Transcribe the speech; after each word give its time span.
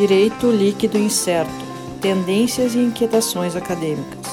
Direito 0.00 0.50
Líquido 0.50 0.96
Incerto 0.96 1.52
Tendências 2.00 2.74
e 2.74 2.78
Inquietações 2.78 3.54
Acadêmicas. 3.54 4.26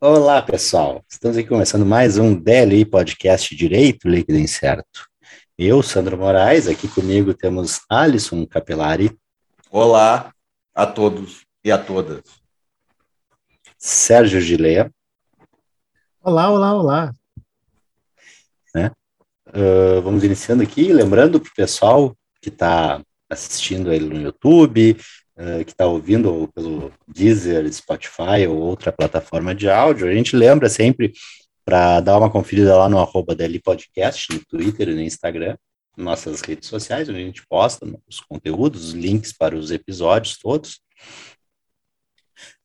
Olá, 0.00 0.40
pessoal. 0.42 1.04
Estamos 1.10 1.36
aqui 1.36 1.48
começando 1.48 1.84
mais 1.84 2.18
um 2.18 2.40
DLI 2.40 2.84
Podcast 2.84 3.52
Direito 3.56 4.08
Líquido 4.08 4.38
Incerto. 4.38 5.08
Eu, 5.58 5.82
Sandro 5.82 6.16
Moraes, 6.16 6.68
aqui 6.68 6.86
comigo 6.86 7.34
temos 7.34 7.80
Alisson 7.90 8.46
Capelari. 8.46 9.10
Olá 9.70 10.32
a 10.74 10.86
todos 10.86 11.44
e 11.62 11.70
a 11.70 11.76
todas. 11.76 12.22
Sérgio 13.76 14.40
Gilea. 14.40 14.90
Olá, 16.22 16.50
olá, 16.50 16.74
olá. 16.74 17.14
Né? 18.74 18.90
Uh, 19.48 20.00
vamos 20.00 20.24
iniciando 20.24 20.62
aqui, 20.62 20.90
lembrando 20.90 21.38
para 21.38 21.50
o 21.50 21.54
pessoal 21.54 22.16
que 22.40 22.48
está 22.48 23.02
assistindo 23.28 23.92
ele 23.92 24.06
no 24.06 24.22
YouTube, 24.22 24.96
uh, 25.36 25.62
que 25.62 25.70
está 25.70 25.84
ouvindo 25.84 26.48
pelo 26.54 26.90
Deezer, 27.06 27.70
Spotify 27.70 28.46
ou 28.48 28.56
outra 28.56 28.90
plataforma 28.90 29.54
de 29.54 29.68
áudio, 29.68 30.08
a 30.08 30.14
gente 30.14 30.34
lembra 30.34 30.70
sempre 30.70 31.12
para 31.62 32.00
dar 32.00 32.16
uma 32.16 32.30
conferida 32.30 32.74
lá 32.74 32.88
no 32.88 32.98
arroba 32.98 33.34
DL 33.34 33.60
Podcast, 33.60 34.32
no 34.32 34.42
Twitter 34.46 34.88
e 34.88 34.94
no 34.94 35.02
Instagram, 35.02 35.58
nossas 35.98 36.40
redes 36.40 36.68
sociais, 36.68 37.08
onde 37.08 37.18
a 37.18 37.24
gente 37.24 37.46
posta 37.46 37.86
os 38.08 38.20
conteúdos, 38.20 38.88
os 38.88 38.92
links 38.92 39.32
para 39.32 39.56
os 39.56 39.70
episódios 39.70 40.38
todos. 40.38 40.80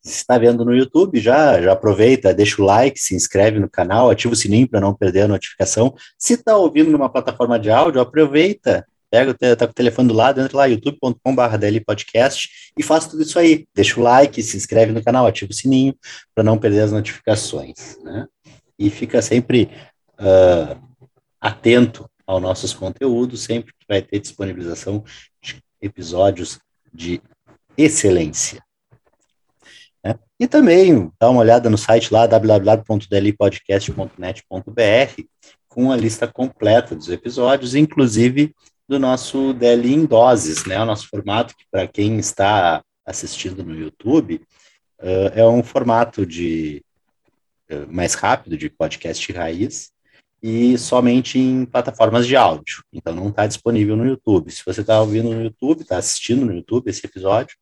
Se 0.02 0.18
está 0.18 0.38
vendo 0.38 0.64
no 0.64 0.74
YouTube, 0.74 1.18
já, 1.18 1.60
já 1.60 1.72
aproveita, 1.72 2.34
deixa 2.34 2.60
o 2.62 2.64
like, 2.64 2.98
se 2.98 3.14
inscreve 3.14 3.58
no 3.58 3.68
canal, 3.68 4.10
ativa 4.10 4.34
o 4.34 4.36
sininho 4.36 4.68
para 4.68 4.80
não 4.80 4.94
perder 4.94 5.22
a 5.22 5.28
notificação. 5.28 5.94
Se 6.18 6.34
está 6.34 6.56
ouvindo 6.56 6.90
numa 6.90 7.08
plataforma 7.08 7.58
de 7.58 7.70
áudio, 7.70 8.00
aproveita, 8.00 8.86
pega, 9.10 9.34
tá 9.56 9.66
com 9.66 9.72
o 9.72 9.74
telefone 9.74 10.08
do 10.08 10.14
lado, 10.14 10.40
entra 10.40 10.56
lá, 10.56 10.66
youtube.com.br 10.66 11.84
podcast 11.86 12.48
e 12.78 12.82
faz 12.82 13.06
tudo 13.06 13.22
isso 13.22 13.38
aí. 13.38 13.66
Deixa 13.74 13.98
o 13.98 14.02
like, 14.02 14.42
se 14.42 14.56
inscreve 14.56 14.92
no 14.92 15.02
canal, 15.02 15.26
ativa 15.26 15.50
o 15.50 15.54
sininho 15.54 15.94
para 16.34 16.44
não 16.44 16.58
perder 16.58 16.80
as 16.80 16.92
notificações, 16.92 17.98
né? 18.02 18.26
E 18.78 18.90
fica 18.90 19.22
sempre 19.22 19.70
uh, 20.18 20.76
atento 21.40 22.08
aos 22.26 22.42
nossos 22.42 22.72
conteúdos, 22.72 23.42
sempre 23.42 23.74
vai 23.88 24.00
ter 24.02 24.20
disponibilização 24.20 25.04
de 25.42 25.62
episódios 25.80 26.60
de 26.92 27.20
excelência. 27.76 28.62
Né? 30.02 30.18
E 30.38 30.46
também 30.46 31.10
dá 31.20 31.28
uma 31.30 31.40
olhada 31.40 31.68
no 31.70 31.78
site 31.78 32.12
lá, 32.12 32.26
www.dlipodcast.net.br, 32.26 35.22
com 35.68 35.90
a 35.90 35.96
lista 35.96 36.28
completa 36.28 36.94
dos 36.94 37.08
episódios, 37.08 37.74
inclusive 37.74 38.54
do 38.88 38.98
nosso 38.98 39.52
DL 39.54 39.92
em 39.92 40.04
doses, 40.04 40.64
né? 40.66 40.80
O 40.80 40.84
nosso 40.84 41.08
formato 41.08 41.56
que 41.56 41.64
para 41.70 41.88
quem 41.88 42.18
está 42.18 42.84
assistindo 43.04 43.64
no 43.64 43.74
YouTube 43.74 44.40
uh, 45.00 45.32
é 45.34 45.46
um 45.46 45.62
formato 45.62 46.26
de 46.26 46.84
uh, 47.70 47.92
mais 47.92 48.14
rápido 48.14 48.56
de 48.56 48.68
podcast 48.68 49.32
raiz 49.32 49.93
e 50.46 50.76
somente 50.76 51.38
em 51.38 51.64
plataformas 51.64 52.26
de 52.26 52.36
áudio. 52.36 52.84
Então 52.92 53.14
não 53.14 53.30
está 53.30 53.46
disponível 53.46 53.96
no 53.96 54.04
YouTube. 54.04 54.50
Se 54.50 54.62
você 54.62 54.82
está 54.82 55.00
ouvindo 55.00 55.30
no 55.30 55.42
YouTube, 55.42 55.80
está 55.80 55.96
assistindo 55.96 56.44
no 56.44 56.52
YouTube 56.52 56.86
esse 56.88 57.06
episódio, 57.06 57.56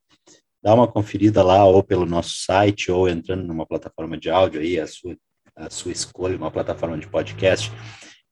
dá 0.60 0.74
uma 0.74 0.88
conferida 0.88 1.44
lá 1.44 1.64
ou 1.64 1.80
pelo 1.80 2.04
nosso 2.04 2.34
site 2.44 2.90
ou 2.90 3.08
entrando 3.08 3.44
numa 3.44 3.64
plataforma 3.64 4.18
de 4.18 4.30
áudio 4.30 4.60
aí 4.60 4.80
a 4.80 4.86
sua 4.88 5.16
a 5.54 5.68
sua 5.68 5.92
escolha, 5.92 6.34
uma 6.34 6.50
plataforma 6.50 6.96
de 6.96 7.06
podcast 7.06 7.70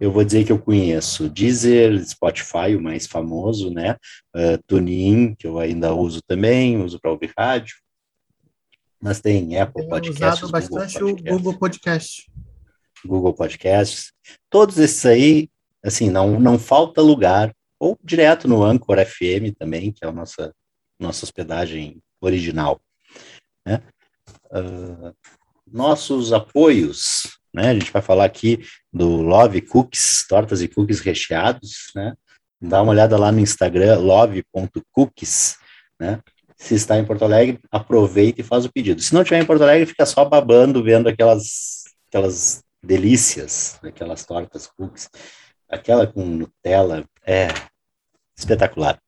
eu 0.01 0.11
vou 0.11 0.25
dizer 0.25 0.47
que 0.47 0.51
eu 0.51 0.59
conheço 0.59 1.29
Deezer, 1.29 2.03
Spotify, 2.07 2.75
o 2.75 2.81
mais 2.81 3.07
famoso, 3.07 3.71
né? 3.71 3.97
Uh, 4.35 4.57
TuneIn, 4.67 5.35
que 5.35 5.47
eu 5.47 5.59
ainda 5.59 5.95
uso 5.95 6.23
também, 6.27 6.83
uso 6.83 6.99
para 6.99 7.11
ouvir 7.11 7.31
rádio. 7.37 7.77
Mas 8.99 9.21
tem 9.21 9.59
Apple 9.59 9.87
Podcasts, 9.87 10.43
usado 10.43 10.53
bastante 10.53 11.05
o 11.05 11.15
Google 11.15 11.59
Podcast. 11.59 12.30
Google 13.05 13.35
Podcasts. 13.35 14.13
Todos 14.49 14.79
esses 14.79 15.05
aí, 15.07 15.49
assim, 15.85 16.11
não, 16.11 16.39
não 16.39 16.59
falta 16.59 17.01
lugar. 17.01 17.55
Ou 17.79 17.99
direto 18.03 18.47
no 18.47 18.63
Anchor 18.63 18.99
FM 19.05 19.57
também, 19.59 19.91
que 19.91 20.05
é 20.05 20.09
a 20.09 20.13
nossa, 20.13 20.55
nossa 20.99 21.25
hospedagem 21.25 22.03
original. 22.21 22.81
Né? 23.67 23.83
Uh, 24.53 25.15
nossos 25.67 26.33
apoios 26.33 27.41
né? 27.53 27.71
A 27.71 27.75
gente 27.75 27.93
vai 27.93 28.01
falar 28.01 28.25
aqui 28.25 28.65
do 28.93 29.23
Love 29.23 29.61
Cookies, 29.61 30.25
tortas 30.29 30.63
e 30.63 30.69
cookies 30.69 31.01
recheados, 31.01 31.91
né? 31.95 32.15
Dá 32.61 32.83
uma 32.83 32.93
olhada 32.93 33.17
lá 33.17 33.33
no 33.33 33.41
Instagram, 33.41 33.99
love.cookies, 33.99 35.57
né? 35.99 36.21
Se 36.57 36.75
está 36.75 36.99
em 36.99 37.05
Porto 37.05 37.25
Alegre, 37.25 37.59
aproveita 37.71 38.43
e 38.43 38.45
faz 38.45 38.67
o 38.67 38.73
pedido. 38.73 39.01
Se 39.01 39.15
não 39.15 39.23
estiver 39.23 39.43
em 39.43 39.47
Porto 39.47 39.63
Alegre, 39.63 39.87
fica 39.87 40.05
só 40.05 40.25
babando, 40.27 40.83
vendo 40.83 41.09
aquelas, 41.09 41.85
aquelas 42.09 42.63
delícias, 42.83 43.79
aquelas 43.83 44.25
tortas 44.25 44.67
cookies. 44.67 45.11
Aquela 45.69 46.07
com 46.07 46.25
Nutella 46.25 47.05
é 47.25 47.49
espetacular. 48.37 49.01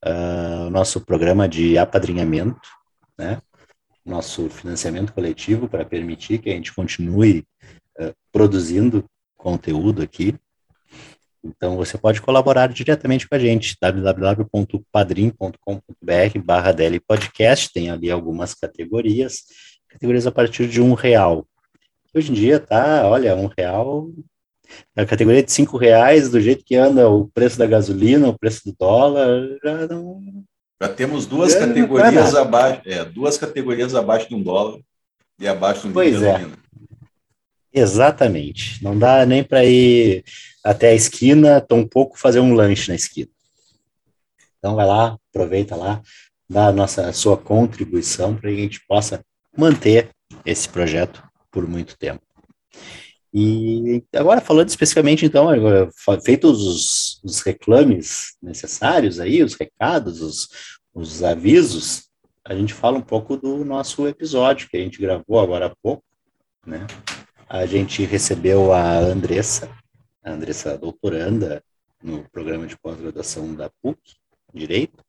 uh, 0.05 0.67
o 0.67 0.69
nosso 0.69 0.99
programa 0.99 1.47
de 1.47 1.77
apadrinhamento, 1.77 2.59
né? 3.17 3.41
nosso 4.05 4.49
financiamento 4.49 5.13
coletivo 5.13 5.69
para 5.69 5.85
permitir 5.85 6.39
que 6.39 6.49
a 6.49 6.53
gente 6.53 6.73
continue 6.73 7.45
uh, 7.97 8.13
produzindo 8.31 9.05
conteúdo 9.37 10.01
aqui. 10.01 10.35
Então, 11.43 11.75
você 11.75 11.97
pode 11.97 12.21
colaborar 12.21 12.67
diretamente 12.67 13.27
com 13.27 13.35
a 13.35 13.39
gente, 13.39 13.75
www.padrim.com.br 13.81 16.39
barra 16.43 16.73
Podcast, 17.05 17.69
tem 17.73 17.89
ali 17.89 18.09
algumas 18.09 18.53
categorias, 18.53 19.43
categorias 19.89 20.25
a 20.25 20.31
partir 20.31 20.69
de 20.69 20.81
um 20.81 20.93
real. 20.93 21.45
Hoje 22.15 22.31
em 22.31 22.35
dia 22.35 22.61
tá, 22.61 23.09
olha, 23.09 23.35
um 23.35 23.49
real, 23.57 24.09
a 24.95 25.05
categoria 25.05 25.43
de 25.43 25.51
cinco 25.51 25.75
reais, 25.77 26.29
do 26.29 26.39
jeito 26.39 26.63
que 26.63 26.75
anda 26.75 27.09
o 27.09 27.27
preço 27.27 27.57
da 27.57 27.65
gasolina, 27.65 28.29
o 28.29 28.39
preço 28.39 28.61
do 28.65 28.73
dólar, 28.79 29.57
já 29.61 29.85
não... 29.87 30.23
Já 30.81 30.87
temos 30.89 31.25
duas 31.25 31.53
categorias 31.55 32.35
abaixo, 32.35 32.81
é, 32.85 33.03
duas 33.03 33.37
categorias 33.37 33.95
abaixo 33.95 34.29
de 34.29 34.35
um 34.35 34.41
dólar 34.41 34.79
e 35.39 35.47
abaixo 35.47 35.81
de 35.81 35.87
um 35.89 35.93
pois 35.93 36.17
de 36.17 36.25
é. 36.25 36.31
gasolina. 36.31 36.57
É. 37.73 37.81
Exatamente. 37.81 38.81
Não 38.83 38.97
dá 38.97 39.25
nem 39.25 39.43
para 39.43 39.65
ir 39.65 40.23
até 40.63 40.89
a 40.89 40.95
esquina, 40.95 41.59
tampouco 41.59 42.17
fazer 42.17 42.39
um 42.39 42.53
lanche 42.53 42.89
na 42.89 42.95
esquina. 42.95 43.29
Então 44.57 44.75
vai 44.75 44.85
lá, 44.85 45.17
aproveita 45.29 45.75
lá, 45.75 46.01
dá 46.49 46.67
a 46.67 46.71
nossa 46.71 47.07
a 47.07 47.13
sua 47.13 47.37
contribuição 47.37 48.35
para 48.35 48.49
que 48.49 48.55
a 48.55 48.61
gente 48.61 48.85
possa 48.87 49.23
manter 49.57 50.09
esse 50.45 50.69
projeto 50.69 51.23
por 51.51 51.67
muito 51.67 51.97
tempo. 51.97 52.21
E 53.33 54.03
agora 54.15 54.39
falando 54.39 54.69
especificamente 54.69 55.25
então, 55.25 55.47
feitos 56.23 56.61
os, 56.61 57.23
os 57.23 57.41
reclames 57.41 58.35
necessários 58.41 59.19
aí, 59.19 59.43
os 59.43 59.55
recados, 59.55 60.21
os, 60.21 60.47
os 60.93 61.23
avisos, 61.23 62.09
a 62.45 62.53
gente 62.53 62.73
fala 62.73 62.97
um 62.97 63.01
pouco 63.01 63.35
do 63.35 63.65
nosso 63.65 64.07
episódio 64.07 64.69
que 64.69 64.77
a 64.77 64.79
gente 64.79 65.01
gravou 65.01 65.39
agora 65.39 65.65
há 65.65 65.75
pouco, 65.81 66.03
né? 66.65 66.85
A 67.49 67.65
gente 67.65 68.03
recebeu 68.05 68.71
a 68.71 68.99
Andressa, 68.99 69.69
a 70.23 70.31
Andressa 70.31 70.77
doutoranda 70.77 71.63
no 72.01 72.23
programa 72.29 72.65
de 72.67 72.77
pós-graduação 72.77 73.53
da 73.55 73.69
PUC, 73.81 73.99
Direito, 74.53 75.03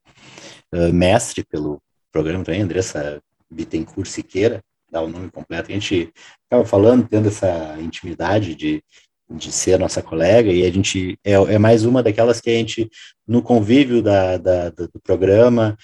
uh, 0.72 0.93
mestre 0.93 1.44
pelo 1.44 1.81
programa 2.11 2.44
também, 2.44 2.62
Andressa 2.62 3.20
Bittencourt 3.50 4.08
Siqueira, 4.08 4.62
dá 4.90 5.02
o 5.02 5.08
nome 5.08 5.31
completo. 5.31 5.70
A 5.70 5.75
gente 5.75 6.12
estava 6.44 6.64
falando, 6.64 7.06
tendo 7.06 7.28
essa 7.28 7.76
intimidade 7.81 8.55
de, 8.55 8.82
de 9.31 9.52
ser 9.52 9.78
nossa 9.78 10.02
colega, 10.02 10.50
e 10.50 10.64
a 10.64 10.70
gente 10.70 11.19
é, 11.22 11.32
é 11.32 11.58
mais 11.58 11.84
uma 11.84 12.02
daquelas 12.02 12.40
que 12.40 12.49
a 12.49 12.55
gente, 12.55 12.88
no 13.26 13.43
convívio 13.43 14.00
da, 14.00 14.38
da 14.38 14.70
do 14.70 15.00
programa, 15.02 15.76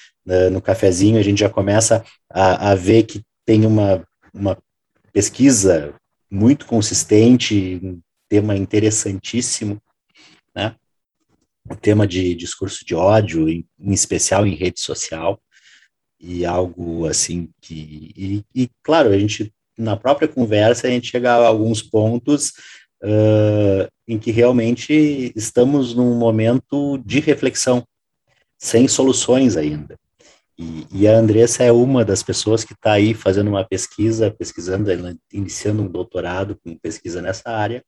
no 0.53 0.62
cafezinho, 0.62 1.19
a 1.19 1.23
gente 1.23 1.41
já 1.41 1.50
começa 1.50 2.05
a, 2.31 2.71
a 2.71 2.75
ver 2.75 3.03
que 3.03 3.23
tem 3.44 3.67
uma, 3.67 4.06
uma 4.32 4.56
pesquisa 5.12 5.93
muito 6.31 6.67
consistente, 6.67 8.00
tema 8.31 8.56
interessantíssimo, 8.56 9.82
né? 10.55 10.77
O 11.69 11.75
tema 11.75 12.06
de 12.06 12.35
discurso 12.35 12.85
de 12.87 12.94
ódio, 12.94 13.49
em, 13.49 13.67
especial 13.79 14.47
em 14.47 14.55
rede 14.55 14.81
social, 14.81 15.38
e 16.19 16.47
algo 16.47 17.06
assim 17.06 17.50
que. 17.61 18.12
E, 18.17 18.44
e, 18.55 18.71
claro, 18.82 19.11
a 19.11 19.19
gente, 19.19 19.53
na 19.77 19.97
própria 19.97 20.29
conversa, 20.29 20.87
a 20.87 20.91
gente 20.91 21.11
chega 21.11 21.32
a 21.32 21.47
alguns 21.47 21.82
pontos 21.82 22.53
uh, 23.03 23.91
em 24.06 24.19
que 24.19 24.31
realmente 24.31 25.32
estamos 25.35 25.94
num 25.94 26.15
momento 26.15 26.99
de 27.05 27.21
reflexão, 27.21 27.85
sem 28.56 28.87
soluções 28.87 29.56
ainda. 29.56 29.99
E, 30.61 30.87
e, 30.93 31.09
a 31.09 31.17
Andressa 31.17 31.65
é 31.65 31.73
uma 31.73 32.05
das 32.05 32.23
pessoas 32.23 32.65
que 32.65 32.75
está 32.75 32.93
aí 32.93 33.15
fazendo 33.15 33.49
uma 33.49 33.65
pesquisa, 33.65 34.31
pesquisando, 34.31 34.91
iniciando 35.33 35.83
um 35.83 35.89
doutorado 35.89 36.55
com 36.62 36.77
pesquisa 36.77 37.23
nessa 37.23 37.49
área, 37.49 37.83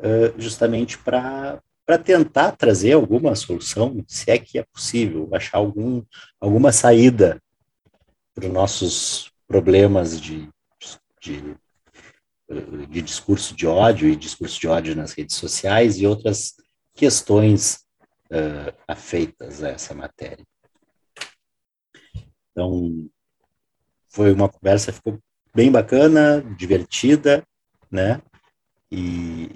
uh, 0.00 0.34
justamente 0.36 0.98
para 0.98 1.62
para 1.86 1.98
tentar 1.98 2.52
trazer 2.52 2.92
alguma 2.92 3.34
solução, 3.34 4.04
se 4.06 4.30
é 4.30 4.38
que 4.38 4.60
é 4.60 4.64
possível, 4.72 5.28
achar 5.32 5.58
algum, 5.58 6.04
alguma 6.40 6.70
saída 6.70 7.42
para 8.32 8.46
os 8.46 8.52
nossos 8.52 9.32
problemas 9.48 10.20
de, 10.20 10.48
de, 11.20 11.56
de 12.88 13.02
discurso 13.02 13.56
de 13.56 13.66
ódio 13.66 14.08
e 14.08 14.14
discurso 14.14 14.60
de 14.60 14.68
ódio 14.68 14.94
nas 14.94 15.12
redes 15.14 15.34
sociais 15.34 15.98
e 15.98 16.06
outras 16.06 16.54
questões 16.94 17.80
uh, 18.30 18.72
afeitas 18.86 19.60
a 19.64 19.70
essa 19.70 19.92
matéria. 19.92 20.44
Então, 22.60 23.08
foi 24.10 24.32
uma 24.32 24.46
conversa, 24.46 24.92
ficou 24.92 25.18
bem 25.54 25.72
bacana, 25.72 26.42
divertida, 26.58 27.42
né? 27.90 28.20
E, 28.92 29.48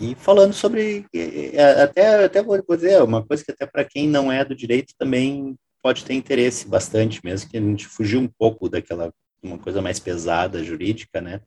e 0.00 0.16
falando 0.16 0.52
sobre, 0.52 1.06
até, 1.80 2.24
até 2.24 2.42
vou 2.42 2.60
dizer, 2.70 3.00
uma 3.04 3.24
coisa 3.24 3.44
que 3.44 3.52
até 3.52 3.66
para 3.66 3.84
quem 3.84 4.08
não 4.08 4.32
é 4.32 4.44
do 4.44 4.52
direito 4.52 4.94
também 4.98 5.56
pode 5.80 6.04
ter 6.04 6.14
interesse 6.14 6.66
bastante, 6.66 7.20
mesmo 7.24 7.48
que 7.48 7.56
a 7.56 7.60
gente 7.60 7.86
fugiu 7.86 8.18
um 8.18 8.28
pouco 8.28 8.68
daquela, 8.68 9.12
uma 9.40 9.58
coisa 9.58 9.80
mais 9.80 10.00
pesada, 10.00 10.64
jurídica, 10.64 11.20
né? 11.20 11.40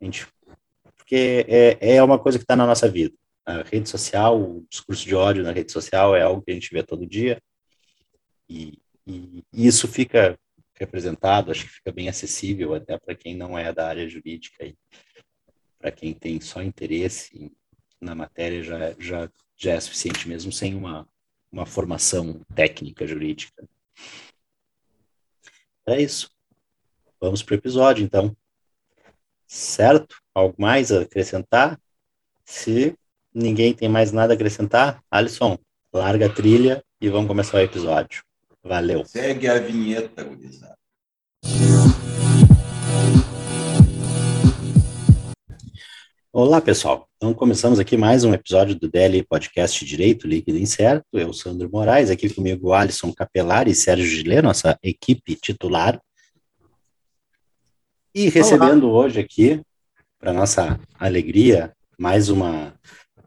A 0.00 0.04
gente, 0.06 0.26
porque 0.96 1.44
é, 1.46 1.96
é 1.96 2.02
uma 2.02 2.18
coisa 2.18 2.38
que 2.38 2.44
está 2.44 2.56
na 2.56 2.66
nossa 2.66 2.88
vida. 2.88 3.14
A 3.44 3.62
rede 3.62 3.88
social, 3.90 4.40
o 4.40 4.66
discurso 4.70 5.04
de 5.04 5.14
ódio 5.14 5.42
na 5.42 5.52
rede 5.52 5.72
social 5.72 6.16
é 6.16 6.22
algo 6.22 6.40
que 6.40 6.50
a 6.50 6.54
gente 6.54 6.72
vê 6.72 6.82
todo 6.82 7.06
dia, 7.06 7.38
e, 8.48 8.78
e, 9.08 9.44
isso 9.52 9.88
fica 9.88 10.38
representado, 10.74 11.50
acho 11.50 11.64
que 11.64 11.72
fica 11.72 11.90
bem 11.90 12.08
acessível 12.08 12.74
até 12.74 12.98
para 12.98 13.14
quem 13.14 13.34
não 13.34 13.58
é 13.58 13.72
da 13.72 13.88
área 13.88 14.08
jurídica 14.08 14.64
e 14.64 14.76
para 15.78 15.90
quem 15.90 16.12
tem 16.12 16.40
só 16.40 16.62
interesse 16.62 17.50
na 18.00 18.14
matéria 18.14 18.62
já, 18.62 18.94
já, 18.98 19.30
já 19.56 19.72
é 19.72 19.80
suficiente 19.80 20.28
mesmo 20.28 20.52
sem 20.52 20.74
uma, 20.74 21.08
uma 21.50 21.66
formação 21.66 22.40
técnica 22.54 23.06
jurídica. 23.06 23.66
É 25.86 26.00
isso. 26.00 26.30
Vamos 27.20 27.42
para 27.42 27.54
o 27.54 27.58
episódio, 27.58 28.04
então. 28.04 28.36
Certo? 29.46 30.20
Algo 30.34 30.54
mais 30.58 30.92
a 30.92 31.00
acrescentar? 31.00 31.80
Se 32.44 32.94
ninguém 33.34 33.74
tem 33.74 33.88
mais 33.88 34.12
nada 34.12 34.34
a 34.34 34.36
acrescentar, 34.36 35.02
Alisson, 35.10 35.58
larga 35.92 36.26
a 36.26 36.32
trilha 36.32 36.84
e 37.00 37.08
vamos 37.08 37.28
começar 37.28 37.56
o 37.56 37.60
episódio. 37.60 38.27
Valeu. 38.68 39.02
Segue 39.06 39.48
a 39.48 39.58
vinheta, 39.58 40.22
gurizada. 40.22 40.76
Olá, 46.30 46.60
pessoal. 46.60 47.08
Então, 47.16 47.32
começamos 47.32 47.78
aqui 47.78 47.96
mais 47.96 48.24
um 48.24 48.34
episódio 48.34 48.78
do 48.78 48.86
DL 48.86 49.24
Podcast 49.24 49.82
Direito 49.86 50.28
Líquido 50.28 50.58
e 50.58 50.62
Incerto. 50.62 51.06
Eu, 51.14 51.32
Sandro 51.32 51.70
Moraes, 51.72 52.10
aqui 52.10 52.28
comigo 52.28 52.74
Alisson 52.74 53.10
Capelar 53.10 53.68
e 53.68 53.74
Sérgio 53.74 54.06
Gilê, 54.06 54.42
nossa 54.42 54.78
equipe 54.82 55.34
titular. 55.34 55.98
E 58.14 58.28
recebendo 58.28 58.90
Olá. 58.90 59.06
hoje 59.06 59.18
aqui, 59.18 59.62
para 60.18 60.34
nossa 60.34 60.78
alegria, 61.00 61.72
mais 61.98 62.28
uma, 62.28 62.74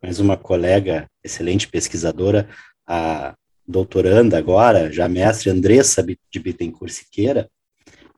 mais 0.04 0.20
uma 0.20 0.38
colega, 0.38 1.10
excelente 1.24 1.68
pesquisadora, 1.68 2.48
a 2.88 3.34
doutoranda 3.72 4.38
agora, 4.38 4.92
já 4.92 5.08
mestre 5.08 5.50
Andressa 5.50 6.04
de 6.04 6.40
Bittencourt 6.40 6.92
Siqueira, 6.92 7.50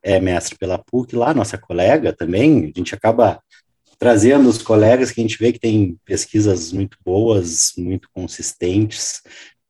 é 0.02 0.20
mestre 0.20 0.58
pela 0.58 0.76
PUC 0.76 1.16
lá, 1.16 1.32
nossa 1.32 1.56
colega 1.56 2.12
também, 2.12 2.64
a 2.64 2.78
gente 2.78 2.94
acaba 2.94 3.40
trazendo 3.98 4.48
os 4.48 4.60
colegas 4.60 5.10
que 5.10 5.20
a 5.20 5.24
gente 5.24 5.38
vê 5.38 5.52
que 5.52 5.58
tem 5.58 5.96
pesquisas 6.04 6.72
muito 6.72 6.98
boas, 7.02 7.72
muito 7.78 8.08
consistentes, 8.12 9.22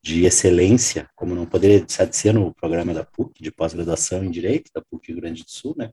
de 0.05 0.27
excelência, 0.27 1.09
como 1.17 1.35
não 1.35 1.47
poderia 1.47 1.79
deixar 1.79 2.05
de 2.05 2.15
ser 2.15 2.35
no 2.35 2.53
programa 2.53 2.93
da 2.93 3.03
PUC, 3.03 3.43
de 3.43 3.51
pós-graduação 3.51 4.23
em 4.23 4.31
Direito, 4.31 4.71
da 4.75 4.83
PUC 4.83 5.13
Rio 5.13 5.21
Grande 5.23 5.43
do 5.43 5.51
Sul, 5.51 5.75
né? 5.79 5.89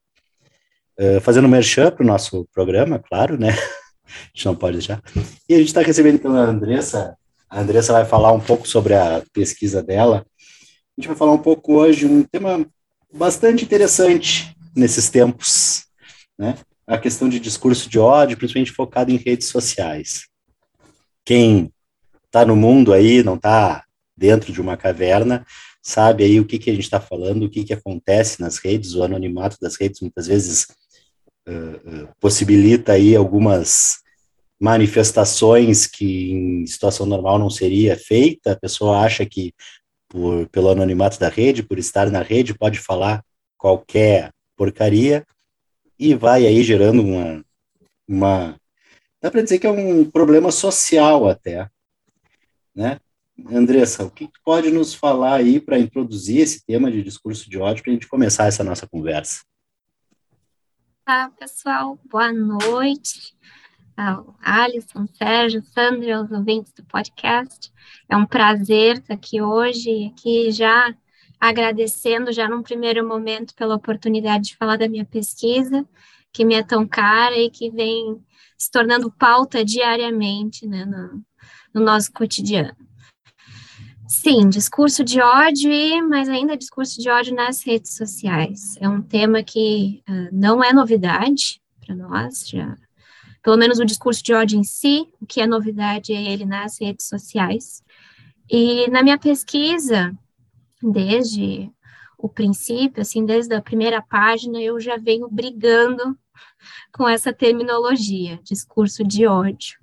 Uh, 1.00 1.22
fazendo 1.22 1.48
merchan 1.48 1.90
para 1.92 2.04
o 2.04 2.06
nosso 2.06 2.46
programa, 2.54 3.00
claro, 3.00 3.40
né? 3.40 3.52
A 4.04 4.36
gente 4.36 4.46
não 4.46 4.56
pode 4.56 4.78
deixar. 4.78 5.02
E 5.48 5.54
a 5.54 5.58
gente 5.58 5.68
está 5.68 5.80
recebendo 5.82 6.16
então 6.16 6.36
a 6.36 6.42
Andressa 6.42 7.16
a 7.52 7.60
Andressa 7.60 7.92
vai 7.92 8.06
falar 8.06 8.32
um 8.32 8.40
pouco 8.40 8.66
sobre 8.66 8.94
a 8.96 9.22
pesquisa 9.34 9.84
dela. 9.84 10.26
A 10.98 11.02
gente 11.02 11.10
vai 11.10 11.18
falar 11.18 11.34
um 11.34 11.42
pouco 11.42 11.74
hoje 11.74 12.06
um 12.06 12.24
tema 12.24 12.66
bastante 13.14 13.66
interessante 13.66 14.56
nesses 14.74 15.10
tempos, 15.10 15.86
né? 16.40 16.58
A 16.88 16.98
questão 16.98 17.28
de 17.28 17.42
discurso 17.42 17.90
de 17.90 18.00
ódio, 18.00 18.38
principalmente 18.38 18.72
focado 18.72 19.12
em 19.12 19.18
redes 19.18 19.50
sociais. 19.50 20.28
Quem 21.26 21.72
está 22.26 22.46
no 22.46 22.56
mundo 22.56 22.94
aí, 22.94 23.22
não 23.22 23.36
está 23.36 23.84
dentro 24.16 24.54
de 24.54 24.62
uma 24.62 24.78
caverna, 24.78 25.46
sabe 25.84 26.24
aí 26.24 26.40
o 26.40 26.46
que, 26.46 26.58
que 26.58 26.70
a 26.70 26.74
gente 26.74 26.84
está 26.84 27.02
falando, 27.02 27.44
o 27.44 27.50
que, 27.50 27.66
que 27.66 27.74
acontece 27.74 28.40
nas 28.40 28.58
redes, 28.60 28.96
o 28.96 29.04
anonimato 29.04 29.58
das 29.62 29.76
redes 29.76 30.00
muitas 30.00 30.28
vezes 30.28 30.68
uh, 31.48 32.04
uh, 32.04 32.10
possibilita 32.20 32.94
aí 32.94 33.14
algumas 33.16 34.02
manifestações 34.62 35.88
que 35.88 36.32
em 36.32 36.68
situação 36.68 37.08
normal 37.08 37.40
não 37.40 37.50
seria 37.50 37.98
feita, 37.98 38.52
a 38.52 38.56
pessoa 38.56 39.00
acha 39.00 39.26
que 39.26 39.52
por, 40.08 40.48
pelo 40.50 40.70
anonimato 40.70 41.20
da 41.20 41.30
rede, 41.30 41.64
por 41.64 41.80
estar 41.80 42.12
na 42.12 42.22
rede, 42.22 42.54
pode 42.54 42.80
falar 42.80 43.26
qualquer 43.58 44.32
porcaria, 44.56 45.26
e 45.98 46.14
vai 46.14 46.46
aí 46.46 46.62
gerando 46.62 47.02
uma, 47.02 47.44
uma 48.08 48.60
dá 49.20 49.32
para 49.32 49.42
dizer 49.42 49.58
que 49.58 49.66
é 49.66 49.72
um 49.72 50.08
problema 50.08 50.52
social 50.52 51.28
até, 51.28 51.68
né? 52.76 53.00
Andressa, 53.50 54.06
o 54.06 54.12
que 54.12 54.30
pode 54.46 54.70
nos 54.70 54.94
falar 54.94 55.38
aí 55.38 55.60
para 55.60 55.80
introduzir 55.80 56.42
esse 56.42 56.64
tema 56.64 56.92
de 56.92 57.02
discurso 57.02 57.50
de 57.50 57.58
ódio 57.58 57.84
para 57.84 57.92
a 57.92 57.94
gente 57.96 58.08
começar 58.08 58.46
essa 58.46 58.64
nossa 58.64 58.88
conversa? 58.88 59.42
Olá, 61.08 61.32
pessoal, 61.32 62.00
boa 62.06 62.32
noite. 62.32 63.36
Alisson, 64.42 65.06
Sérgio, 65.14 65.62
Sandra, 65.64 66.22
os 66.22 66.32
ouvintes 66.32 66.74
do 66.74 66.84
podcast. 66.84 67.72
É 68.10 68.16
um 68.18 68.26
prazer 68.26 68.98
estar 68.98 69.14
aqui 69.14 69.42
hoje, 69.42 70.08
aqui 70.08 70.52
já 70.52 70.94
agradecendo 71.40 72.32
já 72.32 72.48
num 72.48 72.62
primeiro 72.62 73.08
momento 73.08 73.56
pela 73.56 73.76
oportunidade 73.76 74.50
de 74.50 74.58
falar 74.58 74.78
da 74.78 74.88
minha 74.88 75.06
pesquisa, 75.06 75.88
que 76.32 76.46
me 76.46 76.54
é 76.56 76.64
tão 76.64 76.88
cara 76.88 77.38
e 77.38 77.50
que 77.50 77.70
vem 77.72 78.24
se 78.58 78.70
tornando 78.70 79.12
pauta 79.12 79.66
diariamente 79.66 80.68
né, 80.68 80.86
no, 80.86 81.24
no 81.74 81.84
nosso 81.84 82.12
cotidiano. 82.12 82.76
Sim, 84.08 84.50
discurso 84.50 85.04
de 85.04 85.22
ódio, 85.22 85.72
mas 86.10 86.28
ainda 86.28 86.58
discurso 86.58 87.02
de 87.02 87.10
ódio 87.10 87.34
nas 87.34 87.64
redes 87.66 87.96
sociais. 87.96 88.76
É 88.80 88.88
um 88.88 89.02
tema 89.02 89.42
que 89.42 90.04
uh, 90.08 90.30
não 90.32 90.64
é 90.64 90.74
novidade 90.74 91.62
para 91.80 91.96
nós, 91.96 92.48
já 92.48 92.78
pelo 93.42 93.58
menos 93.58 93.80
o 93.80 93.86
discurso 93.86 94.24
de 94.24 94.34
ódio 94.34 94.60
em 94.60 94.64
si, 94.64 95.08
o 95.20 95.26
que 95.26 95.42
é 95.42 95.48
novidade 95.48 96.14
é 96.14 96.22
ele 96.22 96.46
nas 96.46 96.80
redes 96.80 97.08
sociais. 97.08 97.84
E 98.50 98.90
na 98.90 99.02
minha 99.02 99.18
pesquisa, 99.18 100.14
desde 100.82 101.72
o 102.18 102.30
princípio, 102.30 103.02
assim, 103.02 103.26
desde 103.26 103.56
a 103.56 103.62
primeira 103.62 104.02
página, 104.02 104.62
eu 104.62 104.80
já 104.80 104.98
venho 104.98 105.28
brigando 105.30 106.18
com 106.94 107.10
essa 107.10 107.34
terminologia, 107.34 108.40
discurso 108.44 109.04
de 109.04 109.26
ódio, 109.26 109.80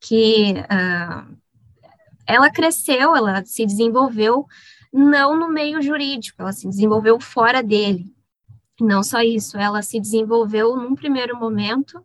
que 0.00 0.54
uh, 0.54 1.36
ela 2.26 2.50
cresceu, 2.50 3.14
ela 3.14 3.44
se 3.44 3.64
desenvolveu 3.64 4.46
não 4.92 5.38
no 5.38 5.48
meio 5.48 5.80
jurídico, 5.80 6.42
ela 6.42 6.52
se 6.52 6.68
desenvolveu 6.68 7.20
fora 7.20 7.62
dele. 7.62 8.12
Não 8.80 9.02
só 9.02 9.20
isso, 9.20 9.56
ela 9.56 9.82
se 9.82 10.00
desenvolveu 10.00 10.76
num 10.76 10.94
primeiro 10.94 11.38
momento 11.38 12.02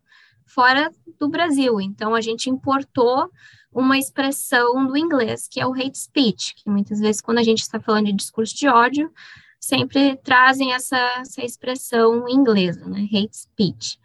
fora 0.54 0.92
do 1.20 1.28
Brasil. 1.28 1.82
Então, 1.82 2.14
a 2.14 2.22
gente 2.22 2.50
importou 2.50 3.30
uma 3.72 3.98
expressão 3.98 4.86
do 4.86 4.96
inglês, 4.96 5.48
que 5.50 5.60
é 5.60 5.66
o 5.66 5.74
hate 5.74 5.98
speech, 5.98 6.54
que 6.56 6.70
muitas 6.70 7.00
vezes, 7.00 7.22
quando 7.22 7.40
a 7.40 7.44
gente 7.44 7.62
está 7.62 7.80
falando 7.80 8.06
de 8.06 8.14
discurso 8.14 8.56
de 8.56 8.68
ódio, 8.68 9.12
sempre 9.60 10.16
trazem 10.18 10.74
essa, 10.74 10.98
essa 11.22 11.44
expressão 11.44 12.28
inglesa, 12.30 12.86
né, 12.86 13.08
hate 13.12 13.36
speech. 13.36 13.98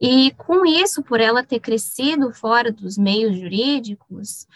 E 0.00 0.32
com 0.32 0.64
isso, 0.64 1.02
por 1.02 1.20
ela 1.20 1.42
ter 1.42 1.60
crescido 1.60 2.32
fora 2.32 2.72
dos 2.72 2.96
meios 2.96 3.38
jurídicos, 3.38 4.46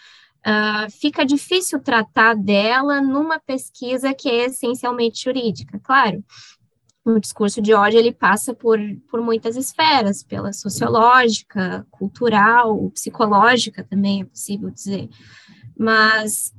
uh, 0.45 0.89
fica 0.91 1.25
difícil 1.25 1.79
tratar 1.79 2.35
dela 2.35 3.01
numa 3.01 3.39
pesquisa 3.39 4.13
que 4.13 4.29
é 4.29 4.45
essencialmente 4.45 5.23
jurídica. 5.23 5.79
Claro, 5.83 6.23
o 7.05 7.19
discurso 7.19 7.61
de 7.61 7.73
ódio 7.73 7.99
ele 7.99 8.11
passa 8.11 8.53
por, 8.53 8.77
por 9.09 9.21
muitas 9.21 9.55
esferas, 9.55 10.23
pela 10.23 10.53
sociológica, 10.53 11.85
cultural, 11.89 12.89
psicológica 12.91 13.83
também 13.83 14.21
é 14.21 14.25
possível 14.25 14.69
dizer. 14.69 15.09
Mas, 15.77 16.53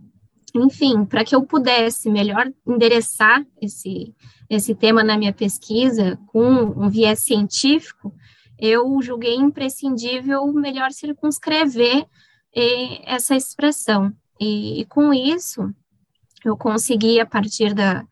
enfim, 0.55 1.05
para 1.05 1.25
que 1.25 1.35
eu 1.35 1.43
pudesse 1.43 2.11
melhor 2.11 2.51
endereçar 2.67 3.45
esse, 3.61 4.15
esse 4.49 4.75
tema 4.75 5.05
na 5.05 5.17
minha 5.19 5.33
pesquisa 5.33 6.19
com 6.27 6.49
um 6.51 6.89
viés 6.89 7.21
científico, 7.21 8.15
eu 8.59 9.01
julguei 9.03 9.37
imprescindível 9.37 10.47
melhor 10.53 10.91
circunscrever 10.93 12.07
eh, 12.55 13.03
essa 13.05 13.35
expressão. 13.35 14.13
E, 14.39 14.81
e 14.81 14.85
com 14.87 15.13
isso, 15.13 15.73
eu 16.45 16.57
consegui, 16.57 17.21
a 17.21 17.27
partir 17.27 17.75
da, 17.75 18.05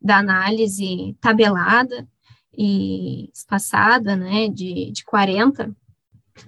da 0.00 0.18
análise 0.18 1.16
tabelada 1.20 2.08
e 2.56 3.30
espaçada, 3.32 4.16
né, 4.16 4.48
de, 4.48 4.90
de 4.92 5.04
40 5.04 5.74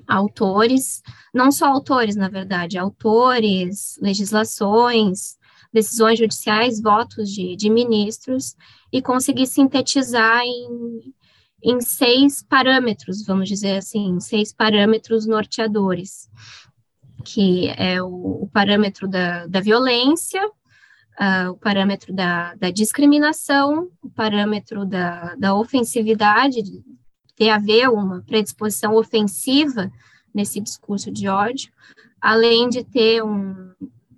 autores, 0.07 1.03
não 1.35 1.51
só 1.51 1.67
autores, 1.67 2.17
na 2.17 2.29
verdade, 2.29 2.79
autores, 2.79 3.99
legislações, 4.01 5.37
decisões 5.73 6.19
judiciais, 6.19 6.81
votos 6.81 7.31
de, 7.31 7.57
de 7.57 7.71
ministros, 7.71 8.57
e 8.93 9.01
conseguir 9.01 9.47
sintetizar 9.47 10.43
em, 10.43 11.15
em 11.63 11.81
seis 11.81 12.43
parâmetros, 12.43 13.25
vamos 13.25 13.49
dizer 13.49 13.77
assim, 13.77 14.19
seis 14.21 14.53
parâmetros 14.53 15.27
norteadores, 15.27 16.29
que 17.25 17.69
é 17.77 18.03
o, 18.03 18.43
o 18.43 18.51
parâmetro 18.53 19.07
da, 19.07 19.47
da 19.47 19.61
violência, 19.61 20.43
uh, 21.21 21.51
o 21.51 21.57
parâmetro 21.57 22.13
da, 22.13 22.55
da, 22.55 22.71
discriminação, 22.71 23.91
o 24.03 24.09
parâmetro 24.09 24.87
da, 24.87 25.35
da 25.37 25.55
ofensividade, 25.55 26.63
de 26.63 27.49
haver 27.49 27.89
uma 27.89 28.23
predisposição 28.23 28.95
ofensiva 28.95 29.91
nesse 30.33 30.61
discurso 30.61 31.11
de 31.11 31.29
ódio, 31.29 31.71
além 32.21 32.69
de 32.69 32.85
ter 32.85 33.23
um, 33.23 33.73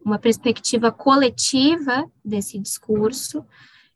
uma 0.05 0.19
perspectiva 0.19 0.91
coletiva 0.91 2.05
desse 2.25 2.59
discurso, 2.59 3.45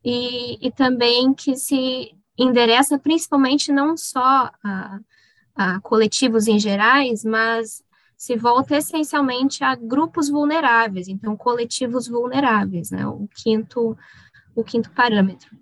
e, 0.04 0.64
e, 0.64 0.70
também 0.70 1.34
que 1.34 1.56
se 1.56 2.14
endereça 2.38 2.96
principalmente 2.96 3.72
não 3.72 3.96
só 3.96 4.50
a, 4.62 5.00
a 5.56 5.80
coletivos 5.80 6.46
em 6.46 6.60
gerais, 6.60 7.24
mas 7.24 7.82
se 8.16 8.36
volta 8.36 8.76
essencialmente 8.76 9.62
a 9.62 9.74
grupos 9.74 10.28
vulneráveis, 10.28 11.06
então 11.06 11.36
coletivos 11.36 12.08
vulneráveis, 12.08 12.90
né? 12.90 13.06
O 13.06 13.28
quinto, 13.28 13.96
o 14.54 14.64
quinto 14.64 14.90
parâmetro. 14.90 15.56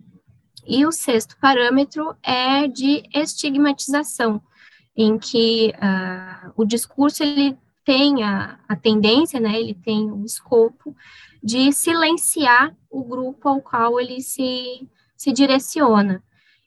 E 0.66 0.86
o 0.86 0.92
sexto 0.92 1.36
parâmetro 1.40 2.16
é 2.22 2.66
de 2.68 3.02
estigmatização, 3.12 4.40
em 4.96 5.18
que 5.18 5.72
uh, 5.76 6.52
o 6.56 6.64
discurso 6.64 7.22
ele 7.22 7.58
tem 7.84 8.22
a, 8.22 8.58
a 8.68 8.76
tendência, 8.76 9.40
né? 9.40 9.58
Ele 9.58 9.74
tem 9.74 10.10
o 10.10 10.24
escopo 10.24 10.96
de 11.42 11.72
silenciar 11.72 12.74
o 12.88 13.04
grupo 13.04 13.48
ao 13.48 13.60
qual 13.60 14.00
ele 14.00 14.22
se, 14.22 14.88
se 15.16 15.32
direciona. 15.32 16.22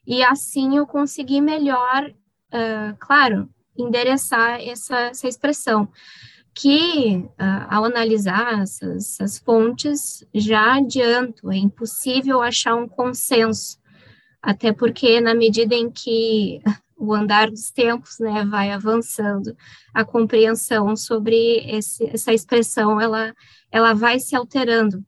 E 0.06 0.22
assim 0.22 0.76
eu 0.76 0.86
consegui 0.86 1.40
melhor, 1.40 2.08
uh, 2.08 2.96
claro, 3.00 3.48
endereçar 3.78 4.60
essa, 4.60 4.96
essa 4.96 5.28
expressão, 5.28 5.88
que 6.54 7.18
uh, 7.18 7.66
ao 7.70 7.84
analisar 7.84 8.62
essas, 8.62 9.20
essas 9.20 9.38
fontes, 9.38 10.26
já 10.34 10.74
adianto, 10.76 11.50
é 11.50 11.56
impossível 11.56 12.42
achar 12.42 12.74
um 12.74 12.88
consenso, 12.88 13.78
até 14.42 14.72
porque 14.72 15.20
na 15.20 15.34
medida 15.34 15.74
em 15.74 15.90
que 15.90 16.60
o 16.98 17.14
andar 17.14 17.48
dos 17.48 17.70
tempos 17.70 18.18
né, 18.18 18.44
vai 18.44 18.72
avançando, 18.72 19.56
a 19.94 20.04
compreensão 20.04 20.96
sobre 20.96 21.58
esse, 21.70 22.04
essa 22.06 22.32
expressão 22.32 23.00
ela, 23.00 23.32
ela 23.70 23.94
vai 23.94 24.18
se 24.18 24.34
alterando. 24.34 25.04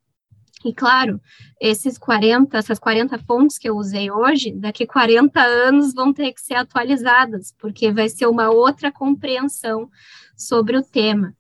E 0.65 0.75
claro, 0.75 1.21
esses 1.61 1.97
40, 1.97 2.59
essas 2.59 2.79
40 2.79 3.19
fontes 3.21 3.59
que 3.59 3.69
eu 3.69 3.77
usei 3.77 4.11
hoje, 4.11 4.53
daqui 4.53 4.87
40 4.87 5.41
anos 5.41 5.95
vão 5.95 6.13
ter 6.13 6.33
que 6.33 6.41
ser 6.41 6.55
atualizadas, 6.55 7.55
porque 7.59 7.91
vai 7.91 8.09
ser 8.09 8.27
uma 8.27 8.51
outra 8.51 8.93
compreensão 8.93 9.89
sobre 10.37 10.77
o 10.77 10.83
tema. 10.83 11.35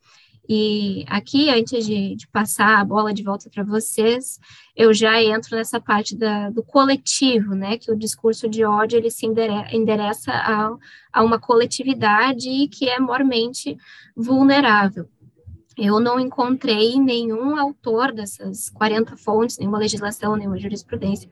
E 0.52 1.04
aqui, 1.06 1.48
antes 1.48 1.86
de, 1.86 2.16
de 2.16 2.26
passar 2.26 2.80
a 2.80 2.84
bola 2.84 3.14
de 3.14 3.22
volta 3.22 3.48
para 3.48 3.62
vocês, 3.62 4.40
eu 4.74 4.92
já 4.92 5.22
entro 5.22 5.56
nessa 5.56 5.80
parte 5.80 6.16
da, 6.16 6.50
do 6.50 6.60
coletivo, 6.60 7.54
né? 7.54 7.78
Que 7.78 7.92
o 7.92 7.96
discurso 7.96 8.48
de 8.48 8.64
ódio 8.64 8.98
ele 8.98 9.12
se 9.12 9.26
endereça 9.26 10.32
a, 10.32 10.76
a 11.12 11.22
uma 11.22 11.38
coletividade 11.38 12.66
que 12.66 12.88
é 12.88 12.98
mormente 12.98 13.76
vulnerável. 14.16 15.08
Eu 15.82 15.99
não 15.99 16.20
encontrei 16.20 17.00
nenhum 17.00 17.56
autor 17.58 18.12
dessas 18.12 18.68
40 18.68 19.16
fontes, 19.16 19.56
nenhuma 19.56 19.78
legislação, 19.78 20.37
nenhuma 20.37 20.58
jurisprudência, 20.58 21.30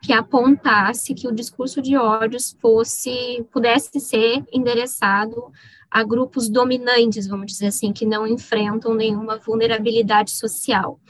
que 0.00 0.12
apontasse 0.12 1.14
que 1.14 1.26
o 1.26 1.34
discurso 1.34 1.82
de 1.82 1.96
ódios 1.96 2.56
fosse, 2.60 3.44
pudesse 3.50 3.98
ser 3.98 4.44
endereçado 4.52 5.50
a 5.90 6.04
grupos 6.04 6.48
dominantes, 6.48 7.26
vamos 7.26 7.50
dizer 7.50 7.66
assim, 7.66 7.92
que 7.92 8.06
não 8.06 8.24
enfrentam 8.24 8.94
nenhuma 8.94 9.36
vulnerabilidade 9.36 10.30
social. 10.30 11.00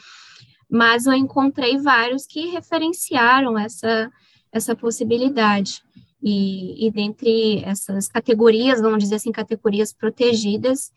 Mas 0.71 1.05
eu 1.05 1.13
encontrei 1.13 1.77
vários 1.77 2.27
que 2.27 2.47
referenciaram 2.47 3.59
essa, 3.59 4.11
essa 4.51 4.75
possibilidade. 4.75 5.83
E, 6.23 6.87
e 6.87 6.91
dentre 6.91 7.63
essas 7.65 8.09
categorias, 8.09 8.81
vamos 8.81 9.01
dizer 9.01 9.17
assim, 9.17 9.31
categorias 9.31 9.93
protegidas, 9.93 10.91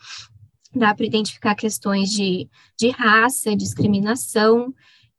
dá 0.74 0.94
para 0.94 1.06
identificar 1.06 1.56
questões 1.56 2.10
de, 2.10 2.50
de 2.78 2.90
raça, 2.90 3.56
discriminação, 3.56 4.74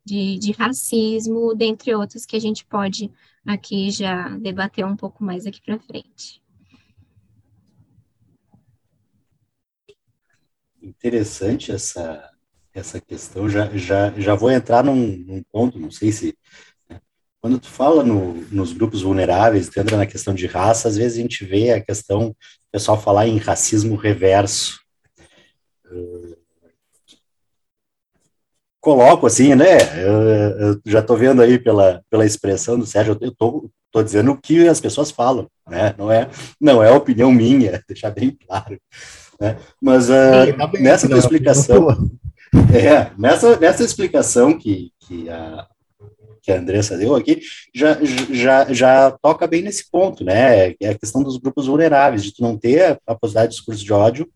de, 0.04 0.38
de, 0.38 0.52
racismo, 0.52 1.54
dentre 1.54 1.94
outras 1.94 2.26
que 2.26 2.36
a 2.36 2.40
gente 2.40 2.64
pode 2.64 3.10
aqui 3.46 3.90
já 3.90 4.36
debater 4.38 4.84
um 4.84 4.96
pouco 4.96 5.22
mais 5.22 5.46
aqui 5.46 5.60
para 5.62 5.78
frente. 5.78 6.42
Interessante 10.82 11.70
essa, 11.70 12.30
essa 12.74 13.00
questão. 13.00 13.48
Já, 13.48 13.68
já, 13.76 14.10
já 14.18 14.34
vou 14.34 14.50
entrar 14.50 14.82
num, 14.82 15.18
num 15.18 15.42
ponto, 15.52 15.78
não 15.78 15.90
sei 15.90 16.10
se. 16.10 16.36
Né? 16.90 17.00
Quando 17.40 17.60
tu 17.60 17.68
fala 17.68 18.02
no, 18.02 18.34
nos 18.50 18.72
grupos 18.72 19.02
vulneráveis, 19.02 19.68
tu 19.68 19.78
entra 19.78 19.96
na 19.96 20.06
questão 20.06 20.34
de 20.34 20.46
raça, 20.46 20.88
às 20.88 20.96
vezes 20.96 21.18
a 21.18 21.22
gente 21.22 21.44
vê 21.44 21.70
a 21.70 21.80
questão, 21.80 22.30
o 22.30 22.36
pessoal 22.72 23.00
falar 23.00 23.28
em 23.28 23.38
racismo 23.38 23.94
reverso, 23.94 24.81
Coloco 28.80 29.26
assim, 29.26 29.54
né? 29.54 29.78
Eu, 30.02 30.12
eu 30.72 30.80
já 30.84 30.98
estou 30.98 31.16
vendo 31.16 31.40
aí 31.40 31.58
pela, 31.58 32.02
pela 32.10 32.26
expressão 32.26 32.78
do 32.78 32.84
Sérgio, 32.84 33.16
eu 33.20 33.28
estou 33.28 33.70
tô 33.92 34.02
dizendo 34.02 34.32
o 34.32 34.36
que 34.36 34.66
as 34.66 34.80
pessoas 34.80 35.10
falam, 35.10 35.46
né? 35.68 35.94
Não 35.98 36.10
é, 36.10 36.28
não 36.60 36.82
é 36.82 36.90
opinião 36.90 37.30
minha, 37.30 37.80
deixar 37.86 38.10
bem 38.10 38.36
claro. 38.46 38.80
Né? 39.38 39.58
Mas 39.80 40.08
uh, 40.08 40.80
nessa 40.80 41.06
explicação, 41.16 41.88
é, 42.74 43.12
nessa, 43.18 43.56
nessa 43.58 43.84
explicação 43.84 44.58
que, 44.58 44.90
que 45.00 45.28
a, 45.28 45.66
que 46.42 46.50
a 46.50 46.58
Andressa 46.58 46.96
deu 46.96 47.14
aqui, 47.14 47.40
já, 47.74 47.98
já, 48.32 48.72
já 48.72 49.10
toca 49.22 49.46
bem 49.46 49.62
nesse 49.62 49.88
ponto, 49.90 50.24
né? 50.24 50.74
É 50.80 50.88
a 50.88 50.98
questão 50.98 51.22
dos 51.22 51.36
grupos 51.36 51.66
vulneráveis, 51.66 52.24
de 52.24 52.34
tu 52.34 52.42
não 52.42 52.56
ter 52.56 52.98
a 53.06 53.14
possibilidade 53.14 53.50
de 53.50 53.56
discurso 53.56 53.84
de 53.84 53.92
ódio 53.92 54.28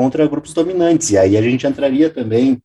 contra 0.00 0.26
grupos 0.26 0.54
dominantes. 0.54 1.10
E 1.10 1.18
aí 1.18 1.36
a 1.36 1.42
gente 1.42 1.66
entraria 1.66 2.08
também 2.08 2.58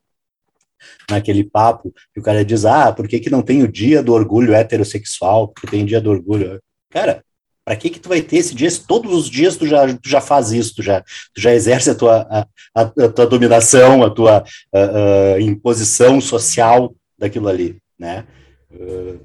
naquele 1.12 1.44
papo 1.44 1.94
que 2.13 2.20
o 2.22 2.24
cara 2.24 2.46
diz, 2.46 2.63
ah, 2.63 2.94
por 2.94 3.10
que, 3.10 3.20
que 3.20 3.30
não 3.30 3.42
tem 3.42 3.62
o 3.62 3.68
dia 3.68 4.01
do 4.01 4.13
orgulho 4.13 4.54
heterossexual, 4.54 5.50
porque 5.50 5.68
tem 5.68 5.86
dia 5.86 6.00
do 6.00 6.10
orgulho. 6.10 6.62
Cara, 6.89 7.22
para 7.65 7.75
que 7.75 7.89
que 7.89 8.00
tu 8.00 8.08
vai 8.08 8.22
ter 8.22 8.38
esse 8.38 8.56
dia? 8.56 8.70
Todos 8.88 9.13
os 9.13 9.30
dias 9.30 9.58
tu 9.58 9.68
já, 9.68 9.86
tu 9.86 10.08
já 10.08 10.22
faz 10.22 10.54
isso, 10.54 10.75
tu 10.75 10.82
já, 10.82 11.01
tu 11.01 11.42
já 11.42 11.54
exerce 11.54 11.89
a 11.89 11.96
tua, 11.96 12.22
a, 12.22 12.48
a, 12.74 12.82
a 12.82 13.10
tua 13.10 13.27
dominação, 13.27 14.01
a 14.01 14.10
tua 14.10 14.46
a, 14.74 15.42
imposição 15.42 16.22
social 16.22 16.96
daquilo 17.20 17.50
ali, 17.50 17.75
né? 18.00 18.25
Uh, 18.72 19.20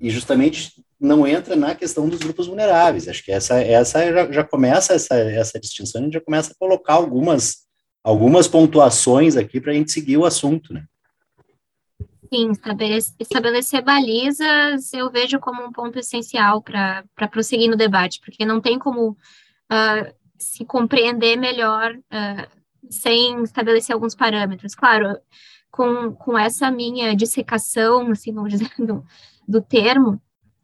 e 0.00 0.10
justamente 0.10 0.70
não 1.02 1.26
entra 1.26 1.56
na 1.56 1.74
questão 1.74 2.08
dos 2.08 2.20
grupos 2.20 2.46
vulneráveis. 2.46 3.08
Acho 3.08 3.24
que 3.24 3.32
essa, 3.32 3.60
essa 3.60 4.12
já, 4.12 4.30
já 4.30 4.44
começa 4.44 4.94
essa, 4.94 5.16
essa 5.16 5.58
distinção, 5.58 6.00
a 6.00 6.04
gente 6.04 6.14
já 6.14 6.20
começa 6.20 6.52
a 6.52 6.56
colocar 6.56 6.94
algumas 6.94 7.62
algumas 8.04 8.48
pontuações 8.48 9.36
aqui 9.36 9.60
para 9.60 9.70
a 9.70 9.74
gente 9.74 9.92
seguir 9.92 10.16
o 10.16 10.24
assunto, 10.24 10.74
né? 10.74 10.84
Sim, 12.32 12.50
estabelecer 13.20 13.82
balizas 13.82 14.92
eu 14.92 15.10
vejo 15.10 15.38
como 15.38 15.62
um 15.62 15.70
ponto 15.70 15.98
essencial 15.98 16.62
para 16.62 17.04
prosseguir 17.30 17.70
no 17.70 17.76
debate, 17.76 18.20
porque 18.24 18.44
não 18.44 18.60
tem 18.60 18.78
como 18.78 19.10
uh, 19.10 20.14
se 20.38 20.64
compreender 20.64 21.36
melhor 21.36 21.94
uh, 21.94 22.60
sem 22.90 23.42
estabelecer 23.42 23.94
alguns 23.94 24.14
parâmetros. 24.14 24.74
Claro, 24.74 25.16
com, 25.70 26.12
com 26.12 26.38
essa 26.38 26.70
minha 26.70 27.14
dissecação, 27.14 28.10
assim, 28.10 28.32
vamos 28.32 28.50
dizer, 28.50 28.70
do, 28.80 29.04
do 29.46 29.60
termo, 29.60 30.20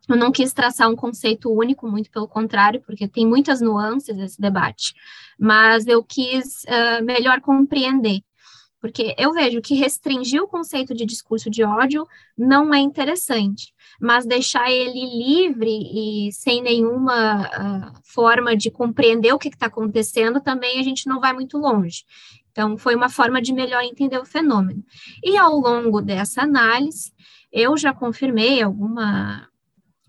eu 0.09 0.17
não 0.17 0.33
quis 0.33 0.53
traçar 0.53 0.89
um 0.89 0.97
conceito 0.97 1.53
único, 1.53 1.89
muito 1.89 2.11
pelo 2.11 2.27
contrário, 2.27 2.83
porque 2.85 3.07
tem 3.07 3.27
muitas 3.27 3.61
nuances 3.61 4.19
esse 4.19 4.41
debate, 4.41 4.95
mas 5.39 5.87
eu 5.87 6.03
quis 6.03 6.65
uh, 6.65 7.05
melhor 7.05 7.41
compreender, 7.41 8.21
porque 8.81 9.15
eu 9.19 9.33
vejo 9.33 9.61
que 9.61 9.75
restringir 9.75 10.43
o 10.43 10.49
conceito 10.49 10.95
de 10.95 11.05
discurso 11.05 11.51
de 11.51 11.65
ódio 11.65 12.07
não 12.37 12.73
é 12.73 12.79
interessante, 12.79 13.73
mas 14.01 14.25
deixar 14.25 14.71
ele 14.71 15.05
livre 15.05 15.69
e 15.69 16.33
sem 16.33 16.63
nenhuma 16.63 17.43
uh, 17.43 18.01
forma 18.05 18.57
de 18.57 18.71
compreender 18.71 19.33
o 19.33 19.39
que 19.39 19.49
está 19.49 19.67
acontecendo, 19.67 20.41
também 20.41 20.79
a 20.79 20.83
gente 20.83 21.07
não 21.09 21.21
vai 21.21 21.33
muito 21.33 21.59
longe. 21.59 22.05
Então, 22.51 22.77
foi 22.77 22.95
uma 22.95 23.09
forma 23.09 23.43
de 23.43 23.53
melhor 23.53 23.83
entender 23.83 24.19
o 24.19 24.25
fenômeno. 24.25 24.83
E 25.23 25.37
ao 25.37 25.55
longo 25.55 26.01
dessa 26.01 26.43
análise, 26.43 27.13
eu 27.53 27.77
já 27.77 27.93
confirmei 27.93 28.63
alguma 28.63 29.49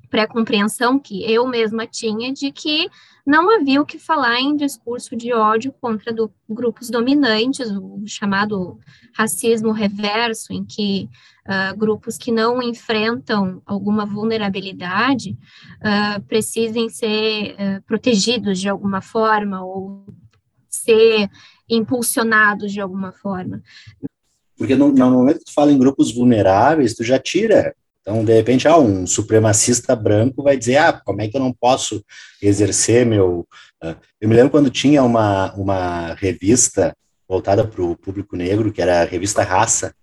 pré-compreensão 0.09 0.99
que 0.99 1.23
eu 1.31 1.47
mesma 1.47 1.85
tinha 1.85 2.33
de 2.33 2.51
que 2.51 2.89
não 3.25 3.53
havia 3.55 3.81
o 3.81 3.85
que 3.85 3.99
falar 3.99 4.39
em 4.39 4.55
discurso 4.55 5.15
de 5.15 5.31
ódio 5.33 5.71
contra 5.79 6.11
do, 6.11 6.31
grupos 6.49 6.89
dominantes, 6.89 7.69
o 7.69 8.01
chamado 8.07 8.79
racismo 9.13 9.71
reverso, 9.71 10.51
em 10.51 10.65
que 10.65 11.07
uh, 11.45 11.77
grupos 11.77 12.17
que 12.17 12.31
não 12.31 12.61
enfrentam 12.61 13.61
alguma 13.65 14.05
vulnerabilidade 14.05 15.37
uh, 15.77 16.21
precisem 16.23 16.89
ser 16.89 17.53
uh, 17.53 17.81
protegidos 17.85 18.59
de 18.59 18.67
alguma 18.67 18.99
forma 18.99 19.63
ou 19.63 20.07
ser 20.67 21.29
impulsionados 21.69 22.71
de 22.71 22.81
alguma 22.81 23.11
forma. 23.11 23.61
Porque 24.57 24.75
no, 24.75 24.91
no 24.91 25.11
momento 25.11 25.39
que 25.39 25.45
tu 25.45 25.53
fala 25.53 25.71
em 25.71 25.77
grupos 25.77 26.11
vulneráveis, 26.13 26.95
tu 26.95 27.03
já 27.03 27.19
tira 27.19 27.75
então, 28.09 28.25
de 28.25 28.33
repente, 28.33 28.67
ah, 28.67 28.75
um 28.75 29.05
supremacista 29.05 29.95
branco 29.95 30.41
vai 30.41 30.57
dizer, 30.57 30.77
ah, 30.77 30.93
como 30.93 31.21
é 31.21 31.27
que 31.27 31.37
eu 31.37 31.41
não 31.41 31.53
posso 31.53 32.03
exercer 32.41 33.05
meu... 33.05 33.47
Uh... 33.83 33.95
Eu 34.19 34.27
me 34.27 34.35
lembro 34.35 34.49
quando 34.49 34.71
tinha 34.71 35.03
uma, 35.03 35.53
uma 35.53 36.15
revista 36.15 36.95
voltada 37.27 37.63
para 37.63 37.83
o 37.83 37.95
público 37.95 38.35
negro, 38.35 38.71
que 38.71 38.81
era 38.81 39.03
a 39.03 39.05
revista 39.05 39.43
Raça, 39.43 39.93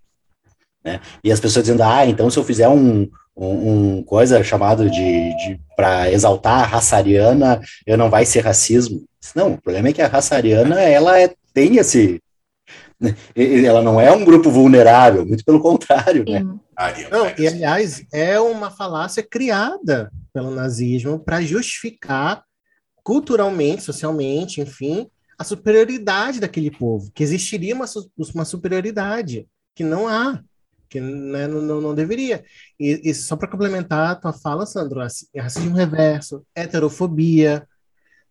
né? 0.84 1.00
E 1.24 1.32
as 1.32 1.40
pessoas 1.40 1.64
dizendo, 1.64 1.82
ah, 1.82 2.06
então 2.06 2.30
se 2.30 2.38
eu 2.38 2.44
fizer 2.44 2.68
um, 2.68 3.08
um, 3.36 3.96
um 3.96 4.02
coisa 4.04 4.44
chamado 4.44 4.88
de, 4.88 5.36
de 5.36 5.60
para 5.76 6.08
exaltar 6.12 6.60
a 6.60 6.66
raça 6.66 6.96
ariana, 6.96 7.60
eu 7.84 7.98
não 7.98 8.08
vai 8.08 8.24
ser 8.24 8.44
racismo. 8.44 9.04
Não, 9.34 9.54
o 9.54 9.60
problema 9.60 9.88
é 9.88 9.92
que 9.92 10.00
a 10.00 10.06
raça 10.06 10.36
ariana, 10.36 10.80
ela 10.80 11.20
é, 11.20 11.34
tem 11.52 11.78
esse, 11.78 12.22
ela 13.34 13.82
não 13.82 14.00
é 14.00 14.10
um 14.10 14.24
grupo 14.24 14.50
vulnerável, 14.50 15.26
muito 15.26 15.44
pelo 15.44 15.60
contrário, 15.60 16.24
né? 16.26 16.40
Não, 17.10 17.26
e 17.38 17.46
aliás, 17.46 18.04
é 18.12 18.38
uma 18.38 18.70
falácia 18.70 19.22
criada 19.22 20.10
pelo 20.32 20.50
nazismo 20.50 21.18
para 21.18 21.40
justificar 21.40 22.42
culturalmente, 23.02 23.82
socialmente, 23.82 24.60
enfim, 24.60 25.08
a 25.38 25.44
superioridade 25.44 26.40
daquele 26.40 26.70
povo, 26.70 27.10
que 27.14 27.22
existiria 27.22 27.74
uma, 27.74 27.86
uma 28.34 28.44
superioridade, 28.44 29.46
que 29.74 29.84
não 29.84 30.08
há, 30.08 30.42
que 30.88 31.00
né, 31.00 31.46
não, 31.46 31.60
não, 31.60 31.80
não, 31.80 31.94
deveria. 31.94 32.44
E, 32.80 33.00
e 33.04 33.14
só 33.14 33.36
para 33.36 33.48
complementar 33.48 34.10
a 34.10 34.14
tua 34.14 34.32
fala, 34.32 34.66
Sandro, 34.66 35.00
racismo 35.00 35.76
reverso, 35.76 36.44
heterofobia, 36.54 37.66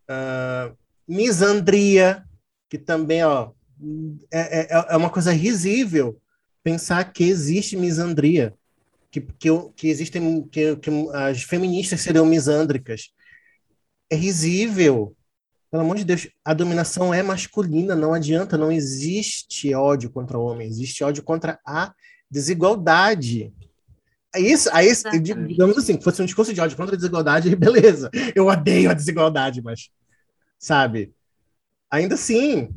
uh, 0.10 0.75
misandria, 1.08 2.23
que 2.69 2.78
também, 2.78 3.23
ó, 3.23 3.51
é, 4.31 4.61
é, 4.61 4.85
é 4.89 4.97
uma 4.97 5.09
coisa 5.09 5.31
risível 5.31 6.19
pensar 6.63 7.13
que 7.13 7.23
existe 7.23 7.77
misandria, 7.77 8.53
que, 9.11 9.21
que, 9.21 9.49
que 9.75 9.88
existem, 9.88 10.43
que, 10.43 10.75
que 10.77 10.89
as 11.13 11.43
feministas 11.43 12.01
seriam 12.01 12.25
misândricas. 12.25 13.11
É 14.09 14.15
risível. 14.15 15.15
Pelo 15.69 15.83
amor 15.83 15.97
de 15.97 16.03
Deus, 16.03 16.27
a 16.43 16.53
dominação 16.53 17.13
é 17.13 17.21
masculina, 17.21 17.95
não 17.95 18.13
adianta, 18.13 18.57
não 18.57 18.71
existe 18.71 19.73
ódio 19.73 20.09
contra 20.09 20.38
o 20.38 20.45
homem, 20.45 20.67
existe 20.67 21.03
ódio 21.03 21.23
contra 21.23 21.59
a 21.65 21.93
desigualdade. 22.29 23.53
É 24.33 24.39
isso, 24.39 24.69
aí, 24.73 24.91
digamos 25.21 25.77
assim, 25.77 25.99
fosse 26.01 26.21
um 26.21 26.25
discurso 26.25 26.53
de 26.53 26.59
ódio 26.59 26.75
contra 26.75 26.95
a 26.95 26.97
desigualdade, 26.97 27.53
beleza. 27.55 28.09
Eu 28.35 28.47
odeio 28.47 28.89
a 28.89 28.93
desigualdade, 28.93 29.61
mas, 29.61 29.89
sabe? 30.57 31.13
Ainda 31.89 32.15
assim, 32.15 32.69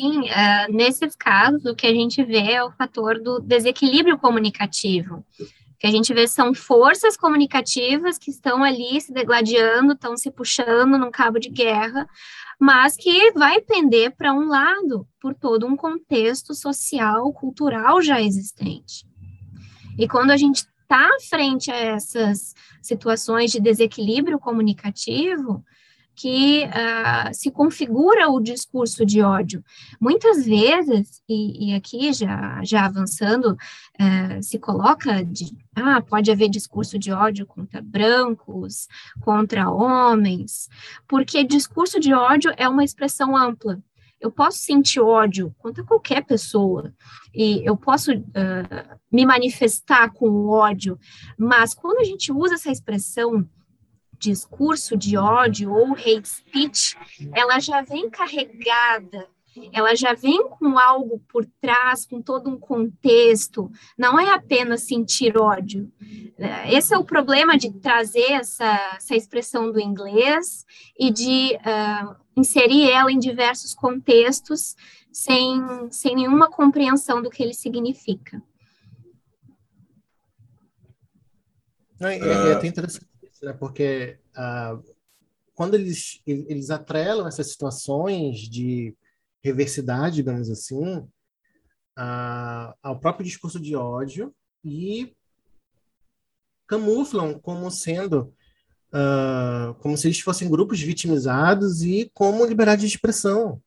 Sim, 0.00 0.20
uh, 0.20 0.72
nesses 0.72 1.14
casos, 1.14 1.64
o 1.64 1.74
que 1.74 1.86
a 1.86 1.92
gente 1.92 2.24
vê 2.24 2.52
é 2.52 2.64
o 2.64 2.72
fator 2.72 3.20
do 3.20 3.40
desequilíbrio 3.40 4.18
comunicativo. 4.18 5.24
O 5.38 5.78
que 5.78 5.86
a 5.86 5.90
gente 5.90 6.14
vê 6.14 6.26
são 6.26 6.54
forças 6.54 7.16
comunicativas 7.16 8.16
que 8.16 8.30
estão 8.30 8.62
ali 8.62 9.00
se 9.00 9.12
degladiando, 9.12 9.92
estão 9.92 10.16
se 10.16 10.30
puxando 10.30 10.96
num 10.96 11.10
cabo 11.10 11.38
de 11.38 11.50
guerra, 11.50 12.08
mas 12.58 12.96
que 12.96 13.32
vai 13.32 13.60
pender 13.60 14.14
para 14.16 14.32
um 14.32 14.48
lado 14.48 15.06
por 15.20 15.34
todo 15.34 15.66
um 15.66 15.76
contexto 15.76 16.54
social, 16.54 17.32
cultural 17.32 18.00
já 18.00 18.20
existente. 18.20 19.04
E 19.98 20.08
quando 20.08 20.30
a 20.30 20.36
gente 20.36 20.58
está 20.58 21.08
frente 21.28 21.70
a 21.70 21.76
essas 21.76 22.54
situações 22.80 23.50
de 23.50 23.60
desequilíbrio 23.60 24.38
comunicativo, 24.38 25.64
que 26.14 26.64
uh, 26.64 27.34
se 27.34 27.50
configura 27.50 28.28
o 28.28 28.40
discurso 28.40 29.04
de 29.04 29.22
ódio. 29.22 29.64
Muitas 30.00 30.44
vezes, 30.44 31.22
e, 31.28 31.70
e 31.70 31.74
aqui 31.74 32.12
já, 32.12 32.60
já 32.62 32.84
avançando, 32.84 33.52
uh, 33.52 34.42
se 34.42 34.58
coloca 34.58 35.24
de, 35.24 35.56
ah, 35.74 36.00
pode 36.02 36.30
haver 36.30 36.48
discurso 36.48 36.98
de 36.98 37.12
ódio 37.12 37.46
contra 37.46 37.80
brancos, 37.80 38.86
contra 39.20 39.70
homens, 39.70 40.68
porque 41.08 41.44
discurso 41.44 41.98
de 41.98 42.12
ódio 42.12 42.52
é 42.56 42.68
uma 42.68 42.84
expressão 42.84 43.36
ampla. 43.36 43.82
Eu 44.20 44.30
posso 44.30 44.58
sentir 44.58 45.00
ódio 45.00 45.52
contra 45.58 45.82
qualquer 45.82 46.24
pessoa, 46.24 46.94
e 47.34 47.60
eu 47.68 47.76
posso 47.76 48.12
uh, 48.12 48.98
me 49.10 49.26
manifestar 49.26 50.12
com 50.12 50.46
ódio, 50.46 50.96
mas 51.36 51.74
quando 51.74 51.98
a 51.98 52.04
gente 52.04 52.30
usa 52.30 52.54
essa 52.54 52.70
expressão 52.70 53.48
discurso 54.22 54.96
de 54.96 55.16
ódio 55.16 55.72
ou 55.72 55.92
hate 55.92 56.28
speech, 56.28 56.96
ela 57.34 57.58
já 57.58 57.82
vem 57.82 58.08
carregada 58.08 59.28
ela 59.72 59.94
já 59.94 60.14
vem 60.14 60.48
com 60.48 60.78
algo 60.78 61.22
por 61.28 61.44
trás, 61.60 62.06
com 62.06 62.22
todo 62.22 62.48
um 62.48 62.58
contexto, 62.58 63.70
não 63.98 64.18
é 64.18 64.32
apenas 64.32 64.82
sentir 64.82 65.36
ódio. 65.36 65.92
É, 66.38 66.74
esse 66.74 66.94
é 66.94 66.98
o 66.98 67.04
problema 67.04 67.56
de 67.58 67.70
trazer 67.70 68.32
essa, 68.32 68.96
essa 68.96 69.14
expressão 69.14 69.70
do 69.70 69.78
inglês 69.78 70.64
e 70.98 71.10
de 71.10 71.56
uh, 71.56 72.16
inserir 72.36 72.90
ela 72.90 73.12
em 73.12 73.18
diversos 73.18 73.74
contextos 73.74 74.74
sem, 75.12 75.60
sem 75.90 76.16
nenhuma 76.16 76.50
compreensão 76.50 77.20
do 77.22 77.28
que 77.28 77.42
ele 77.42 77.54
significa. 77.54 78.42
É, 82.00 82.18
é, 82.18 82.52
até 82.54 82.66
interessante, 82.66 83.06
né? 83.42 83.52
porque 83.52 84.18
uh, 84.36 84.82
quando 85.54 85.74
eles, 85.74 86.20
eles 86.26 86.70
atrelam 86.70 87.26
essas 87.26 87.50
situações 87.50 88.38
de 88.48 88.94
reversidade, 89.42 90.16
digamos 90.16 90.48
assim, 90.48 91.06
a, 91.96 92.74
ao 92.82 92.98
próprio 92.98 93.24
discurso 93.24 93.60
de 93.60 93.74
ódio 93.74 94.34
e 94.64 95.14
camuflam 96.66 97.38
como 97.38 97.70
sendo 97.70 98.32
uh, 98.92 99.74
como 99.74 99.96
se 99.96 100.06
eles 100.06 100.20
fossem 100.20 100.48
grupos 100.48 100.80
vitimizados 100.80 101.82
e 101.82 102.10
como 102.14 102.46
liberdade 102.46 102.82
de 102.82 102.86
expressão. 102.86 103.60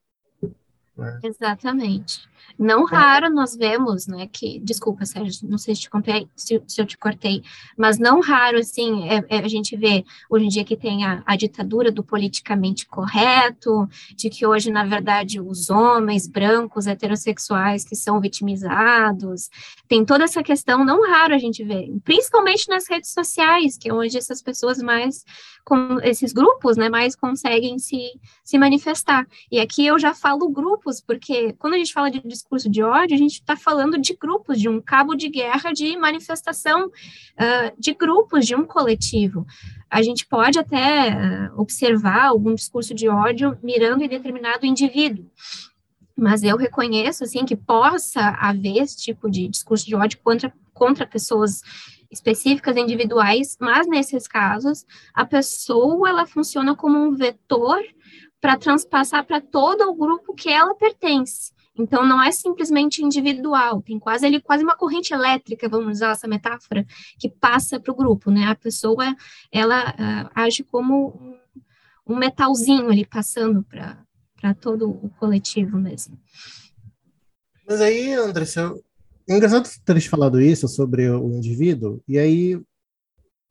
Né? 0.98 1.20
Exatamente. 1.24 2.28
Não 2.58 2.86
raro 2.86 3.30
nós 3.30 3.56
vemos, 3.56 4.08
né, 4.08 4.28
que, 4.32 4.60
desculpa, 4.60 5.06
Sérgio, 5.06 5.48
não 5.50 5.58
sei 5.58 5.76
se, 5.76 5.82
te 5.82 5.90
comprei, 5.90 6.28
se, 6.36 6.62
se 6.68 6.82
eu 6.82 6.86
te 6.86 6.98
cortei, 6.98 7.44
mas 7.78 8.00
não 8.00 8.22
raro, 8.22 8.58
assim, 8.58 9.10
é, 9.10 9.26
é, 9.30 9.38
a 9.40 9.48
gente 9.48 9.76
vê 9.76 10.06
hoje 10.30 10.46
em 10.46 10.50
dia 10.50 10.64
que 10.64 10.78
tem 10.78 11.04
a, 11.04 11.22
a, 11.26 11.36
ditadura 11.36 11.92
do 11.92 12.04
politicamente 12.04 12.88
correto, 12.88 13.88
de 14.16 14.30
que 14.30 14.46
hoje, 14.46 14.72
na 14.72 14.86
verdade, 14.86 15.42
os 15.42 15.70
homens 15.70 16.28
brancos, 16.28 16.88
heterossexuais 16.88 17.84
que 17.84 17.96
são 17.96 18.22
vitimizados, 18.22 19.50
tem 19.88 20.06
toda 20.06 20.24
essa 20.24 20.42
questão, 20.42 20.86
não 20.86 21.06
raro 21.10 21.34
a 21.34 21.38
gente 21.38 21.64
vê, 21.64 21.92
principalmente 22.04 22.70
nas 22.70 22.90
redes 22.90 23.12
sociais, 23.12 23.78
que 23.78 23.90
é 23.90 23.94
onde 23.94 24.18
essas 24.18 24.42
pessoas 24.42 24.78
mais, 24.80 25.26
com 25.64 26.00
esses 26.02 26.32
grupos, 26.32 26.78
né, 26.78 26.90
mais 26.90 27.16
conseguem 27.16 27.78
se, 27.80 28.20
se 28.44 28.58
manifestar. 28.58 29.28
E 29.52 29.60
aqui 29.60 29.86
eu 29.86 30.00
já 30.00 30.14
falo 30.14 30.50
grupos, 30.50 31.02
porque 31.02 31.54
quando 31.54 31.74
a 31.74 31.78
gente 31.78 31.94
fala 31.94 32.10
de 32.10 32.22
discurso 32.36 32.70
de 32.70 32.84
ódio, 32.84 33.16
a 33.16 33.18
gente 33.18 33.34
está 33.34 33.56
falando 33.56 33.98
de 33.98 34.14
grupos, 34.14 34.60
de 34.60 34.70
um 34.70 34.82
cabo 34.82 35.16
de 35.16 35.30
guerra 35.30 35.72
de 35.72 35.98
manifestação 35.98 36.88
uh, 36.88 37.80
de 37.80 37.94
grupos, 37.94 38.46
de 38.46 38.56
um 38.56 38.66
coletivo. 38.66 39.46
A 39.90 40.02
gente 40.02 40.26
pode 40.28 40.60
até 40.60 41.10
uh, 41.10 41.60
observar 41.60 42.26
algum 42.26 42.54
discurso 42.54 42.94
de 42.94 43.08
ódio 43.10 43.58
mirando 43.64 44.04
em 44.04 44.08
determinado 44.08 44.66
indivíduo, 44.66 45.26
mas 46.16 46.44
eu 46.44 46.58
reconheço 46.58 47.24
assim 47.24 47.46
que 47.46 47.56
possa 47.56 48.22
haver 48.40 48.78
esse 48.78 48.98
tipo 48.98 49.30
de 49.30 49.48
discurso 49.48 49.86
de 49.86 49.96
ódio 49.96 50.20
contra, 50.24 50.54
contra 50.74 51.08
pessoas 51.08 51.62
específicas 52.10 52.78
individuais, 52.78 53.58
mas 53.60 53.88
nesses 53.88 54.28
casos 54.28 54.86
a 55.14 55.26
pessoa 55.26 56.10
ela 56.10 56.26
funciona 56.26 56.76
como 56.76 56.98
um 56.98 57.16
vetor 57.16 57.82
para 58.40 58.58
transpassar 58.58 59.26
para 59.26 59.42
todo 59.42 59.90
o 59.90 59.96
grupo 59.96 60.34
que 60.36 60.50
ela 60.50 60.76
pertence. 60.76 61.52
Então, 61.78 62.06
não 62.06 62.24
é 62.24 62.32
simplesmente 62.32 63.04
individual, 63.04 63.82
tem 63.82 64.00
quase 64.00 64.26
ali 64.26 64.42
quase 64.42 64.64
uma 64.64 64.78
corrente 64.78 65.14
elétrica, 65.14 65.68
vamos 65.68 65.98
usar 65.98 66.12
essa 66.12 66.28
metáfora, 66.28 66.86
que 67.20 67.30
passa 67.30 67.80
para 67.80 67.92
o 67.92 67.96
grupo, 67.96 68.32
né? 68.32 68.46
A 68.46 68.56
pessoa, 68.56 69.14
ela 69.52 69.92
uh, 69.92 70.30
age 70.34 70.64
como 70.64 71.38
um, 72.08 72.16
metalzinho 72.16 72.90
ali 72.90 73.06
passando 73.06 73.62
para 73.64 74.54
todo 74.54 74.90
o 74.90 75.10
coletivo 75.20 75.78
mesmo. 75.78 76.18
Mas 77.68 77.82
aí, 77.82 78.14
André, 78.14 78.46
eu... 78.56 78.82
é 79.28 79.36
engraçado 79.36 79.70
teres 79.84 80.06
falado 80.06 80.40
isso 80.40 80.70
sobre 80.70 81.10
o 81.10 81.30
indivíduo, 81.32 82.02
e 82.08 82.18
aí 82.18 82.58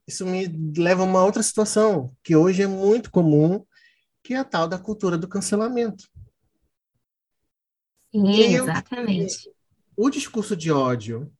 isso 0.06 0.24
me 0.24 0.46
leva 0.76 1.02
a 1.02 1.06
uma 1.06 1.24
outra 1.24 1.42
situação, 1.42 2.10
que 2.22 2.34
hoje 2.34 2.62
é 2.62 2.66
muito 2.66 3.10
comum, 3.10 3.62
que 4.22 4.32
é 4.32 4.38
a 4.38 4.44
tal 4.44 4.66
da 4.66 4.78
cultura 4.78 5.18
do 5.18 5.28
cancelamento. 5.28 6.08
Exatamente. 8.14 9.50
o 9.96 10.08
discurso 10.08 10.54
de 10.56 10.70
ódio, 10.70 11.30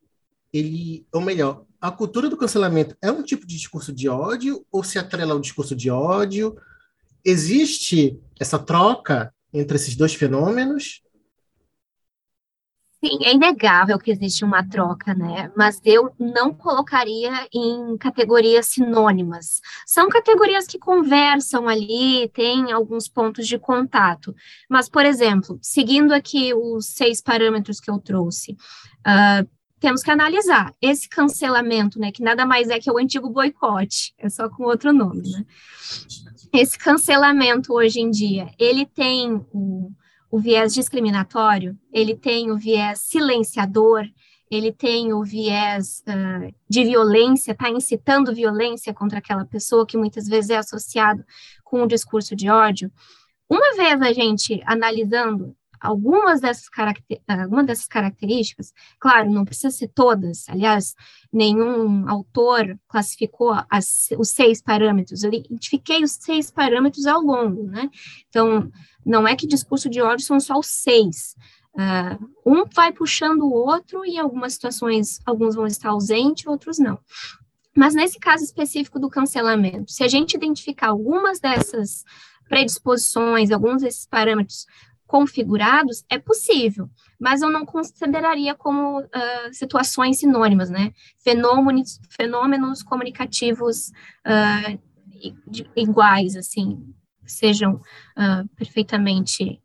ele, 0.53 1.07
ou 1.13 1.21
melhor, 1.21 1.65
a 1.81 1.91
cultura 1.91 2.29
do 2.29 2.37
cancelamento 2.37 2.97
é 3.01 3.11
um 3.11 3.23
tipo 3.23 3.47
de 3.47 3.57
discurso 3.57 3.93
de 3.93 4.09
ódio 4.09 4.65
ou 4.73 4.83
se 4.83 4.99
atrela 4.99 5.33
ao 5.33 5.41
discurso 5.41 5.77
de 5.77 5.91
ódio? 5.91 6.57
Existe 7.25 8.19
essa 8.41 8.59
troca 8.59 9.33
entre 9.53 9.77
esses 9.77 9.95
dois 9.95 10.15
fenômenos? 10.15 11.04
Sim, 13.05 13.19
é 13.23 13.35
inegável 13.35 13.99
que 13.99 14.11
existe 14.11 14.47
uma 14.47 14.67
troca, 14.67 15.15
né? 15.15 15.53
Mas 15.55 15.79
eu 15.85 16.15
não 16.19 16.55
colocaria 16.55 17.47
em 17.53 17.99
categorias 17.99 18.69
sinônimas. 18.69 19.61
São 19.85 20.09
categorias 20.09 20.67
que 20.67 20.79
conversam 20.79 21.69
ali, 21.69 22.31
têm 22.33 22.73
alguns 22.73 23.07
pontos 23.07 23.47
de 23.47 23.59
contato. 23.59 24.35
Mas, 24.71 24.89
por 24.89 25.05
exemplo, 25.05 25.59
seguindo 25.61 26.13
aqui 26.13 26.55
os 26.55 26.87
seis 26.87 27.21
parâmetros 27.21 27.79
que 27.79 27.91
eu 27.91 27.99
trouxe, 27.99 28.53
uh, 28.53 29.47
temos 29.79 30.03
que 30.03 30.11
analisar 30.11 30.73
esse 30.81 31.07
cancelamento, 31.07 31.99
né? 32.01 32.11
Que 32.11 32.23
nada 32.23 32.47
mais 32.47 32.71
é 32.71 32.81
que 32.81 32.91
o 32.91 32.97
antigo 32.97 33.29
boicote, 33.29 34.15
é 34.17 34.31
só 34.31 34.49
com 34.49 34.65
outro 34.65 34.95
nome, 34.95 35.31
né? 35.31 35.45
Esse 36.55 36.79
cancelamento 36.79 37.75
hoje 37.75 38.01
em 38.01 38.11
dia, 38.11 38.49
ele 38.59 38.87
tem 38.87 39.45
um 39.53 39.93
o 40.35 40.39
viés 40.41 40.75
discriminatório, 40.75 41.79
ele 41.93 42.17
tem 42.17 42.51
o 42.51 42.57
viés 42.57 42.99
silenciador, 42.99 44.05
ele 44.51 44.73
tem 44.73 45.13
o 45.13 45.23
viés 45.23 46.03
uh, 46.09 46.53
de 46.69 46.83
violência, 46.83 47.53
está 47.53 47.71
incitando 47.71 48.35
violência 48.35 48.93
contra 48.93 49.21
aquela 49.21 49.45
pessoa, 49.45 49.87
que 49.87 49.97
muitas 49.97 50.27
vezes 50.27 50.51
é 50.51 50.57
associado 50.57 51.25
com 51.63 51.85
o 51.85 51.87
discurso 51.87 52.35
de 52.35 52.51
ódio. 52.51 52.91
Uma 53.49 53.77
vez 53.77 54.03
a 54.03 54.13
gente 54.13 54.61
analisando 54.67 55.55
algumas 55.85 56.41
dessas, 56.41 56.69
caracter, 56.69 57.21
algumas 57.29 57.67
dessas 57.67 57.87
características, 57.87 58.73
claro, 58.99 59.31
não 59.31 59.45
precisa 59.45 59.71
ser 59.71 59.89
todas, 59.89 60.49
aliás, 60.49 60.95
nenhum 61.33 62.09
autor 62.09 62.79
classificou 62.89 63.55
as, 63.71 64.09
os 64.19 64.31
seis 64.31 64.63
parâmetros, 64.63 65.23
eu 65.23 65.33
identifiquei 65.33 66.03
os 66.03 66.13
seis 66.13 66.51
parâmetros 66.51 67.07
ao 67.07 67.21
longo, 67.21 67.65
né? 67.65 67.91
Então, 68.29 68.71
não 69.05 69.29
é 69.29 69.37
que 69.37 69.47
discurso 69.47 69.91
de 69.91 70.01
ódio 70.01 70.25
são 70.25 70.41
só 70.41 70.59
os 70.59 70.67
seis. 70.67 71.37
Uh, 71.75 72.31
um 72.47 72.65
vai 72.73 72.93
puxando 72.93 73.43
o 73.43 73.53
outro 73.53 74.05
e 74.07 74.13
em 74.15 74.19
algumas 74.19 74.55
situações 74.55 75.19
alguns 75.27 75.55
vão 75.55 75.67
estar 75.67 75.91
ausentes, 75.91 76.47
outros 76.47 76.79
não. 76.79 76.99
Mas 77.77 77.95
nesse 77.95 78.19
caso 78.19 78.45
específico 78.45 79.01
do 79.01 79.11
cancelamento, 79.11 79.91
se 79.91 80.05
a 80.05 80.09
gente 80.09 80.37
identificar 80.37 80.89
algumas 80.89 81.41
dessas 81.41 82.05
predisposições, 82.49 83.51
alguns 83.51 83.83
desses 83.83 84.07
parâmetros 84.07 84.67
configurados, 85.07 86.05
é 86.09 86.19
possível, 86.19 86.89
mas 87.21 87.43
eu 87.43 87.51
não 87.51 87.65
consideraria 87.65 88.55
como 88.55 89.01
uh, 89.01 89.53
situações 89.53 90.19
sinônimas, 90.19 90.71
né? 90.71 90.93
Fenômenos, 91.19 92.01
fenômenos 92.11 92.83
comunicativos 92.83 93.91
uh, 94.27 94.79
iguais, 95.77 96.37
assim, 96.37 96.95
sejam 97.27 97.75
uh, 97.75 98.49
perfeitamente 98.57 99.61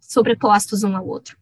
sobrepostos 0.00 0.82
um 0.82 0.96
ao 0.96 1.06
outro. 1.06 1.36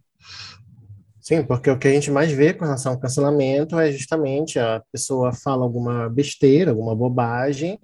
Sim, 1.20 1.42
porque 1.44 1.70
o 1.70 1.78
que 1.78 1.88
a 1.88 1.92
gente 1.92 2.10
mais 2.10 2.30
vê 2.32 2.52
com 2.52 2.64
relação 2.64 2.92
ao 2.92 3.00
cancelamento 3.00 3.78
é 3.78 3.90
justamente 3.90 4.58
a 4.58 4.82
pessoa 4.92 5.32
fala 5.32 5.62
alguma 5.64 6.10
besteira, 6.10 6.72
alguma 6.72 6.94
bobagem, 6.94 7.78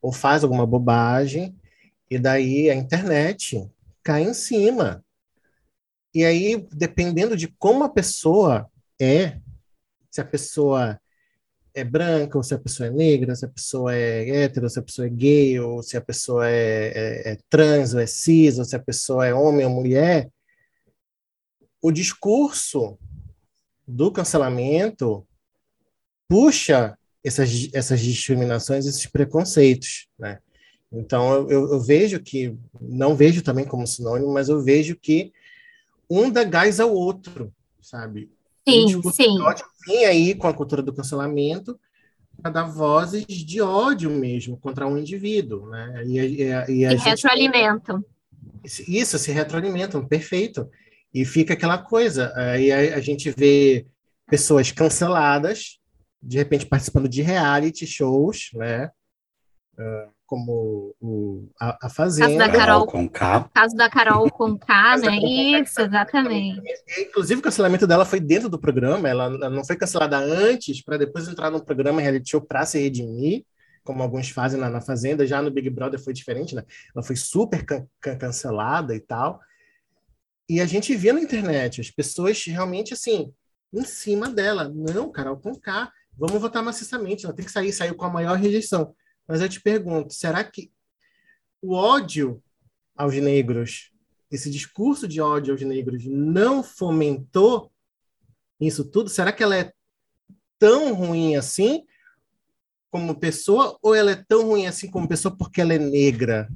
ou 0.00 0.12
faz 0.12 0.44
alguma 0.44 0.64
bobagem, 0.66 1.54
e 2.10 2.18
daí 2.18 2.68
a 2.68 2.74
internet 2.74 3.70
cai 4.02 4.24
em 4.24 4.34
cima. 4.34 5.04
E 6.12 6.24
aí, 6.24 6.66
dependendo 6.72 7.36
de 7.36 7.46
como 7.46 7.84
a 7.84 7.88
pessoa 7.88 8.68
é, 9.00 9.38
se 10.10 10.20
a 10.20 10.24
pessoa 10.24 11.00
é 11.72 11.84
branca, 11.84 12.36
ou 12.36 12.42
se 12.42 12.52
a 12.52 12.58
pessoa 12.58 12.88
é 12.88 12.90
negra, 12.90 13.36
se 13.36 13.44
a 13.44 13.48
pessoa 13.48 13.94
é 13.94 14.28
hétero, 14.28 14.68
se 14.68 14.78
a 14.78 14.82
pessoa 14.82 15.06
é 15.06 15.10
gay, 15.10 15.60
ou 15.60 15.82
se 15.82 15.96
a 15.96 16.00
pessoa 16.00 16.48
é, 16.48 16.88
é, 16.88 17.32
é 17.32 17.38
trans, 17.48 17.94
ou 17.94 18.00
é 18.00 18.06
cis, 18.06 18.58
ou 18.58 18.64
se 18.64 18.74
a 18.74 18.80
pessoa 18.80 19.24
é 19.26 19.32
homem 19.32 19.64
ou 19.64 19.70
mulher, 19.70 20.28
o 21.80 21.92
discurso 21.92 22.98
do 23.86 24.10
cancelamento 24.10 25.26
puxa 26.28 26.98
essas, 27.22 27.68
essas 27.72 28.00
discriminações, 28.00 28.84
esses 28.86 29.06
preconceitos, 29.06 30.08
né? 30.18 30.40
Então, 30.92 31.48
eu, 31.48 31.72
eu, 31.72 31.80
vejo 31.80 32.18
que, 32.20 32.56
não 32.80 33.14
vejo 33.14 33.42
também 33.42 33.64
como 33.64 33.86
sinônimo, 33.86 34.32
mas 34.32 34.48
eu 34.48 34.60
vejo 34.60 34.96
que 34.96 35.32
um 36.08 36.28
dá 36.30 36.42
gás 36.42 36.80
ao 36.80 36.92
outro, 36.92 37.52
sabe? 37.80 38.30
Sim, 38.68 39.00
sim. 39.12 39.38
Vem 39.86 40.04
aí 40.04 40.34
com 40.34 40.48
a 40.48 40.54
cultura 40.54 40.82
do 40.82 40.92
cancelamento 40.92 41.78
para 42.42 42.50
dar 42.50 42.64
vozes 42.64 43.24
de 43.26 43.60
ódio 43.60 44.10
mesmo 44.10 44.56
contra 44.56 44.86
um 44.86 44.98
indivíduo, 44.98 45.68
né? 45.68 46.02
E, 46.06 46.18
e, 46.18 46.42
e, 46.68 46.84
e 46.84 46.96
retroalimentam. 46.96 48.04
Isso, 48.64 49.18
se 49.18 49.30
retroalimentam, 49.30 50.06
perfeito. 50.06 50.68
E 51.14 51.24
fica 51.24 51.54
aquela 51.54 51.78
coisa. 51.78 52.32
Aí 52.34 52.72
a, 52.72 52.96
a 52.96 53.00
gente 53.00 53.30
vê 53.30 53.86
pessoas 54.26 54.70
canceladas, 54.72 55.78
de 56.22 56.38
repente 56.38 56.66
participando 56.66 57.08
de 57.08 57.22
reality 57.22 57.86
shows, 57.86 58.50
né? 58.54 58.90
Uh, 59.78 60.19
como 60.30 60.94
o, 61.00 61.48
a, 61.60 61.86
a 61.86 61.90
Fazenda. 61.90 62.28
Caso 62.28 62.38
da 62.38 62.48
Carol 62.48 62.86
com 62.86 63.08
K. 63.08 63.50
Caso 63.52 63.76
da 63.76 63.90
Carol 63.90 64.30
com 64.30 64.56
K, 64.56 64.96
né? 64.98 65.16
Isso, 65.16 65.80
exatamente. 65.80 66.62
Inclusive, 67.00 67.40
o 67.40 67.42
cancelamento 67.42 67.84
dela 67.84 68.04
foi 68.04 68.20
dentro 68.20 68.48
do 68.48 68.56
programa, 68.56 69.08
ela 69.08 69.28
não 69.50 69.64
foi 69.64 69.74
cancelada 69.74 70.18
antes, 70.18 70.84
para 70.84 70.96
depois 70.96 71.26
entrar 71.26 71.50
no 71.50 71.64
programa 71.64 72.00
reality 72.00 72.30
show 72.30 72.40
para 72.40 72.64
se 72.64 72.78
redimir, 72.78 73.44
como 73.82 74.04
alguns 74.04 74.30
fazem 74.30 74.60
na, 74.60 74.70
na, 74.70 74.80
Fazenda. 74.80 75.26
Já 75.26 75.42
no 75.42 75.50
Big 75.50 75.68
Brother 75.68 75.98
foi 75.98 76.12
diferente, 76.12 76.54
né? 76.54 76.62
Ela 76.94 77.02
foi 77.02 77.16
super 77.16 77.66
can 77.66 77.84
can 78.00 78.16
cancelada 78.16 78.94
e 78.94 79.00
tal. 79.00 79.40
E 80.48 80.60
a 80.60 80.66
gente 80.66 80.94
via 80.94 81.12
na 81.12 81.20
internet 81.20 81.80
as 81.80 81.90
pessoas 81.90 82.40
realmente 82.46 82.94
assim, 82.94 83.32
em 83.74 83.82
cima 83.82 84.30
dela. 84.30 84.70
Não, 84.72 85.10
Carol 85.10 85.38
com 85.38 85.56
K, 85.56 85.90
vamos 86.16 86.40
votar 86.40 86.62
maciçamente, 86.62 87.24
ela 87.26 87.34
tem 87.34 87.44
que 87.44 87.50
sair, 87.50 87.72
saiu 87.72 87.96
com 87.96 88.04
a 88.04 88.10
maior 88.10 88.38
rejeição. 88.38 88.94
Mas 89.30 89.40
eu 89.40 89.48
te 89.48 89.60
pergunto, 89.60 90.12
será 90.12 90.42
que 90.42 90.72
o 91.62 91.72
ódio 91.72 92.42
aos 92.96 93.14
negros, 93.14 93.92
esse 94.28 94.50
discurso 94.50 95.06
de 95.06 95.20
ódio 95.20 95.54
aos 95.54 95.62
negros, 95.62 96.04
não 96.04 96.64
fomentou 96.64 97.70
isso 98.60 98.84
tudo? 98.84 99.08
Será 99.08 99.30
que 99.30 99.40
ela 99.40 99.56
é 99.56 99.72
tão 100.58 100.92
ruim 100.94 101.36
assim 101.36 101.84
como 102.90 103.14
pessoa, 103.14 103.78
ou 103.80 103.94
ela 103.94 104.10
é 104.10 104.24
tão 104.28 104.48
ruim 104.48 104.66
assim 104.66 104.90
como 104.90 105.06
pessoa 105.06 105.32
porque 105.36 105.60
ela 105.60 105.74
é 105.74 105.78
negra? 105.78 106.48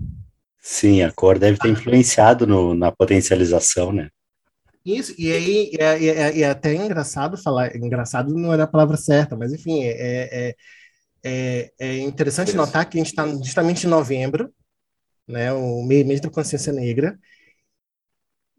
Sim, 0.61 1.03
a 1.03 1.13
cor 1.13 1.39
deve 1.39 1.59
ter 1.59 1.69
influenciado 1.69 2.45
no, 2.45 2.75
na 2.75 2.91
potencialização, 2.91 3.93
né? 3.93 4.11
Isso, 4.85 5.15
e 5.17 5.33
aí 5.33 5.71
é, 5.79 6.05
é, 6.05 6.41
é, 6.41 6.51
até 6.51 6.75
engraçado 6.75 7.39
falar, 7.39 7.77
engraçado 7.77 8.35
não 8.35 8.53
era 8.53 8.65
a 8.65 8.67
palavra 8.67 8.97
certa, 8.97 9.37
mas 9.37 9.53
enfim, 9.53 9.85
é, 9.85 10.49
é 10.49 10.55
é, 11.25 11.73
é 11.79 11.99
interessante 11.99 12.55
notar 12.55 12.89
que 12.89 12.99
a 12.99 13.01
gente 13.03 13.11
está 13.11 13.27
justamente 13.27 13.87
em 13.87 13.91
novembro, 13.91 14.55
né, 15.27 15.53
o 15.53 15.83
mês 15.83 16.21
da 16.21 16.31
consciência 16.31 16.73
negra, 16.73 17.19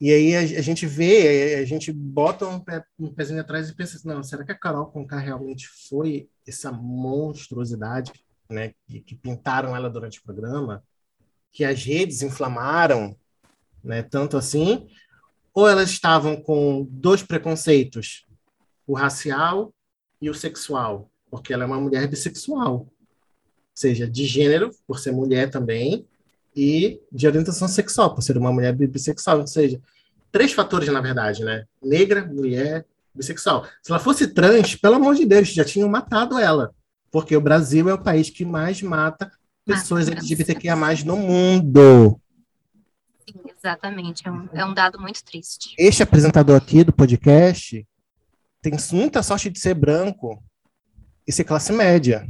e 0.02 0.12
aí 0.12 0.36
a, 0.36 0.40
a, 0.40 0.62
gente 0.62 0.86
vê, 0.86 1.56
a 1.56 1.66
gente 1.66 1.94
bota 1.94 2.46
um, 2.48 2.60
pé, 2.60 2.84
um 3.00 3.14
pezinho 3.14 3.40
atrás 3.40 3.70
e 3.70 3.76
pensa 3.76 3.96
assim, 3.96 4.08
não, 4.08 4.24
será 4.24 4.44
que 4.44 4.52
a 4.52 4.58
Carol 4.58 4.88
Conká 4.88 5.20
realmente 5.20 5.68
foi 5.88 6.28
essa 6.46 6.72
monstruosidade, 6.72 8.12
né, 8.50 8.74
que, 8.88 9.00
que 9.00 9.16
pintaram 9.16 9.76
ela 9.76 9.90
durante 9.90 10.20
o 10.20 10.24
programa, 10.24 10.84
que 11.52 11.64
as 11.64 11.84
redes 11.84 12.22
inflamaram, 12.22 13.16
né, 13.84 14.04
tanto 14.04 14.38
assim, 14.38 14.90
ou 15.54 15.70
elas 15.70 15.90
estavam 15.90 16.36
com 16.36 16.86
dois 16.90 17.24
preconceitos, 17.24 18.26
o 18.86 18.94
racial 18.94 19.74
e 20.22 20.30
o 20.30 20.34
sexual, 20.34 21.10
porque 21.30 21.54
ela 21.54 21.64
é 21.64 21.68
uma 21.68 21.80
mulher 21.80 22.08
bissexual, 22.08 22.74
ou 22.74 22.92
seja, 23.74 24.08
de 24.08 24.26
gênero, 24.26 24.72
por 24.88 25.00
ser 25.00 25.12
mulher 25.12 25.50
também, 25.50 26.06
e 26.56 27.02
de 27.12 27.28
orientação 27.28 27.68
sexual, 27.68 28.16
por 28.16 28.22
ser 28.22 28.38
uma 28.38 28.52
mulher 28.52 28.74
bissexual, 28.74 29.42
ou 29.42 29.48
seja, 29.48 29.80
três 30.32 30.54
fatores, 30.54 30.88
na 30.90 31.02
verdade, 31.02 31.44
né? 31.44 31.66
Negra, 31.84 32.26
mulher, 32.26 32.86
bissexual. 33.14 33.66
Se 33.82 33.92
ela 33.92 34.00
fosse 34.00 34.28
trans, 34.28 34.76
pelo 34.76 34.96
amor 34.96 35.16
de 35.16 35.26
Deus, 35.26 35.50
já 35.50 35.66
tinham 35.66 35.90
matado 35.90 36.38
ela, 36.38 36.74
porque 37.12 37.36
o 37.36 37.42
Brasil 37.42 37.90
é 37.90 37.94
o 37.94 38.02
país 38.02 38.30
que 38.30 38.46
mais 38.46 38.82
mata 38.82 39.32
pessoas 39.66 40.08
LGBTQIA+, 40.08 40.76
no 41.06 41.18
mundo. 41.18 42.20
Sim, 43.28 43.40
exatamente, 43.58 44.28
é 44.28 44.32
um, 44.32 44.50
é 44.54 44.66
um 44.66 44.74
dado 44.74 45.00
muito 45.00 45.24
triste. 45.24 45.74
Este 45.78 46.04
apresentador 46.04 46.56
aqui 46.56 46.84
do 46.84 46.94
podcast 46.94 47.86
tem 48.62 48.74
muita 48.92 49.24
sorte 49.24 49.50
de 49.50 49.60
ser 49.60 49.74
branco, 49.74 50.44
e 51.28 51.32
ser 51.32 51.44
classe 51.44 51.72
média. 51.72 52.28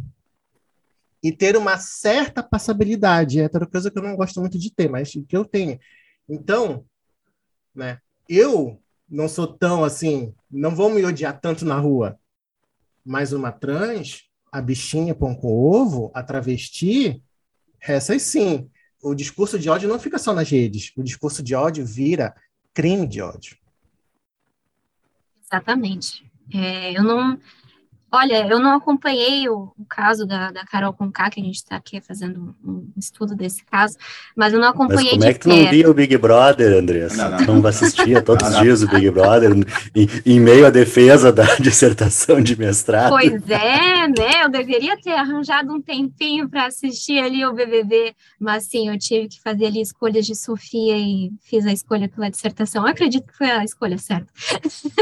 E 1.23 1.31
ter 1.31 1.57
uma 1.57 1.77
certa 1.77 2.43
passabilidade, 2.43 3.39
é 3.39 3.43
outra 3.43 3.65
coisa 3.65 3.89
que 3.89 3.97
eu 3.97 4.03
não 4.03 4.15
gosto 4.15 4.39
muito 4.39 4.59
de 4.59 4.71
ter, 4.71 4.89
mas 4.89 5.11
que 5.11 5.25
eu 5.31 5.43
tenho. 5.43 5.79
Então, 6.29 6.85
né, 7.73 7.99
eu 8.29 8.79
não 9.09 9.27
sou 9.27 9.47
tão 9.47 9.83
assim, 9.83 10.33
não 10.49 10.75
vou 10.75 10.89
me 10.89 11.03
odiar 11.03 11.39
tanto 11.39 11.65
na 11.65 11.77
rua, 11.77 12.19
mas 13.03 13.33
uma 13.33 13.51
trans, 13.51 14.29
a 14.51 14.61
bichinha 14.61 15.13
pão 15.13 15.35
com 15.35 15.47
ovo, 15.47 16.11
a 16.13 16.23
travesti, 16.23 17.21
essas 17.79 18.21
sim. 18.21 18.69
O 19.01 19.13
discurso 19.13 19.59
de 19.59 19.69
ódio 19.69 19.87
não 19.87 19.99
fica 19.99 20.17
só 20.17 20.33
nas 20.33 20.49
redes, 20.49 20.91
o 20.95 21.03
discurso 21.03 21.43
de 21.43 21.53
ódio 21.53 21.85
vira 21.85 22.35
crime 22.73 23.07
de 23.07 23.21
ódio. 23.21 23.57
Exatamente. 25.43 26.29
É, 26.53 26.97
eu 26.97 27.03
não 27.03 27.39
Olha, 28.15 28.47
eu 28.47 28.59
não 28.59 28.77
acompanhei 28.77 29.49
o, 29.49 29.73
o 29.77 29.85
caso 29.89 30.25
da, 30.25 30.49
da 30.49 30.63
Carol 30.65 30.93
Conká, 30.93 31.29
que 31.29 31.41
a 31.41 31.43
gente 31.43 31.55
está 31.55 31.75
aqui 31.75 31.99
fazendo 31.99 32.55
um, 32.63 32.89
estudo 32.95 33.35
desse 33.35 33.65
caso, 33.65 33.97
mas 34.33 34.53
eu 34.53 34.59
não 34.59 34.69
acompanhei 34.69 35.17
mas 35.17 35.19
como 35.19 35.25
é 35.25 35.33
que 35.33 35.39
tu 35.41 35.49
não 35.49 35.69
via 35.69 35.91
o 35.91 35.93
Big 35.93 36.17
Brother, 36.17 36.77
Andressa? 36.79 37.29
Não, 37.29 37.31
não. 37.31 37.45
Tu 37.45 37.53
não 37.53 37.67
assistia 37.67 38.21
todos 38.21 38.47
os 38.47 38.57
dias 38.59 38.83
o 38.83 38.87
Big 38.87 39.11
Brother 39.11 39.51
em, 39.93 40.07
em, 40.25 40.39
meio 40.39 40.65
à 40.65 40.69
defesa 40.69 41.29
da 41.29 41.43
dissertação 41.59 42.39
de 42.39 42.57
mestrado? 42.57 43.09
Pois 43.09 43.49
é, 43.49 44.07
né? 44.07 44.43
Eu 44.43 44.49
deveria 44.49 44.95
ter 44.95 45.11
arranjado 45.11 45.73
um 45.73 45.81
tempinho 45.81 46.47
para 46.47 46.67
assistir 46.67 47.19
ali 47.19 47.45
o 47.45 47.51
BBB, 47.51 48.15
mas 48.39 48.63
sim, 48.63 48.87
eu 48.87 48.97
tive 48.97 49.27
que 49.27 49.41
fazer 49.41 49.65
ali 49.65 49.81
escolhas 49.81 50.25
de 50.25 50.35
Sofia 50.35 50.97
e 50.97 51.33
fiz 51.43 51.65
a 51.65 51.73
escolha 51.73 52.07
pela 52.07 52.31
dissertação. 52.31 52.83
Eu 52.83 52.91
acredito 52.91 53.27
que 53.27 53.37
foi 53.37 53.51
a 53.51 53.61
escolha 53.61 53.97
certa. 53.97 54.31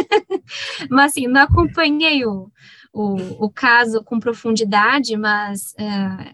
mas 0.90 1.14
sim, 1.14 1.28
não 1.28 1.42
acompanhei 1.42 2.26
o 2.26 2.50
o, 2.94 3.46
o 3.46 3.50
caso 3.50 4.04
com 4.04 4.20
profundidade, 4.20 5.18
mas 5.18 5.74
é, 5.78 6.34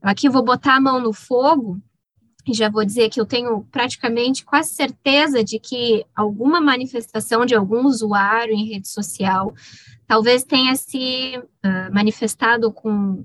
aqui 0.00 0.28
eu 0.28 0.32
vou 0.32 0.44
botar 0.44 0.76
a 0.76 0.80
mão 0.80 1.00
no 1.00 1.12
fogo 1.12 1.80
e 2.46 2.54
já 2.54 2.70
vou 2.70 2.84
dizer 2.84 3.10
que 3.10 3.20
eu 3.20 3.26
tenho 3.26 3.62
praticamente 3.70 4.44
quase 4.44 4.70
certeza 4.70 5.44
de 5.44 5.58
que 5.58 6.06
alguma 6.14 6.60
manifestação 6.60 7.44
de 7.44 7.54
algum 7.54 7.84
usuário 7.84 8.54
em 8.54 8.68
rede 8.68 8.88
social 8.88 9.52
talvez 10.06 10.44
tenha 10.44 10.74
se 10.74 11.36
uh, 11.36 11.92
manifestado 11.92 12.72
com 12.72 13.24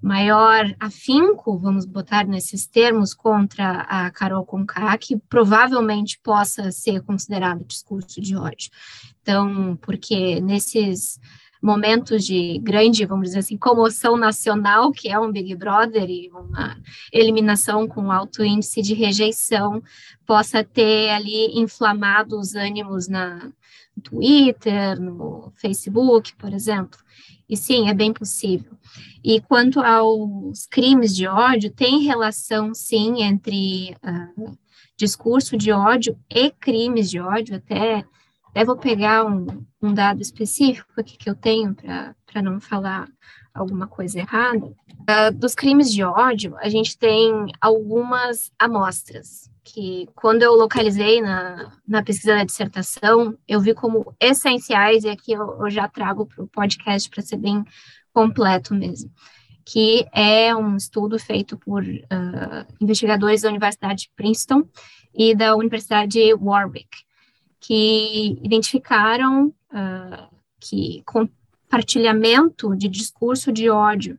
maior 0.00 0.74
afinco, 0.78 1.58
vamos 1.58 1.84
botar 1.84 2.26
nesses 2.26 2.66
termos, 2.66 3.12
contra 3.12 3.80
a 3.82 4.10
Carol 4.10 4.46
Conká, 4.46 4.96
que 4.96 5.16
provavelmente 5.16 6.20
possa 6.22 6.70
ser 6.70 7.02
considerado 7.02 7.64
discurso 7.64 8.20
de 8.20 8.36
ódio. 8.36 8.70
Então, 9.20 9.76
porque 9.82 10.40
nesses 10.40 11.18
momentos 11.62 12.24
de 12.24 12.58
grande, 12.58 13.04
vamos 13.04 13.28
dizer 13.28 13.40
assim, 13.40 13.56
comoção 13.56 14.16
nacional, 14.16 14.92
que 14.92 15.08
é 15.08 15.18
um 15.18 15.32
Big 15.32 15.54
Brother 15.54 16.08
e 16.08 16.30
uma 16.30 16.76
eliminação 17.12 17.86
com 17.86 18.12
alto 18.12 18.44
índice 18.44 18.82
de 18.82 18.94
rejeição, 18.94 19.82
possa 20.26 20.62
ter 20.62 21.10
ali 21.10 21.58
inflamado 21.58 22.38
os 22.38 22.54
ânimos 22.54 23.08
na 23.08 23.50
no 23.98 24.02
Twitter, 24.02 25.00
no 25.00 25.52
Facebook, 25.56 26.34
por 26.36 26.52
exemplo. 26.52 26.98
E 27.48 27.56
sim, 27.56 27.88
é 27.88 27.94
bem 27.94 28.12
possível. 28.12 28.72
E 29.24 29.40
quanto 29.40 29.80
aos 29.80 30.66
crimes 30.66 31.14
de 31.14 31.26
ódio, 31.26 31.70
tem 31.70 32.02
relação, 32.02 32.72
sim, 32.74 33.22
entre 33.22 33.96
uh, 34.04 34.58
discurso 34.96 35.56
de 35.56 35.72
ódio 35.72 36.16
e 36.30 36.50
crimes 36.50 37.10
de 37.10 37.18
ódio, 37.18 37.56
até 37.56 38.04
até 38.58 38.64
vou 38.64 38.76
pegar 38.76 39.24
um, 39.24 39.64
um 39.80 39.94
dado 39.94 40.20
específico 40.20 40.90
aqui 40.96 41.16
que 41.16 41.30
eu 41.30 41.36
tenho 41.36 41.76
para 42.26 42.42
não 42.42 42.60
falar 42.60 43.08
alguma 43.54 43.86
coisa 43.86 44.18
errada. 44.18 44.66
Uh, 44.66 45.32
dos 45.32 45.54
crimes 45.54 45.92
de 45.92 46.02
ódio, 46.02 46.56
a 46.58 46.68
gente 46.68 46.98
tem 46.98 47.46
algumas 47.60 48.50
amostras 48.58 49.48
que, 49.62 50.08
quando 50.12 50.42
eu 50.42 50.54
localizei 50.54 51.22
na, 51.22 51.72
na 51.86 52.02
pesquisa 52.02 52.34
da 52.34 52.42
dissertação, 52.42 53.38
eu 53.46 53.60
vi 53.60 53.74
como 53.74 54.12
essenciais, 54.18 55.04
e 55.04 55.08
aqui 55.08 55.34
eu, 55.34 55.56
eu 55.60 55.70
já 55.70 55.86
trago 55.86 56.26
para 56.26 56.42
o 56.42 56.48
podcast 56.48 57.08
para 57.08 57.22
ser 57.22 57.36
bem 57.36 57.62
completo 58.12 58.74
mesmo, 58.74 59.08
que 59.64 60.04
é 60.12 60.52
um 60.52 60.76
estudo 60.76 61.16
feito 61.16 61.56
por 61.56 61.84
uh, 61.84 62.74
investigadores 62.80 63.42
da 63.42 63.50
Universidade 63.50 64.02
de 64.02 64.10
Princeton 64.16 64.64
e 65.14 65.32
da 65.32 65.54
Universidade 65.54 66.10
de 66.10 66.34
Warwick 66.34 67.07
que 67.60 68.38
identificaram 68.42 69.48
uh, 69.72 70.34
que 70.60 71.02
compartilhamento 71.04 72.74
de 72.76 72.88
discurso 72.88 73.52
de 73.52 73.68
ódio 73.68 74.18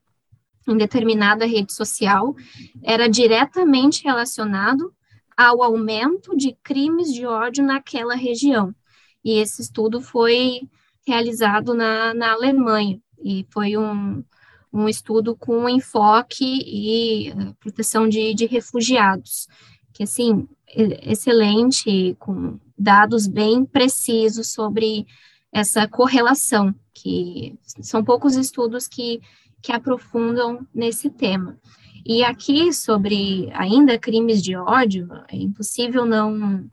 em 0.67 0.77
determinada 0.77 1.45
rede 1.45 1.73
social 1.73 2.35
era 2.83 3.09
diretamente 3.09 4.03
relacionado 4.03 4.93
ao 5.35 5.63
aumento 5.63 6.35
de 6.35 6.55
crimes 6.61 7.13
de 7.13 7.25
ódio 7.25 7.63
naquela 7.63 8.15
região. 8.15 8.75
E 9.23 9.39
esse 9.39 9.61
estudo 9.61 10.01
foi 10.01 10.61
realizado 11.07 11.73
na, 11.73 12.13
na 12.13 12.33
Alemanha, 12.33 13.01
e 13.23 13.45
foi 13.49 13.75
um, 13.77 14.23
um 14.71 14.87
estudo 14.87 15.35
com 15.35 15.67
enfoque 15.67 16.45
e 16.45 17.31
uh, 17.31 17.55
proteção 17.59 18.07
de, 18.07 18.33
de 18.33 18.45
refugiados, 18.45 19.47
que, 19.93 20.03
assim, 20.03 20.47
excelente, 20.67 22.15
com 22.19 22.59
dados 22.79 23.27
bem 23.27 23.65
precisos 23.65 24.53
sobre 24.53 25.05
essa 25.51 25.87
correlação, 25.87 26.73
que 26.93 27.57
são 27.81 28.03
poucos 28.03 28.35
estudos 28.35 28.87
que, 28.87 29.21
que 29.61 29.71
aprofundam 29.71 30.65
nesse 30.73 31.09
tema. 31.09 31.59
E 32.05 32.23
aqui, 32.23 32.71
sobre 32.71 33.49
ainda 33.53 33.99
crimes 33.99 34.41
de 34.41 34.55
ódio, 34.55 35.09
é 35.27 35.35
impossível 35.35 36.05
não, 36.05 36.69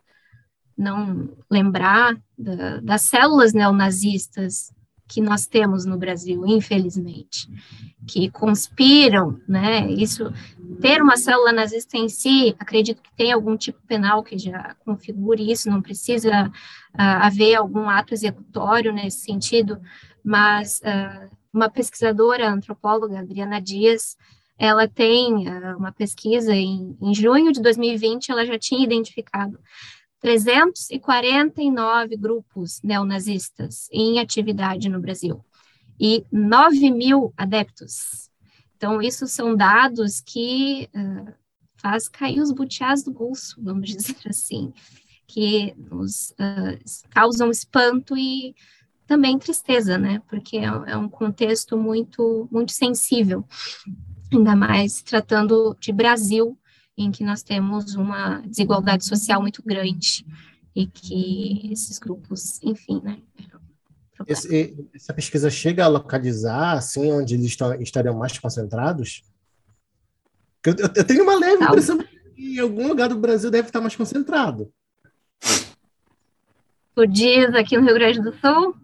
não 0.76 1.36
lembrar 1.50 2.16
da, 2.38 2.80
das 2.80 3.02
células 3.02 3.52
neonazistas 3.52 4.72
que 5.08 5.20
nós 5.20 5.46
temos 5.46 5.84
no 5.84 5.96
Brasil, 5.96 6.44
infelizmente, 6.46 7.48
que 8.06 8.30
conspiram, 8.30 9.40
né? 9.48 9.90
Isso, 9.90 10.32
ter 10.80 11.00
uma 11.00 11.16
célula 11.16 11.52
nazista 11.52 11.96
em 11.96 12.08
si, 12.08 12.54
acredito 12.58 13.02
que 13.02 13.14
tem 13.14 13.32
algum 13.32 13.56
tipo 13.56 13.78
penal 13.86 14.22
que 14.22 14.36
já 14.36 14.74
configure 14.84 15.50
isso, 15.50 15.70
não 15.70 15.80
precisa 15.80 16.48
uh, 16.48 16.52
haver 16.94 17.54
algum 17.54 17.88
ato 17.88 18.14
executório 18.14 18.92
nesse 18.92 19.20
sentido, 19.20 19.80
mas 20.24 20.80
uh, 20.80 21.30
uma 21.52 21.70
pesquisadora, 21.70 22.50
antropóloga, 22.50 23.20
Adriana 23.20 23.60
Dias, 23.60 24.16
ela 24.58 24.88
tem 24.88 25.48
uh, 25.48 25.76
uma 25.76 25.92
pesquisa 25.92 26.54
em, 26.54 26.96
em 27.00 27.14
junho 27.14 27.52
de 27.52 27.62
2020, 27.62 28.30
ela 28.30 28.44
já 28.44 28.58
tinha 28.58 28.84
identificado 28.84 29.58
349 30.20 32.16
grupos 32.16 32.80
neonazistas 32.82 33.88
em 33.92 34.18
atividade 34.18 34.88
no 34.88 35.00
Brasil 35.00 35.44
e 35.98 36.24
9 36.30 36.90
mil 36.90 37.32
adeptos. 37.36 38.30
Então, 38.76 39.00
isso 39.00 39.26
são 39.26 39.56
dados 39.56 40.20
que 40.20 40.88
uh, 40.94 41.32
faz 41.76 42.08
cair 42.08 42.40
os 42.40 42.52
butiás 42.52 43.02
do 43.02 43.12
bolso, 43.12 43.56
vamos 43.62 43.88
dizer 43.90 44.16
assim, 44.26 44.72
que 45.26 45.74
nos 45.76 46.30
uh, 46.32 46.78
causam 47.10 47.50
espanto 47.50 48.16
e 48.16 48.54
também 49.06 49.38
tristeza, 49.38 49.96
né? 49.96 50.20
Porque 50.28 50.58
é, 50.58 50.64
é 50.64 50.96
um 50.96 51.08
contexto 51.08 51.76
muito, 51.76 52.48
muito 52.50 52.72
sensível, 52.72 53.44
ainda 54.32 54.54
mais 54.56 55.00
tratando 55.02 55.76
de 55.80 55.92
Brasil, 55.92 56.58
em 56.96 57.10
que 57.10 57.24
nós 57.24 57.42
temos 57.42 57.94
uma 57.94 58.40
desigualdade 58.40 59.04
social 59.04 59.40
muito 59.40 59.62
grande 59.62 60.24
e 60.74 60.86
que 60.86 61.72
esses 61.72 61.98
grupos, 61.98 62.60
enfim, 62.62 63.00
né? 63.02 63.18
Esse, 64.26 64.74
essa 64.94 65.12
pesquisa 65.12 65.50
chega 65.50 65.84
a 65.84 65.88
localizar, 65.88 66.72
assim, 66.78 67.12
onde 67.12 67.34
eles 67.34 67.46
estão, 67.46 67.74
estariam 67.80 68.16
mais 68.16 68.38
concentrados? 68.38 69.22
Eu, 70.64 70.74
eu, 70.78 70.90
eu 70.96 71.04
tenho 71.04 71.22
uma 71.22 71.38
leve 71.38 71.58
Não. 71.58 71.68
impressão 71.68 71.98
que 71.98 72.56
em 72.56 72.58
algum 72.58 72.88
lugar 72.88 73.08
do 73.10 73.18
Brasil 73.18 73.50
deve 73.50 73.68
estar 73.68 73.80
mais 73.80 73.94
concentrado. 73.94 74.72
Tu 76.94 77.06
diz 77.06 77.54
aqui 77.54 77.76
no 77.76 77.84
Rio 77.84 77.94
Grande 77.94 78.22
do 78.22 78.32
Sul? 78.32 78.74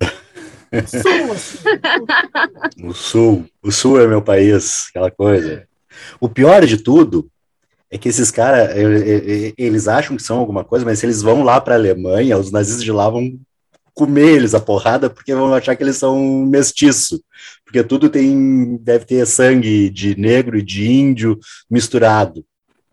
sul, 0.86 1.32
assim. 1.32 2.86
o 2.86 2.92
sul, 2.92 3.50
o 3.62 3.72
sul 3.72 4.00
é 4.00 4.06
meu 4.06 4.22
país, 4.22 4.86
aquela 4.90 5.10
coisa. 5.10 5.66
O 6.20 6.28
pior 6.28 6.64
de 6.64 6.76
tudo 6.76 7.30
é 7.90 7.96
que 7.98 8.08
esses 8.08 8.30
caras, 8.30 8.70
eles 9.56 9.86
acham 9.86 10.16
que 10.16 10.22
são 10.22 10.38
alguma 10.38 10.64
coisa, 10.64 10.84
mas 10.84 10.98
se 10.98 11.06
eles 11.06 11.22
vão 11.22 11.42
lá 11.42 11.60
para 11.60 11.74
a 11.74 11.78
Alemanha, 11.78 12.38
os 12.38 12.50
nazistas 12.50 12.82
de 12.82 12.90
lá 12.90 13.08
vão 13.08 13.38
comer 13.94 14.36
eles 14.36 14.54
a 14.54 14.60
porrada 14.60 15.08
porque 15.08 15.34
vão 15.34 15.54
achar 15.54 15.74
que 15.74 15.82
eles 15.82 15.96
são 15.96 16.18
mestiço, 16.44 17.22
porque 17.64 17.82
tudo 17.82 18.08
tem 18.10 18.76
deve 18.76 19.04
ter 19.04 19.26
sangue 19.26 19.88
de 19.88 20.18
negro 20.20 20.58
e 20.58 20.62
de 20.62 20.86
índio 20.86 21.38
misturado. 21.70 22.44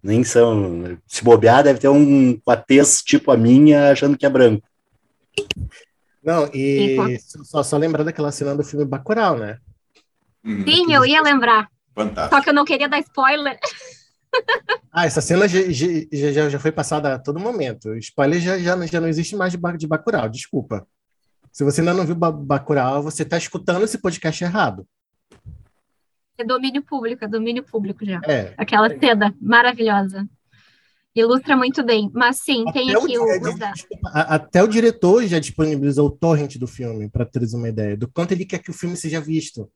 Nem 0.02 0.24
são, 0.24 0.98
se 1.08 1.24
bobear, 1.24 1.64
deve 1.64 1.80
ter 1.80 1.90
um 1.90 2.40
patês 2.46 3.02
tipo 3.02 3.32
a 3.32 3.38
minha 3.38 3.92
achando 3.92 4.18
que 4.18 4.26
é 4.26 4.30
branco. 4.30 4.68
Não, 6.24 6.50
e 6.54 7.20
só, 7.44 7.64
só 7.64 7.78
lembrando 7.78 8.06
daquela 8.06 8.32
cena 8.32 8.56
do 8.56 8.64
filme 8.64 8.86
Bacurau, 8.86 9.38
né? 9.38 9.58
Uhum. 10.46 10.64
Sim, 10.66 10.94
eu 10.94 11.06
ia 11.06 11.22
lembrar. 11.22 11.68
Fantástico. 11.96 12.36
Só 12.36 12.42
que 12.42 12.50
eu 12.50 12.54
não 12.54 12.66
queria 12.66 12.88
dar 12.88 13.00
spoiler. 13.00 13.58
Ah, 14.96 15.08
essa 15.08 15.22
cena 15.22 15.48
já, 15.48 15.60
já, 15.72 16.50
já 16.50 16.60
foi 16.60 16.72
passada 16.72 17.16
a 17.16 17.20
todo 17.20 17.40
momento. 17.40 17.90
O 17.90 17.98
spoiler 17.98 18.40
já, 18.40 18.60
já, 18.60 18.86
já 18.86 19.02
não 19.02 19.08
existe 19.08 19.36
mais 19.36 19.52
de, 19.52 19.58
de 19.76 19.88
Bacurau, 19.88 20.30
desculpa. 20.30 20.86
Se 21.52 21.64
você 21.64 21.82
ainda 21.82 21.96
não 21.96 22.06
viu 22.06 22.14
Bacurau, 22.14 23.02
você 23.02 23.24
está 23.24 23.36
escutando 23.36 23.84
esse 23.84 23.98
podcast 23.98 24.44
errado. 24.44 24.88
É 26.38 26.44
domínio 26.44 26.84
público, 26.84 27.26
é 27.26 27.28
domínio 27.28 27.64
público 27.64 28.06
já. 28.06 28.22
É. 28.28 28.54
Aquela 28.56 28.88
cena 29.00 29.36
maravilhosa. 29.42 30.30
Ilustra 31.16 31.56
muito 31.56 31.84
bem. 31.84 32.12
Mas 32.14 32.38
sim, 32.38 32.64
até 32.68 32.80
tem 32.80 32.96
aqui 32.96 33.18
o. 33.18 33.24
o... 33.24 33.58
Desculpa, 33.74 34.10
até 34.10 34.64
o 34.64 34.68
diretor 34.68 35.26
já 35.26 35.40
disponibilizou 35.40 36.08
o 36.08 36.12
torrent 36.12 36.58
do 36.58 36.68
filme, 36.68 37.10
para 37.10 37.26
teres 37.26 37.54
uma 37.54 37.70
ideia 37.70 37.98
do 37.98 38.08
quanto 38.08 38.32
ele 38.32 38.46
quer 38.46 38.60
que 38.60 38.72
o 38.72 38.74
filme 38.74 38.96
seja 38.96 39.20
visto. 39.20 39.72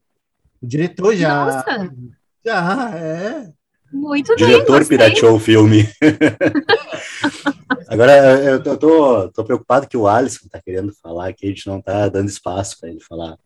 O 0.61 0.67
diretor 0.67 1.15
já. 1.15 1.45
Nossa. 1.45 1.95
Já, 2.43 2.91
é. 2.97 3.56
Muito 3.91 4.35
bem. 4.35 4.45
Diretor 4.45 4.85
pirateou 4.85 5.35
o 5.35 5.39
filme. 5.39 5.87
Agora, 7.87 8.43
eu 8.43 8.61
tô, 8.61 8.77
tô, 8.77 9.29
tô, 9.29 9.43
preocupado 9.43 9.87
que 9.87 9.95
o 9.95 10.07
Alisson 10.07 10.47
tá 10.49 10.61
querendo 10.61 10.93
falar, 11.01 11.31
que 11.33 11.45
a 11.45 11.49
gente 11.49 11.67
não 11.67 11.81
tá 11.81 12.09
dando 12.09 12.29
espaço 12.29 12.79
para 12.79 12.89
ele 12.89 12.99
falar. 12.99 13.37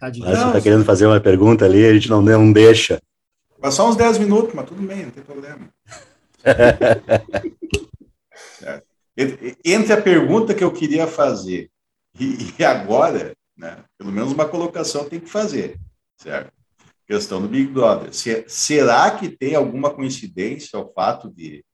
Tá 0.00 0.06
o 0.06 0.26
Alisson 0.26 0.52
tá 0.52 0.60
querendo 0.60 0.84
fazer 0.84 1.06
uma 1.06 1.20
pergunta 1.20 1.64
ali, 1.64 1.84
a 1.84 1.92
gente 1.92 2.08
não, 2.08 2.22
não 2.22 2.52
deixa. 2.52 3.00
Mas 3.60 3.74
só 3.74 3.88
uns 3.88 3.96
10 3.96 4.18
minutos, 4.18 4.54
mas 4.54 4.66
tudo 4.66 4.82
bem, 4.82 5.04
não 5.04 5.10
tem 5.10 5.22
problema. 5.22 5.68
Entre 9.64 9.92
a 9.92 10.00
pergunta 10.00 10.54
que 10.54 10.64
eu 10.64 10.72
queria 10.72 11.06
fazer 11.06 11.70
e, 12.18 12.54
e 12.58 12.64
agora, 12.64 13.32
né, 13.56 13.84
pelo 13.98 14.12
menos 14.12 14.32
uma 14.32 14.48
colocação 14.48 15.08
tem 15.08 15.20
que 15.20 15.30
fazer, 15.30 15.78
certo? 16.16 16.52
Questão 17.06 17.40
do 17.40 17.48
Big 17.48 17.70
Brother. 17.70 18.12
Se, 18.14 18.44
será 18.48 19.10
que 19.10 19.28
tem 19.28 19.54
alguma 19.54 19.92
coincidência 19.92 20.78
ao 20.78 20.92
fato 20.92 21.30
de 21.30 21.64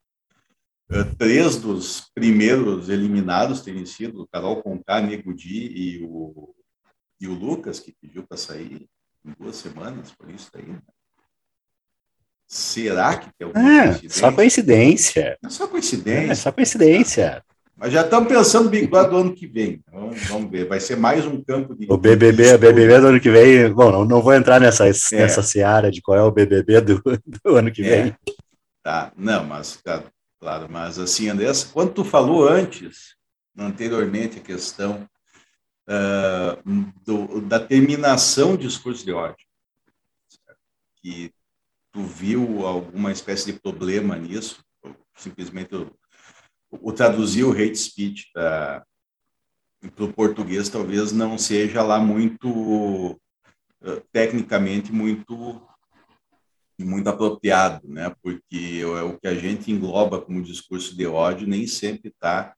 uh, 0.90 1.16
três 1.16 1.56
dos 1.56 2.10
primeiros 2.14 2.88
eliminados 2.88 3.62
terem 3.62 3.86
sido 3.86 4.22
o 4.22 4.28
Carol 4.28 4.62
Conká, 4.62 5.00
Nego 5.00 5.34
Di 5.34 5.66
e 5.66 6.04
o, 6.04 6.54
e 7.20 7.26
o 7.26 7.34
Lucas, 7.34 7.80
que 7.80 7.94
pediu 8.00 8.26
para 8.26 8.36
sair 8.36 8.88
em 9.24 9.32
duas 9.38 9.56
semanas, 9.56 10.12
por 10.12 10.30
isso 10.30 10.50
aí? 10.54 10.66
Né? 10.66 10.80
Será 12.46 13.16
que 13.16 13.30
tem 13.38 13.46
alguma 13.46 13.82
é, 13.82 13.86
coincidência? 13.86 14.18
Só 14.18 14.32
coincidência. 14.32 15.38
É 15.44 15.48
só 15.48 15.66
coincidência. 15.68 16.32
É, 16.32 16.34
só 16.34 16.52
coincidência. 16.52 17.44
Mas 17.80 17.94
já 17.94 18.02
estamos 18.02 18.28
pensando 18.28 18.64
no 18.64 18.70
Big 18.70 18.86
Brother 18.88 19.10
do 19.10 19.16
ano 19.16 19.34
que 19.34 19.46
vem. 19.46 19.82
Vamos, 19.90 20.22
vamos, 20.26 20.50
ver. 20.50 20.68
Vai 20.68 20.78
ser 20.78 20.96
mais 20.96 21.24
um 21.24 21.42
campo 21.42 21.74
de. 21.74 21.90
O 21.90 21.96
BBB, 21.96 22.58
BBB 22.58 23.00
do 23.00 23.06
ano 23.06 23.18
que 23.18 23.30
vem. 23.30 23.72
Bom, 23.72 23.90
não, 23.90 24.04
não 24.04 24.20
vou 24.20 24.34
entrar 24.34 24.60
nessa, 24.60 24.86
é. 24.86 24.92
nessa 25.12 25.42
seara 25.42 25.90
de 25.90 26.02
qual 26.02 26.18
é 26.18 26.22
o 26.22 26.30
BBB 26.30 26.82
do, 26.82 27.02
do 27.42 27.56
ano 27.56 27.72
que 27.72 27.82
vem. 27.82 28.08
É. 28.08 28.16
Tá, 28.82 29.10
não, 29.16 29.44
mas, 29.44 29.80
tá, 29.82 30.04
claro, 30.38 30.68
mas 30.70 30.98
assim, 30.98 31.30
Andressa, 31.30 31.70
quando 31.72 31.94
tu 31.94 32.04
falou 32.04 32.46
antes, 32.46 33.16
anteriormente, 33.56 34.38
a 34.38 34.42
questão 34.42 35.08
uh, 35.88 36.92
do, 37.02 37.40
da 37.40 37.58
terminação 37.58 38.56
do 38.56 38.58
discurso 38.58 39.06
de 39.06 39.12
ódio, 39.12 39.46
que 41.02 41.32
tu 41.90 42.02
viu 42.02 42.66
alguma 42.66 43.10
espécie 43.10 43.50
de 43.50 43.58
problema 43.58 44.16
nisso, 44.16 44.62
simplesmente 45.16 45.74
o 46.70 46.92
traduzir 46.92 47.44
o 47.44 47.52
hate 47.52 47.76
speech 47.76 48.30
para 48.32 48.84
o 49.98 50.12
português 50.12 50.68
talvez 50.68 51.12
não 51.12 51.36
seja 51.36 51.82
lá 51.82 51.98
muito 51.98 52.48
uh, 52.48 54.00
tecnicamente 54.12 54.92
muito 54.92 55.62
muito 56.78 57.08
apropriado, 57.08 57.86
né? 57.86 58.14
Porque 58.22 58.80
é 58.82 59.02
o 59.02 59.18
que 59.18 59.28
a 59.28 59.34
gente 59.34 59.70
engloba 59.70 60.18
como 60.18 60.42
discurso 60.42 60.96
de 60.96 61.06
ódio 61.06 61.46
nem 61.46 61.66
sempre 61.66 62.08
está 62.08 62.54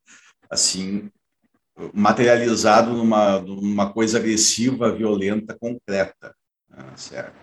assim 0.49 1.11
materializado 1.93 2.93
numa, 2.93 3.39
numa 3.41 3.91
coisa 3.91 4.17
agressiva, 4.17 4.91
violenta, 4.91 5.57
concreta, 5.57 6.35
né? 6.69 6.93
certo? 6.95 7.35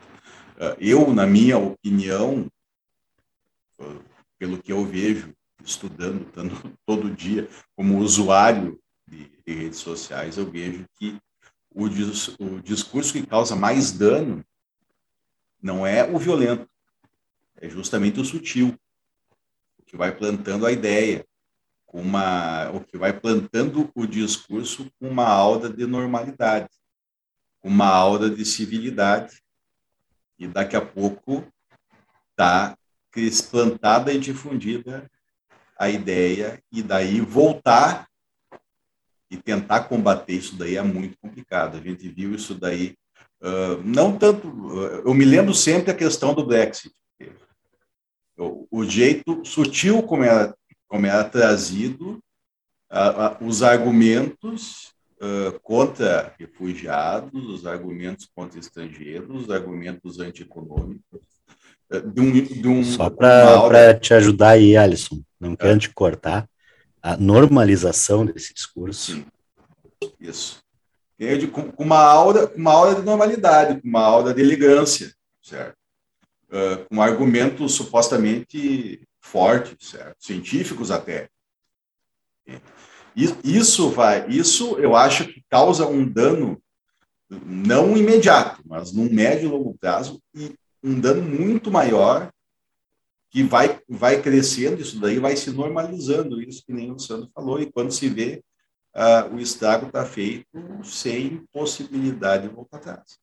Eu, 0.79 1.13
na 1.13 1.27
minha 1.27 1.59
opinião, 1.59 2.47
pelo 4.39 4.63
que 4.63 4.73
eu 4.73 4.85
vejo 4.85 5.35
estudando 5.65 6.27
todo 6.87 7.11
dia 7.11 7.49
como 7.77 7.99
usuário 7.99 8.81
de, 9.07 9.31
de 9.47 9.55
redes 9.55 9.79
sociais, 9.79 10.37
eu 10.37 10.51
vejo 10.51 10.87
que 10.99 11.19
o, 11.75 11.85
o 11.85 12.61
discurso 12.61 13.13
que 13.13 13.27
causa 13.27 13.55
mais 13.55 13.93
dano 13.93 14.45
não 15.63 15.87
é 15.87 16.05
o 16.05 16.19
violento, 16.19 16.69
é 17.57 17.69
justamente 17.69 18.21
o 18.21 18.25
sutil, 18.25 18.75
o 19.79 19.83
que 19.85 19.97
vai 19.97 20.17
plantando 20.17 20.65
a 20.65 20.73
ideia, 20.73 21.27
uma, 21.93 22.71
o 22.71 22.81
que 22.81 22.97
vai 22.97 23.13
plantando 23.13 23.91
o 23.95 24.07
discurso 24.07 24.91
com 24.99 25.09
uma 25.09 25.27
aura 25.27 25.69
de 25.69 25.87
normalidade, 25.87 26.71
uma 27.63 27.87
aura 27.87 28.31
de 28.31 28.45
civilidade, 28.45 29.43
e 30.39 30.47
daqui 30.47 30.77
a 30.77 30.81
pouco 30.81 31.47
está 32.31 32.77
plantada 33.51 34.13
e 34.13 34.19
difundida 34.19 35.11
a 35.81 35.89
ideia 35.89 36.63
e 36.71 36.83
daí 36.83 37.23
voltar 37.23 38.07
e 39.31 39.39
tentar 39.39 39.85
combater 39.85 40.35
isso 40.35 40.55
daí 40.55 40.77
é 40.77 40.83
muito 40.83 41.17
complicado. 41.19 41.79
A 41.79 41.81
gente 41.81 42.07
viu 42.07 42.35
isso 42.35 42.55
daí, 42.55 42.95
uh, 43.41 43.83
não 43.83 44.19
tanto. 44.19 44.47
Uh, 44.47 45.09
eu 45.09 45.15
me 45.15 45.25
lembro 45.25 45.55
sempre 45.55 45.91
a 45.91 45.97
questão 45.97 46.35
do 46.35 46.45
Brexit. 46.45 46.95
O, 48.71 48.85
jeito 48.85 49.43
sutil 49.45 50.03
como 50.03 50.25
era, 50.25 50.55
como 50.87 51.07
era 51.07 51.25
trazido, 51.25 52.23
uh, 52.91 53.43
os 53.45 53.63
argumentos 53.63 54.93
contra 55.63 56.35
refugiados, 56.39 57.45
os 57.47 57.67
argumentos 57.67 58.27
contra 58.35 58.59
estrangeiros, 58.59 59.43
os 59.43 59.51
argumentos 59.51 60.19
antieconômicos. 60.19 61.21
De 61.91 62.21
um, 62.21 62.31
de 62.31 62.69
um, 62.69 62.85
Só 62.85 63.11
para 63.11 63.95
te 63.99 64.15
ajudar 64.15 64.51
aí, 64.51 64.77
Alisson, 64.77 65.21
não 65.41 65.55
é. 65.55 65.57
quero 65.57 65.79
te 65.79 65.91
cortar 65.91 66.49
a 67.03 67.17
normalização 67.17 68.25
desse 68.25 68.55
discurso. 68.55 69.13
Sim. 69.13 69.25
Isso. 70.21 70.63
com 71.51 71.73
uma 71.83 71.99
aura, 71.99 72.53
uma 72.55 72.73
aura 72.73 72.95
de 72.95 73.03
normalidade, 73.03 73.81
com 73.81 73.89
uma 73.89 74.03
aura 74.03 74.33
de 74.33 74.41
elegância, 74.41 75.13
certo? 75.43 75.77
Uh, 76.49 76.85
com 76.89 77.03
argumentos 77.03 77.75
supostamente 77.75 79.03
fortes, 79.21 79.91
certo? 79.91 80.17
Científicos 80.21 80.91
até. 80.91 81.29
Isso 83.45 83.91
vai, 83.91 84.29
isso 84.29 84.79
eu 84.79 84.95
acho 84.95 85.27
que 85.27 85.45
causa 85.49 85.87
um 85.87 86.07
dano 86.07 86.61
não 87.29 87.97
imediato, 87.97 88.63
mas 88.65 88.93
num 88.93 89.13
médio 89.13 89.47
e 89.47 89.53
longo 89.53 89.77
prazo 89.79 90.21
e 90.35 90.55
um 90.83 90.99
dano 91.01 91.23
muito 91.23 91.71
maior 91.71 92.31
que 93.31 93.43
vai, 93.45 93.81
vai 93.89 94.21
crescendo, 94.21 94.81
isso 94.81 95.01
daí 95.01 95.19
vai 95.19 95.37
se 95.37 95.51
normalizando, 95.51 96.43
isso 96.43 96.65
que 96.67 96.73
nem 96.73 96.91
o 96.91 96.99
Sandro 96.99 97.31
falou, 97.33 97.61
e 97.61 97.71
quando 97.71 97.93
se 97.93 98.09
vê, 98.09 98.43
uh, 98.95 99.35
o 99.35 99.39
estrago 99.39 99.87
está 99.87 100.05
feito 100.05 100.47
sem 100.83 101.47
possibilidade 101.53 102.49
de 102.49 102.55
voltar 102.55 102.79
atrás. 102.79 103.19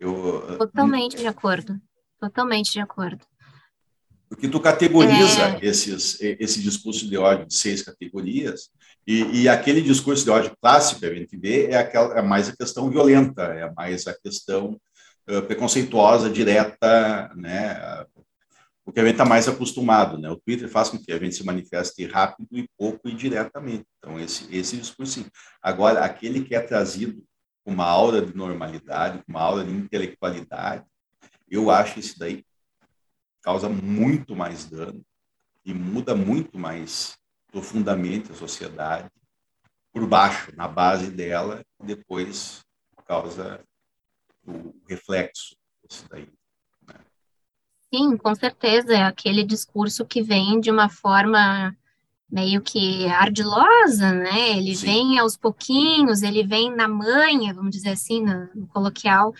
Eu, 0.00 0.44
ah, 0.48 0.56
Totalmente 0.58 1.16
de 1.16 1.26
acordo, 1.28 1.80
totalmente 2.18 2.72
de 2.72 2.80
acordo. 2.80 3.24
Porque 4.28 4.48
tu 4.48 4.58
categoriza 4.58 5.42
é... 5.42 5.64
esses, 5.64 6.20
esse 6.20 6.60
discurso 6.60 7.08
de 7.08 7.16
ódio 7.16 7.46
de 7.46 7.54
seis 7.54 7.82
categorias, 7.82 8.68
e, 9.06 9.42
e, 9.42 9.48
aquele 9.50 9.82
discurso 9.82 10.24
de 10.24 10.30
ódio 10.30 10.56
clássico, 10.60 11.04
a 11.04 11.14
gente 11.14 11.36
vê, 11.36 11.66
é, 11.66 11.76
aquela, 11.76 12.18
é 12.18 12.22
mais 12.22 12.48
a 12.48 12.56
questão 12.56 12.88
violenta, 12.88 13.42
é 13.42 13.70
mais 13.74 14.06
a 14.06 14.14
questão 14.14 14.80
preconceituosa, 15.46 16.28
direta, 16.28 17.30
né, 17.34 18.06
porque 18.84 19.00
a 19.00 19.02
gente 19.02 19.12
está 19.12 19.24
mais 19.24 19.48
acostumado, 19.48 20.18
né? 20.18 20.28
O 20.30 20.36
Twitter 20.36 20.68
faz 20.68 20.90
com 20.90 20.98
que 20.98 21.10
a 21.10 21.18
gente 21.18 21.34
se 21.34 21.44
manifeste 21.44 22.04
rápido 22.04 22.48
e 22.52 22.68
pouco 22.76 23.08
e 23.08 23.14
diretamente. 23.14 23.86
Então, 23.98 24.20
esse, 24.20 24.54
esse 24.54 24.76
discurso. 24.76 25.24
Agora, 25.62 26.04
aquele 26.04 26.44
que 26.44 26.54
é 26.54 26.60
trazido 26.60 27.24
com 27.64 27.72
uma 27.72 27.86
aura 27.86 28.20
de 28.20 28.36
normalidade, 28.36 29.24
com 29.24 29.32
uma 29.32 29.40
aura 29.40 29.64
de 29.64 29.72
intelectualidade, 29.72 30.84
eu 31.48 31.70
acho 31.70 31.94
que 31.94 32.00
isso 32.00 32.18
daí 32.18 32.44
causa 33.40 33.70
muito 33.70 34.36
mais 34.36 34.66
dano 34.66 35.02
e 35.64 35.72
muda 35.72 36.14
muito 36.14 36.58
mais 36.58 37.16
profundamente 37.50 38.32
a 38.32 38.34
sociedade 38.34 39.08
por 39.92 40.06
baixo, 40.06 40.52
na 40.56 40.68
base 40.68 41.10
dela, 41.10 41.64
e 41.80 41.86
depois 41.86 42.62
causa 43.06 43.64
o 44.46 44.74
reflexo 44.88 45.56
disso 45.88 46.06
daí. 46.10 46.28
Sim, 47.94 48.16
com 48.16 48.34
certeza. 48.34 48.92
É 48.92 49.02
aquele 49.04 49.44
discurso 49.44 50.04
que 50.04 50.20
vem 50.20 50.60
de 50.60 50.70
uma 50.70 50.88
forma 50.88 51.76
meio 52.30 52.60
que 52.60 53.06
ardilosa, 53.06 54.12
né? 54.12 54.58
Ele 54.58 54.74
Sim. 54.74 54.86
vem 54.86 55.18
aos 55.20 55.36
pouquinhos, 55.36 56.22
ele 56.22 56.42
vem 56.42 56.74
na 56.74 56.88
manha, 56.88 57.54
vamos 57.54 57.70
dizer 57.70 57.90
assim, 57.90 58.20
no, 58.20 58.48
no, 58.52 58.66
coloquial. 58.66 59.32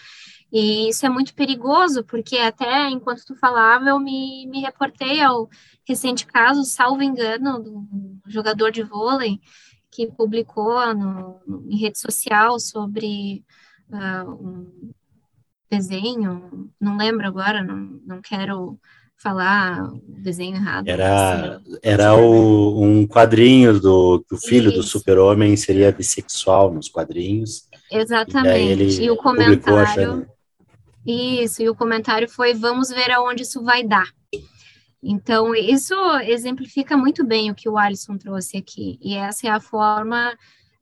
E 0.52 0.88
isso 0.88 1.04
é 1.04 1.08
muito 1.08 1.34
perigoso, 1.34 2.04
porque 2.04 2.38
até 2.38 2.88
enquanto 2.88 3.24
tu 3.24 3.34
falava, 3.34 3.88
eu 3.88 3.98
me, 3.98 4.46
me 4.46 4.60
reportei 4.60 5.20
ao 5.20 5.50
recente 5.84 6.24
caso, 6.24 6.62
salvo 6.64 7.02
engano, 7.02 7.60
do 7.60 8.20
jogador 8.28 8.70
de 8.70 8.84
vôlei 8.84 9.40
que 9.90 10.06
publicou 10.06 10.94
no, 10.94 11.40
em 11.68 11.76
rede 11.76 11.98
social 11.98 12.60
sobre 12.60 13.44
uh, 13.90 14.30
um, 14.30 14.92
desenho, 15.70 16.70
não 16.80 16.96
lembro 16.96 17.26
agora, 17.26 17.62
não, 17.62 18.00
não 18.06 18.20
quero 18.20 18.78
falar 19.16 19.82
o 19.84 20.00
desenho 20.22 20.56
errado. 20.56 20.88
Era, 20.88 21.60
era 21.82 22.14
o, 22.14 22.82
um 22.82 23.06
quadrinho 23.06 23.80
do 23.80 24.24
que 24.28 24.34
o 24.34 24.38
filho 24.38 24.68
Isso. 24.68 24.78
do 24.78 24.82
super-homem 24.82 25.56
seria 25.56 25.92
bissexual 25.92 26.72
nos 26.72 26.88
quadrinhos. 26.88 27.68
Exatamente. 27.90 29.00
E, 29.00 29.04
e 29.04 29.10
o 29.10 29.16
comentário. 29.16 30.26
Isso, 31.06 31.62
e 31.62 31.68
o 31.68 31.74
comentário 31.74 32.28
foi: 32.28 32.54
vamos 32.54 32.88
ver 32.88 33.10
aonde 33.10 33.42
isso 33.42 33.62
vai 33.62 33.84
dar. 33.84 34.08
Então, 35.02 35.54
isso 35.54 35.94
exemplifica 36.22 36.96
muito 36.96 37.26
bem 37.26 37.50
o 37.50 37.54
que 37.54 37.68
o 37.68 37.76
Alisson 37.76 38.16
trouxe 38.16 38.56
aqui. 38.56 38.98
E 39.02 39.14
essa 39.14 39.46
é 39.46 39.50
a 39.50 39.60
forma 39.60 40.34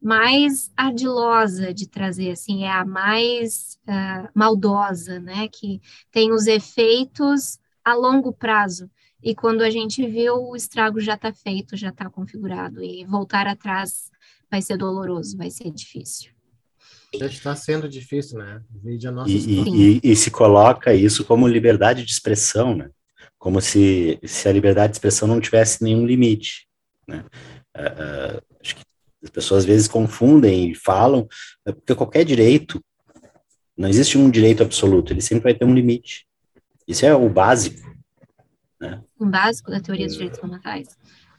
mais 0.02 0.70
ardilosa 0.76 1.72
de 1.72 1.86
trazer, 1.86 2.32
assim, 2.32 2.64
é 2.64 2.70
a 2.70 2.84
mais 2.84 3.78
uh, 3.86 4.28
maldosa, 4.34 5.20
né, 5.20 5.48
que 5.48 5.80
tem 6.10 6.32
os 6.32 6.46
efeitos 6.46 7.58
a 7.84 7.94
longo 7.94 8.32
prazo. 8.32 8.90
E 9.22 9.34
quando 9.34 9.62
a 9.62 9.70
gente 9.70 10.04
viu, 10.04 10.34
o 10.34 10.56
estrago 10.56 11.00
já 11.00 11.14
está 11.14 11.32
feito, 11.32 11.76
já 11.76 11.90
está 11.90 12.10
configurado, 12.10 12.82
e 12.82 13.04
voltar 13.04 13.46
atrás 13.46 14.10
vai 14.50 14.60
ser 14.60 14.76
doloroso, 14.76 15.36
vai 15.36 15.50
ser 15.50 15.70
difícil. 15.70 16.32
Já 17.14 17.26
está 17.26 17.54
sendo 17.54 17.88
difícil, 17.88 18.38
né? 18.38 18.62
a 19.06 19.10
nossa 19.10 19.30
e, 19.30 19.98
e, 19.98 20.00
e, 20.02 20.16
se 20.16 20.30
coloca 20.30 20.94
isso 20.94 21.24
como 21.24 21.46
liberdade 21.46 22.04
de 22.04 22.10
expressão, 22.10 22.74
né? 22.74 22.90
Como 23.38 23.60
se, 23.60 24.18
se 24.24 24.48
a 24.48 24.52
liberdade 24.52 24.92
de 24.92 24.96
expressão 24.96 25.28
não 25.28 25.40
tivesse 25.40 25.84
nenhum 25.84 26.06
limite, 26.06 26.66
né? 27.06 27.24
Uh, 27.76 28.38
uh, 28.38 28.42
acho 28.60 28.76
que 28.76 28.82
as 29.22 29.30
pessoas 29.30 29.60
às 29.60 29.64
vezes 29.64 29.88
confundem 29.88 30.70
e 30.70 30.74
falam, 30.74 31.28
é 31.64 31.72
porque 31.72 31.94
qualquer 31.94 32.24
direito, 32.24 32.82
não 33.76 33.88
existe 33.88 34.18
um 34.18 34.30
direito 34.30 34.62
absoluto, 34.62 35.12
ele 35.12 35.20
sempre 35.20 35.44
vai 35.44 35.54
ter 35.54 35.64
um 35.64 35.74
limite. 35.74 36.26
Isso 36.86 37.06
é 37.06 37.14
o 37.14 37.28
básico. 37.28 37.80
Né? 38.80 39.00
Um 39.20 39.30
básico 39.30 39.70
da 39.70 39.80
teoria 39.80 40.06
dos 40.06 40.14
direitos 40.14 40.40
fundamentais. 40.40 40.88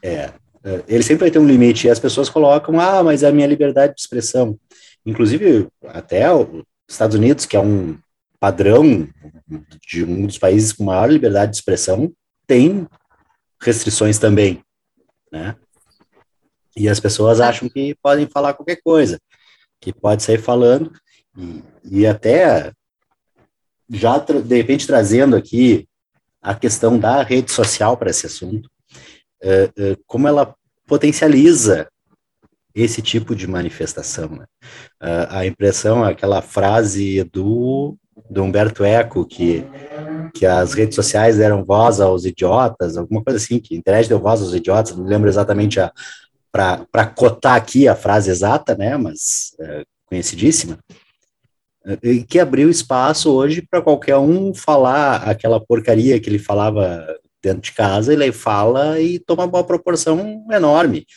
É, 0.02 0.34
é, 0.64 0.84
ele 0.88 1.04
sempre 1.04 1.26
vai 1.26 1.32
ter 1.32 1.40
um 1.40 1.48
limite, 1.48 1.88
e 1.88 1.90
as 1.90 2.00
pessoas 2.00 2.30
colocam, 2.30 2.80
ah, 2.80 3.04
mas 3.04 3.24
é 3.24 3.28
a 3.28 3.32
minha 3.32 3.48
liberdade 3.48 3.94
de 3.96 4.02
expressão. 4.02 4.58
Inclusive, 5.06 5.68
até 5.88 6.34
os 6.34 6.64
Estados 6.90 7.16
Unidos, 7.18 7.46
que 7.46 7.58
é 7.58 7.60
um 7.60 7.98
padrão 8.40 9.08
de 9.88 10.04
um 10.04 10.26
dos 10.26 10.38
países 10.38 10.72
com 10.72 10.86
maior 10.86 11.10
liberdade 11.10 11.52
de 11.52 11.58
expressão, 11.58 12.12
tem 12.48 12.88
restrições 13.62 14.18
também, 14.18 14.62
né? 15.32 15.56
E 16.76 16.90
as 16.90 17.00
pessoas 17.00 17.40
acham 17.40 17.70
que 17.70 17.96
podem 18.02 18.28
falar 18.28 18.54
qualquer 18.54 18.80
coisa, 18.84 19.20
que 19.80 19.94
pode 19.94 20.24
sair 20.24 20.40
falando, 20.40 20.92
e, 21.38 21.64
e 21.84 22.08
até 22.08 22.72
já 23.90 24.18
de 24.18 24.56
repente 24.56 24.88
trazendo 24.88 25.36
aqui 25.36 25.88
a 26.42 26.56
questão 26.56 26.98
da 26.98 27.22
rede 27.22 27.52
social 27.52 27.96
para 27.96 28.10
esse 28.10 28.26
assunto, 28.26 28.70
é, 29.42 29.70
é, 29.78 29.98
como 30.08 30.28
ela 30.28 30.56
potencializa 30.88 31.88
esse 32.76 33.02
tipo 33.02 33.36
de 33.36 33.48
manifestação. 33.48 34.30
Né? 34.30 34.46
a 35.30 35.46
impressão, 35.46 36.04
aquela 36.04 36.42
frase 36.42 37.24
do, 37.26 37.96
do 38.30 38.42
Humberto 38.42 38.84
Eco, 38.84 39.26
que, 39.26 39.64
que 40.34 40.46
as 40.46 40.74
redes 40.74 40.96
sociais 40.96 41.38
deram 41.38 41.64
voz 41.64 42.00
aos 42.00 42.26
idiotas, 42.26 42.98
alguma 42.98 43.24
coisa 43.24 43.38
assim, 43.38 43.60
que 43.60 43.76
a 43.76 43.78
internet 43.78 44.08
deu 44.10 44.20
voz 44.20 44.42
aos 44.42 44.54
idiotas, 44.54 44.96
não 44.96 45.06
lembro 45.06 45.30
exatamente 45.30 45.80
a, 45.80 45.92
para 46.54 47.08
cotar 47.08 47.56
aqui 47.56 47.88
a 47.88 47.96
frase 47.96 48.30
exata, 48.30 48.76
né, 48.76 48.96
mas 48.96 49.56
é, 49.60 49.84
conhecidíssima, 50.06 50.78
é, 51.84 51.98
que 52.30 52.40
abriu 52.40 52.70
espaço 52.70 53.32
hoje 53.32 53.64
para 53.64 53.82
qualquer 53.82 54.18
um 54.18 54.54
falar 54.54 55.28
aquela 55.28 55.60
porcaria 55.60 56.20
que 56.20 56.30
ele 56.30 56.38
falava 56.38 57.08
dentro 57.42 57.62
de 57.62 57.72
casa, 57.72 58.14
ele 58.14 58.32
fala 58.32 59.02
e 59.02 59.18
toma 59.18 59.46
uma 59.46 59.64
proporção 59.64 60.46
enorme. 60.52 61.08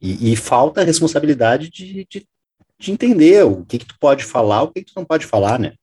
E, 0.00 0.32
e 0.32 0.36
falta 0.36 0.80
a 0.80 0.84
responsabilidade 0.84 1.70
de, 1.70 2.06
de, 2.10 2.26
de, 2.78 2.92
entender 2.92 3.44
o 3.44 3.64
que, 3.66 3.78
que 3.78 3.86
tu 3.86 3.94
pode 4.00 4.24
falar, 4.24 4.62
o 4.62 4.72
que, 4.72 4.82
que 4.82 4.92
tu 4.92 4.96
não 4.96 5.04
pode 5.04 5.26
falar, 5.26 5.58
né? 5.58 5.74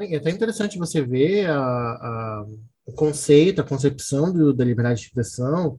É 0.00 0.16
até 0.16 0.30
interessante 0.30 0.76
você 0.76 1.00
ver 1.00 1.48
a, 1.48 1.56
a, 1.56 2.46
o 2.84 2.92
conceito, 2.92 3.60
a 3.60 3.64
concepção 3.64 4.32
do, 4.32 4.52
da 4.52 4.64
liberdade 4.64 5.00
de 5.00 5.06
expressão, 5.06 5.78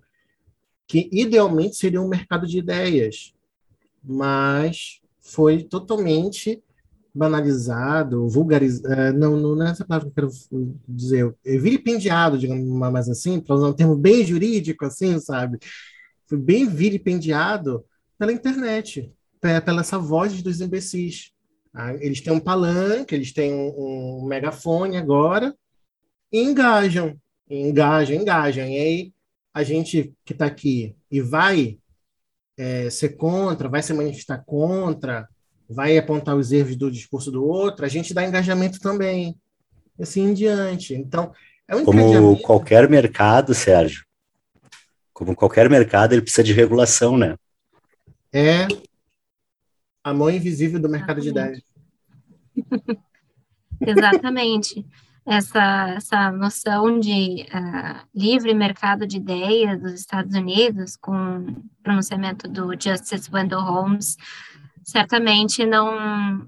que 0.90 1.08
idealmente 1.12 1.76
seria 1.76 2.02
um 2.02 2.08
mercado 2.08 2.48
de 2.48 2.58
ideias, 2.58 3.32
mas 4.04 5.00
foi 5.22 5.62
totalmente 5.62 6.64
banalizado, 7.14 8.28
vulgarizado, 8.28 9.16
não, 9.16 9.38
não 9.38 9.68
é 9.68 9.70
essa 9.70 9.86
palavra 9.86 10.10
que 10.10 10.20
eu 10.20 10.30
quero 10.30 10.76
dizer, 10.88 11.36
vilipendiado, 11.46 12.40
digamos 12.40 12.66
mais 12.92 13.08
assim, 13.08 13.40
para 13.40 13.56
usar 13.56 13.68
um 13.68 13.74
termo 13.74 13.96
bem 13.96 14.26
jurídico, 14.26 14.84
assim, 14.84 15.20
sabe? 15.20 15.60
Foi 16.26 16.40
bem 16.40 16.68
vilipendiado 16.68 17.86
pela 18.18 18.34
internet, 18.34 19.12
pela 19.40 19.82
essa 19.82 20.00
voz 20.00 20.42
dos 20.42 20.60
imbecis. 20.60 21.32
Ah, 21.72 21.94
eles 21.94 22.20
têm 22.20 22.34
um 22.34 22.40
palanque, 22.40 23.14
eles 23.14 23.32
têm 23.32 23.54
um, 23.54 24.22
um 24.22 24.26
megafone 24.26 24.98
agora, 24.98 25.56
e 26.32 26.42
engajam, 26.42 27.16
engajam, 27.48 28.16
engajam. 28.16 28.66
E 28.66 28.78
aí, 28.78 29.14
a 29.54 29.64
gente 29.64 30.14
que 30.24 30.34
está 30.34 30.46
aqui 30.46 30.96
e 31.12 31.22
vai 31.22 31.78
é, 32.58 32.90
ser 32.90 33.10
contra, 33.10 33.70
vai 33.70 33.82
se 33.82 33.94
manifestar 33.94 34.44
contra, 34.46 35.28
vai 35.70 35.98
apontar 35.98 36.36
os 36.36 36.52
erros 36.52 36.76
do 36.76 36.92
discurso 36.92 37.32
do 37.32 37.44
outro, 37.44 37.86
a 37.86 37.90
gente 37.90 38.14
dá 38.14 38.26
engajamento 38.26 38.80
também. 38.80 39.36
Assim 40.00 40.30
em 40.30 40.34
diante. 40.34 40.94
Então, 40.94 41.34
é 41.68 41.76
um 41.76 41.84
Como 41.84 42.40
qualquer 42.42 42.90
mercado, 42.90 43.54
Sérgio, 43.54 44.06
como 45.12 45.36
qualquer 45.36 45.70
mercado, 45.70 46.14
ele 46.14 46.22
precisa 46.22 46.44
de 46.44 46.54
regulação, 46.54 47.18
né? 47.18 47.36
É 48.32 48.66
a 50.02 50.14
mão 50.14 50.30
invisível 50.30 50.80
do 50.80 50.88
mercado 50.88 51.20
Exatamente. 51.20 51.66
de 52.56 52.62
ideias. 52.62 53.00
Exatamente 53.98 54.86
essa, 55.30 55.90
essa 55.90 56.32
noção 56.32 57.00
de 57.00 57.46
uh, 57.54 58.08
livre 58.16 58.52
mercado 58.56 59.06
de 59.06 59.18
ideias 59.18 59.80
dos 59.80 59.94
Estados 59.94 60.36
Unidos, 60.36 60.98
com 60.98 61.14
o 61.14 61.64
pronunciamento 61.84 62.48
do 62.48 62.72
Justice 62.72 63.30
Wendell 63.32 63.62
Holmes, 63.62 64.18
certamente 64.84 65.66
não 65.66 66.48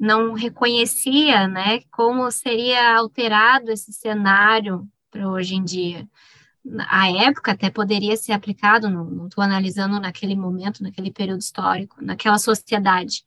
não 0.00 0.32
reconhecia, 0.32 1.46
né, 1.46 1.78
como 1.92 2.28
seria 2.32 2.96
alterado 2.96 3.70
esse 3.70 3.92
cenário 3.92 4.84
para 5.08 5.30
hoje 5.30 5.54
em 5.54 5.62
dia. 5.62 6.08
A 6.88 7.08
época 7.08 7.52
até 7.52 7.70
poderia 7.70 8.16
ser 8.16 8.32
aplicado, 8.32 8.90
não 8.90 9.28
estou 9.28 9.44
analisando 9.44 10.00
naquele 10.00 10.34
momento, 10.34 10.82
naquele 10.82 11.12
período 11.12 11.38
histórico, 11.38 12.04
naquela 12.04 12.36
sociedade. 12.38 13.22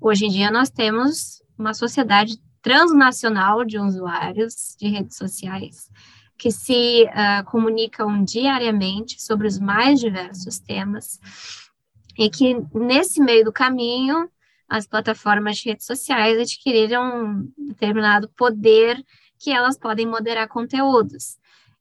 Hoje 0.00 0.24
em 0.24 0.30
dia 0.30 0.50
nós 0.50 0.70
temos 0.70 1.42
uma 1.58 1.74
sociedade 1.74 2.38
transnacional 2.64 3.62
de 3.62 3.78
usuários 3.78 4.74
de 4.80 4.88
redes 4.88 5.18
sociais 5.18 5.90
que 6.38 6.50
se 6.50 7.04
uh, 7.04 7.44
comunicam 7.44 8.24
diariamente 8.24 9.22
sobre 9.22 9.46
os 9.46 9.58
mais 9.58 10.00
diversos 10.00 10.58
temas 10.58 11.20
e 12.18 12.30
que 12.30 12.54
nesse 12.74 13.20
meio 13.20 13.44
do 13.44 13.52
caminho 13.52 14.30
as 14.66 14.86
plataformas 14.86 15.58
de 15.58 15.68
redes 15.68 15.84
sociais 15.84 16.40
adquiriram 16.40 17.26
um 17.26 17.52
determinado 17.68 18.30
poder 18.30 19.04
que 19.38 19.50
elas 19.50 19.78
podem 19.78 20.06
moderar 20.06 20.48
conteúdos. 20.48 21.36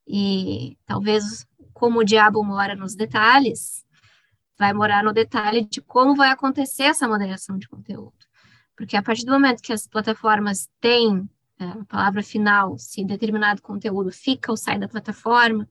E 0.05 0.77
talvez 0.85 1.47
como 1.73 2.01
o 2.01 2.03
diabo 2.03 2.43
mora 2.43 2.75
nos 2.75 2.93
detalhes, 2.93 3.85
vai 4.59 4.73
morar 4.73 5.01
no 5.01 5.13
detalhe 5.13 5.63
de 5.63 5.81
como 5.81 6.13
vai 6.13 6.29
acontecer 6.29 6.83
essa 6.83 7.07
moderação 7.07 7.57
de 7.57 7.69
conteúdo. 7.69 8.22
Porque 8.75 8.97
a 8.97 9.03
partir 9.03 9.25
do 9.25 9.31
momento 9.31 9.61
que 9.61 9.73
as 9.73 9.87
plataformas 9.87 10.69
têm 10.81 11.29
é, 11.59 11.65
a 11.65 11.85
palavra 11.85 12.23
final, 12.23 12.77
se 12.77 13.03
determinado 13.05 13.61
conteúdo 13.61 14.11
fica 14.11 14.51
ou 14.51 14.57
sai 14.57 14.79
da 14.79 14.87
plataforma, 14.87 15.69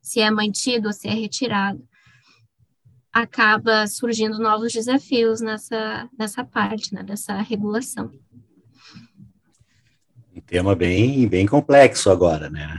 se 0.00 0.20
é 0.20 0.30
mantido 0.30 0.88
ou 0.88 0.92
se 0.92 1.08
é 1.08 1.12
retirado, 1.12 1.82
acaba 3.12 3.86
surgindo 3.86 4.38
novos 4.38 4.72
desafios 4.72 5.40
nessa, 5.40 6.08
nessa 6.18 6.44
parte, 6.44 6.94
né, 6.94 7.02
dessa 7.02 7.36
regulação. 7.40 8.10
Um 10.34 10.40
tema 10.40 10.74
bem, 10.74 11.28
bem 11.28 11.46
complexo 11.46 12.10
agora, 12.10 12.48
né? 12.48 12.78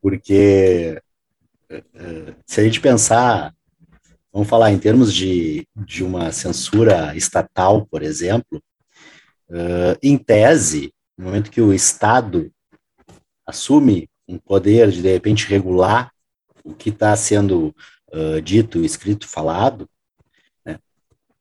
Porque 0.00 1.00
é, 1.68 1.84
é, 1.94 2.34
se 2.44 2.60
a 2.60 2.64
gente 2.64 2.80
pensar, 2.80 3.54
vamos 4.32 4.48
falar 4.48 4.72
em 4.72 4.78
termos 4.78 5.14
de, 5.14 5.66
de 5.76 6.02
uma 6.02 6.32
censura 6.32 7.16
estatal, 7.16 7.86
por 7.86 8.02
exemplo, 8.02 8.60
Uh, 9.48 9.96
em 10.02 10.18
tese, 10.18 10.92
no 11.16 11.26
momento 11.26 11.50
que 11.50 11.60
o 11.60 11.72
Estado 11.72 12.50
assume 13.46 14.08
um 14.28 14.38
poder 14.38 14.90
de, 14.90 15.02
de 15.02 15.12
repente, 15.12 15.46
regular 15.46 16.10
o 16.64 16.74
que 16.74 16.90
está 16.90 17.14
sendo 17.14 17.74
uh, 18.12 18.40
dito, 18.42 18.84
escrito, 18.84 19.28
falado, 19.28 19.88
né, 20.64 20.78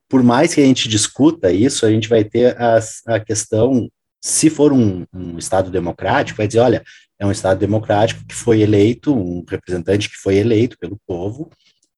por 0.08 0.22
mais 0.22 0.53
que 0.53 0.62
a 0.62 0.66
gente 0.66 0.88
discuta 0.88 1.51
isso, 1.51 1.86
a 1.86 1.89
gente 1.89 2.08
vai 2.08 2.24
ter 2.24 2.56
a, 2.62 3.20
questão, 3.20 3.89
se 4.22 4.49
for 4.49 4.72
um, 4.72 5.06
um 5.14 5.38
Estado 5.39 5.72
democrático, 5.72 6.38
vai 6.38 6.47
dizer, 6.47 6.60
olha, 6.60 6.84
é 7.18 7.26
um 7.26 7.32
Estado 7.32 7.60
democrático 7.60 8.24
que 8.26 8.36
foi 8.36 8.62
eleito, 8.62 9.16
um 9.16 9.43
representante 9.49 10.10
que 10.10 10.18
foi 10.18 10.36
eleito 10.36 10.78
pelo 10.78 10.99
povo 11.08 11.49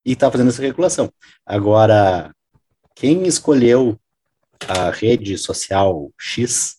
e 0.06 0.14
está 0.14 0.32
fazendo 0.32 0.50
essa 0.50 0.62
regulação. 0.62 1.12
Agora, 1.46 2.32
quem 2.96 3.28
escolheu 3.28 4.00
a 4.68 4.90
rede 4.90 5.38
social 5.38 6.12
X, 6.20 6.78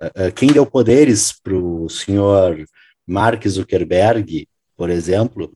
uh, 0.00 0.32
quem 0.34 0.48
deu 0.48 0.66
poderes 0.66 1.32
para 1.32 1.54
o 1.54 1.88
senhor 1.88 2.66
Mark 3.06 3.46
Zuckerberg, 3.46 4.48
por 4.76 4.90
exemplo, 4.90 5.52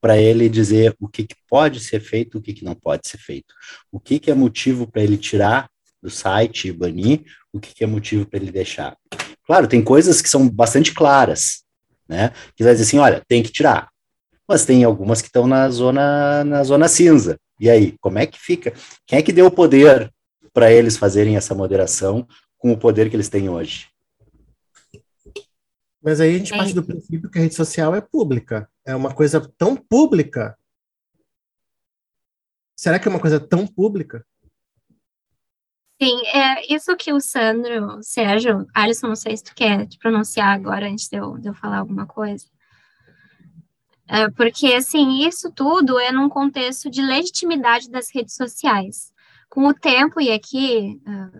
para 0.00 0.16
ele 0.16 0.48
dizer 0.48 0.94
o 1.00 1.08
que, 1.08 1.24
que, 1.24 1.34
pode 1.48 1.80
ser 1.80 2.00
feito, 2.00 2.38
o 2.38 2.40
que, 2.40 2.52
que 2.52 2.64
não 2.64 2.74
pode 2.74 3.08
ser 3.08 3.18
feito, 3.18 3.54
o 3.90 3.98
que, 3.98 4.18
que 4.18 4.30
é 4.30 4.34
motivo 4.34 4.86
para 4.86 5.02
ele 5.02 5.16
tirar 5.16 5.68
do 6.02 6.08
site 6.08 6.68
e 6.68 6.72
banir, 6.72 7.24
o 7.52 7.58
que, 7.58 7.74
que 7.74 7.84
é 7.84 7.86
motivo 7.86 8.24
para 8.26 8.38
ele 8.38 8.52
deixar. 8.52 8.96
Claro, 9.44 9.66
tem 9.66 9.82
coisas 9.82 10.22
que 10.22 10.28
são 10.28 10.48
bastante 10.48 10.94
claras, 10.94 11.62
né? 12.08 12.32
Que 12.54 12.62
vai 12.62 12.72
dizer 12.72 12.84
assim, 12.84 12.98
olha, 12.98 13.22
tem 13.26 13.42
que 13.42 13.50
tirar. 13.50 13.88
Mas 14.46 14.64
tem 14.64 14.84
algumas 14.84 15.20
que 15.20 15.28
estão 15.28 15.46
na 15.46 15.68
zona 15.68 16.44
na 16.44 16.62
zona 16.62 16.88
cinza. 16.88 17.38
E 17.60 17.68
aí, 17.68 17.94
como 18.00 18.18
é 18.18 18.26
que 18.26 18.38
fica? 18.38 18.72
Quem 19.06 19.18
é 19.18 19.22
que 19.22 19.32
deu 19.32 19.46
o 19.46 19.50
poder 19.50 20.10
para 20.52 20.72
eles 20.72 20.96
fazerem 20.96 21.36
essa 21.36 21.54
moderação 21.54 22.26
com 22.56 22.72
o 22.72 22.78
poder 22.78 23.08
que 23.08 23.16
eles 23.16 23.28
têm 23.28 23.48
hoje. 23.48 23.88
Mas 26.02 26.20
aí 26.20 26.34
a 26.34 26.38
gente 26.38 26.56
parte 26.56 26.74
do 26.74 26.82
princípio 26.82 27.30
que 27.30 27.38
a 27.38 27.42
rede 27.42 27.54
social 27.54 27.94
é 27.94 28.00
pública. 28.00 28.70
É 28.84 28.94
uma 28.94 29.14
coisa 29.14 29.40
tão 29.58 29.76
pública. 29.76 30.56
Será 32.76 32.98
que 32.98 33.08
é 33.08 33.10
uma 33.10 33.20
coisa 33.20 33.40
tão 33.40 33.66
pública? 33.66 34.24
Sim, 36.00 36.24
é 36.28 36.72
isso 36.72 36.96
que 36.96 37.12
o 37.12 37.20
Sandro, 37.20 38.00
Sérgio, 38.02 38.64
Alisson, 38.72 39.08
não 39.08 39.16
sei 39.16 39.36
se 39.36 39.42
tu 39.42 39.54
quer 39.54 39.84
te 39.86 39.98
pronunciar 39.98 40.54
agora 40.54 40.88
antes 40.88 41.08
de 41.08 41.16
eu, 41.16 41.36
de 41.38 41.48
eu 41.48 41.54
falar 41.54 41.78
alguma 41.78 42.06
coisa. 42.06 42.46
É 44.06 44.30
porque, 44.30 44.72
assim, 44.74 45.26
isso 45.26 45.50
tudo 45.50 45.98
é 45.98 46.12
num 46.12 46.28
contexto 46.28 46.88
de 46.88 47.02
legitimidade 47.02 47.90
das 47.90 48.14
redes 48.14 48.36
sociais 48.36 49.12
com 49.58 49.66
o 49.66 49.74
tempo, 49.74 50.20
e 50.20 50.30
aqui 50.30 51.00
uh, 51.04 51.38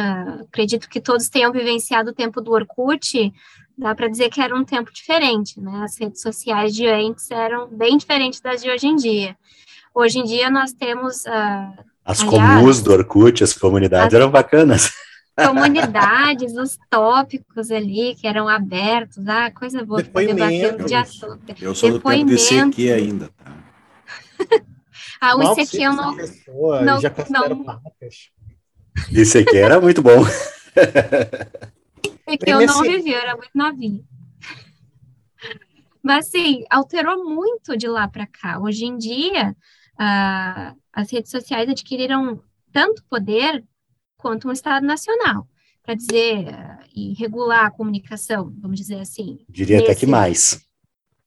uh, 0.00 0.44
acredito 0.48 0.88
que 0.88 0.98
todos 0.98 1.28
tenham 1.28 1.52
vivenciado 1.52 2.08
o 2.08 2.14
tempo 2.14 2.40
do 2.40 2.52
Orkut, 2.52 3.30
dá 3.76 3.94
para 3.94 4.08
dizer 4.08 4.30
que 4.30 4.40
era 4.40 4.56
um 4.56 4.64
tempo 4.64 4.90
diferente, 4.90 5.60
né? 5.60 5.82
As 5.84 6.00
redes 6.00 6.22
sociais 6.22 6.74
de 6.74 6.86
antes 6.86 7.30
eram 7.30 7.68
bem 7.68 7.98
diferentes 7.98 8.40
das 8.40 8.62
de 8.62 8.70
hoje 8.70 8.86
em 8.86 8.96
dia. 8.96 9.36
Hoje 9.94 10.20
em 10.20 10.24
dia 10.24 10.48
nós 10.48 10.72
temos. 10.72 11.26
Uh, 11.26 11.84
as 12.02 12.22
aliás, 12.22 12.22
comuns 12.22 12.80
do 12.80 12.92
Orkut, 12.92 13.44
as 13.44 13.52
comunidades 13.52 14.14
as 14.14 14.14
eram 14.14 14.30
bacanas. 14.30 14.90
Comunidades, 15.36 16.56
os 16.56 16.78
tópicos 16.88 17.70
ali 17.70 18.14
que 18.14 18.26
eram 18.26 18.48
abertos, 18.48 19.28
ah, 19.28 19.50
coisa 19.50 19.84
boa 19.84 20.02
para 20.02 20.26
debater 20.28 20.80
o 20.80 20.86
dia 20.86 21.04
todo. 21.20 21.38
Eu 21.60 21.74
sou 21.74 21.90
do 21.90 22.00
tempo 22.00 22.24
de 22.24 22.38
CQ 22.38 22.90
ainda, 22.90 23.28
tá? 23.36 23.52
Ah, 25.20 25.36
o 25.36 25.42
ICQ 25.42 25.82
eu 25.82 25.92
não. 25.92 26.16
Pessoa, 26.16 26.82
não, 26.82 27.00
já 27.00 27.12
não. 27.30 27.64
marcas. 27.64 28.30
ICQ 29.10 29.56
era 29.56 29.80
muito 29.80 30.02
bom. 30.02 30.22
ICQ 32.28 32.50
eu 32.50 32.66
não 32.66 32.82
vivi, 32.82 33.12
eu 33.12 33.18
era 33.18 33.36
muito 33.36 33.50
novinha. 33.54 34.04
Mas, 36.02 36.28
assim, 36.28 36.64
alterou 36.70 37.24
muito 37.24 37.76
de 37.76 37.88
lá 37.88 38.06
para 38.06 38.26
cá. 38.28 38.60
Hoje 38.60 38.84
em 38.84 38.96
dia, 38.96 39.56
uh, 39.94 40.78
as 40.92 41.10
redes 41.10 41.32
sociais 41.32 41.68
adquiriram 41.68 42.40
tanto 42.72 43.02
poder 43.10 43.64
quanto 44.16 44.48
um 44.48 44.52
Estado 44.52 44.86
Nacional 44.86 45.48
para 45.82 45.94
dizer 45.94 46.46
uh, 46.46 46.84
e 46.94 47.12
regular 47.14 47.66
a 47.66 47.70
comunicação, 47.70 48.52
vamos 48.60 48.78
dizer 48.78 49.00
assim. 49.00 49.44
Diria 49.48 49.80
até 49.80 49.94
que 49.96 50.06
mais. 50.06 50.64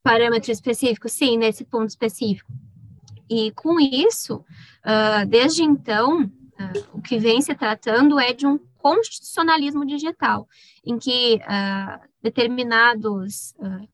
Parâmetro 0.01 0.51
específico, 0.51 1.09
sim, 1.09 1.37
nesse 1.37 1.65
ponto 1.65 1.89
específico. 1.89 2.49
E 3.30 3.51
com 3.51 3.80
isso, 3.80 4.38
uh, 4.38 5.25
desde 5.27 5.63
então, 5.63 6.23
uh, 6.23 6.89
o 6.93 7.01
que 7.01 7.19
vem 7.19 7.41
se 7.41 7.53
tratando 7.53 8.19
é 8.19 8.34
de 8.34 8.47
um 8.47 8.57
constitucionalismo 8.77 9.86
digital, 9.86 10.47
em 10.84 10.97
que 10.97 11.36
uh, 11.36 12.09
determinados 12.23 13.53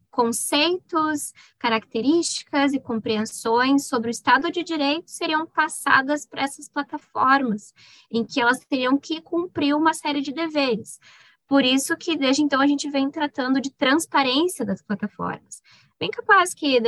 conceitos, 0.09 1.33
características 1.59 2.73
e 2.73 2.79
compreensões 2.79 3.87
sobre 3.87 4.09
o 4.09 4.11
Estado 4.11 4.49
de 4.49 4.63
Direito 4.63 5.11
seriam 5.11 5.45
passadas 5.45 6.25
para 6.25 6.43
essas 6.43 6.69
plataformas, 6.69 7.73
em 8.09 8.23
que 8.23 8.39
elas 8.39 8.59
teriam 8.59 8.97
que 8.97 9.19
cumprir 9.19 9.75
uma 9.75 9.93
série 9.93 10.21
de 10.21 10.31
deveres. 10.31 10.99
Por 11.47 11.65
isso 11.65 11.97
que 11.97 12.15
desde 12.15 12.41
então 12.41 12.61
a 12.61 12.67
gente 12.67 12.89
vem 12.89 13.11
tratando 13.11 13.59
de 13.59 13.69
transparência 13.71 14.65
das 14.65 14.81
plataformas. 14.81 15.61
Bem 15.99 16.09
capaz 16.09 16.53
que, 16.53 16.79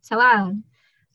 sei 0.00 0.16
lá, 0.16 0.50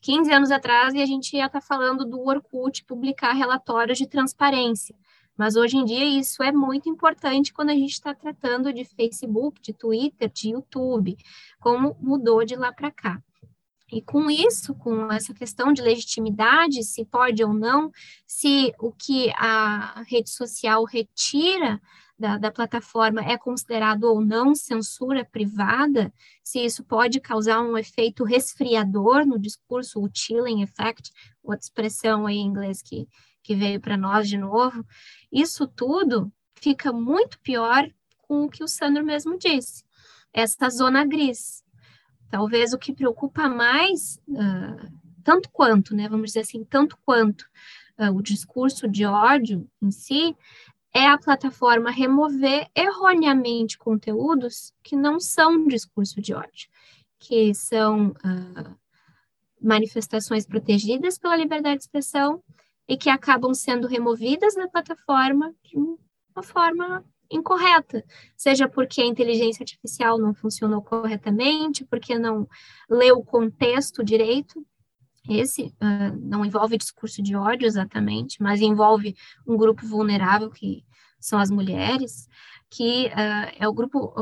15 0.04 0.34
anos 0.34 0.52
atrás 0.52 0.94
e 0.94 1.02
a 1.02 1.06
gente 1.06 1.38
ia 1.38 1.46
estar 1.46 1.62
tá 1.62 1.66
falando 1.66 2.04
do 2.04 2.20
Orkut 2.20 2.84
publicar 2.84 3.32
relatórios 3.32 3.98
de 3.98 4.06
transparência. 4.06 4.94
Mas 5.36 5.56
hoje 5.56 5.78
em 5.78 5.86
dia 5.86 6.04
isso 6.04 6.44
é 6.44 6.52
muito 6.52 6.90
importante 6.90 7.54
quando 7.54 7.70
a 7.70 7.74
gente 7.74 7.94
está 7.94 8.14
tratando 8.14 8.72
de 8.74 8.84
Facebook, 8.84 9.62
de 9.62 9.74
Twitter, 9.74 10.30
de 10.30 10.50
YouTube, 10.50 11.18
como 11.58 11.96
mudou 12.02 12.44
de 12.44 12.56
lá 12.56 12.72
para 12.74 12.92
cá. 12.92 13.24
E 13.92 14.02
com 14.02 14.30
isso, 14.30 14.76
com 14.76 15.10
essa 15.12 15.34
questão 15.34 15.72
de 15.72 15.82
legitimidade, 15.82 16.84
se 16.84 17.06
pode 17.06 17.42
ou 17.42 17.54
não, 17.54 17.90
se 18.28 18.74
o 18.80 18.92
que 18.92 19.32
a 19.38 20.04
rede 20.06 20.30
social 20.30 20.84
retira 20.84 21.82
da, 22.18 22.38
da, 22.38 22.52
plataforma 22.52 23.22
é 23.22 23.38
considerado 23.38 24.04
ou 24.04 24.22
não 24.22 24.54
censura 24.56 25.26
privada, 25.26 26.14
se 26.44 26.64
isso 26.64 26.84
pode 26.84 27.20
causar 27.20 27.62
um 27.62 27.78
efeito 27.78 28.24
resfriador 28.24 29.26
no 29.26 29.40
discurso, 29.40 30.00
o 30.00 30.10
chilling 30.14 30.62
effect, 30.62 31.12
outra 31.44 31.64
expressão 31.64 32.30
em 32.30 32.46
inglês 32.46 32.82
que 32.82 33.08
que 33.44 33.54
veio 33.54 33.80
para 33.80 33.98
nós 33.98 34.28
de 34.28 34.38
novo, 34.38 34.84
isso 35.32 35.68
tudo 35.68 36.32
fica 36.56 36.92
muito 36.94 37.38
pior 37.42 37.86
com 38.22 38.46
o 38.46 38.50
que 38.50 38.64
o 38.64 38.68
Sandro 38.68 39.06
mesmo 39.06 39.38
disse, 39.38 39.84
essa 40.32 40.70
zona 40.70 41.06
gris. 41.06 41.62
Talvez 42.30 42.74
o 42.74 42.80
que 42.80 42.94
preocupa 42.94 43.50
mais, 43.50 44.18
uh, 44.30 44.92
tanto 45.24 45.50
quanto, 45.52 45.94
né, 45.94 46.08
vamos 46.08 46.28
dizer 46.28 46.40
assim, 46.40 46.64
tanto 46.64 46.98
quanto 47.06 47.42
uh, 48.00 48.16
o 48.16 48.24
discurso 48.24 48.88
de 48.88 49.06
ódio 49.06 49.70
em 49.82 49.92
si, 49.92 50.36
é 50.94 51.08
a 51.08 51.18
plataforma 51.18 51.90
remover 51.90 52.70
erroneamente 52.76 53.78
conteúdos 53.78 54.72
que 54.84 54.96
não 54.96 55.20
são 55.20 55.68
discurso 55.68 56.22
de 56.22 56.34
ódio, 56.34 56.70
que 57.20 57.54
são 57.54 58.10
uh, 58.10 58.78
manifestações 59.62 60.46
protegidas 60.46 61.18
pela 61.18 61.36
liberdade 61.36 61.78
de 61.78 61.84
expressão 61.84 62.44
e 62.88 62.98
que 62.98 63.10
acabam 63.10 63.54
sendo 63.54 63.88
removidas 63.88 64.56
da 64.56 64.68
plataforma 64.68 65.54
de 65.64 65.78
uma 65.78 66.44
forma 66.44 67.04
incorreta, 67.32 68.04
seja 68.38 68.68
porque 68.68 69.02
a 69.02 69.06
inteligência 69.06 69.64
artificial 69.64 70.20
não 70.20 70.34
funcionou 70.34 70.82
corretamente, 70.82 71.86
porque 71.86 72.18
não 72.18 72.48
leu 72.90 73.18
o 73.18 73.26
contexto 73.26 74.04
direito. 74.04 74.64
Esse 75.30 75.74
uh, 75.82 76.20
não 76.22 76.46
envolve 76.46 76.78
discurso 76.78 77.22
de 77.22 77.36
ódio 77.36 77.66
exatamente, 77.66 78.42
mas 78.42 78.62
envolve 78.62 79.16
um 79.48 79.56
grupo 79.56 79.86
vulnerável 79.86 80.50
que 80.50 80.84
são 81.20 81.40
as 81.40 81.50
mulheres, 81.50 82.28
que 82.70 83.08
uh, 83.08 83.56
é 83.58 83.68
o 83.68 83.74
grupo 83.74 84.14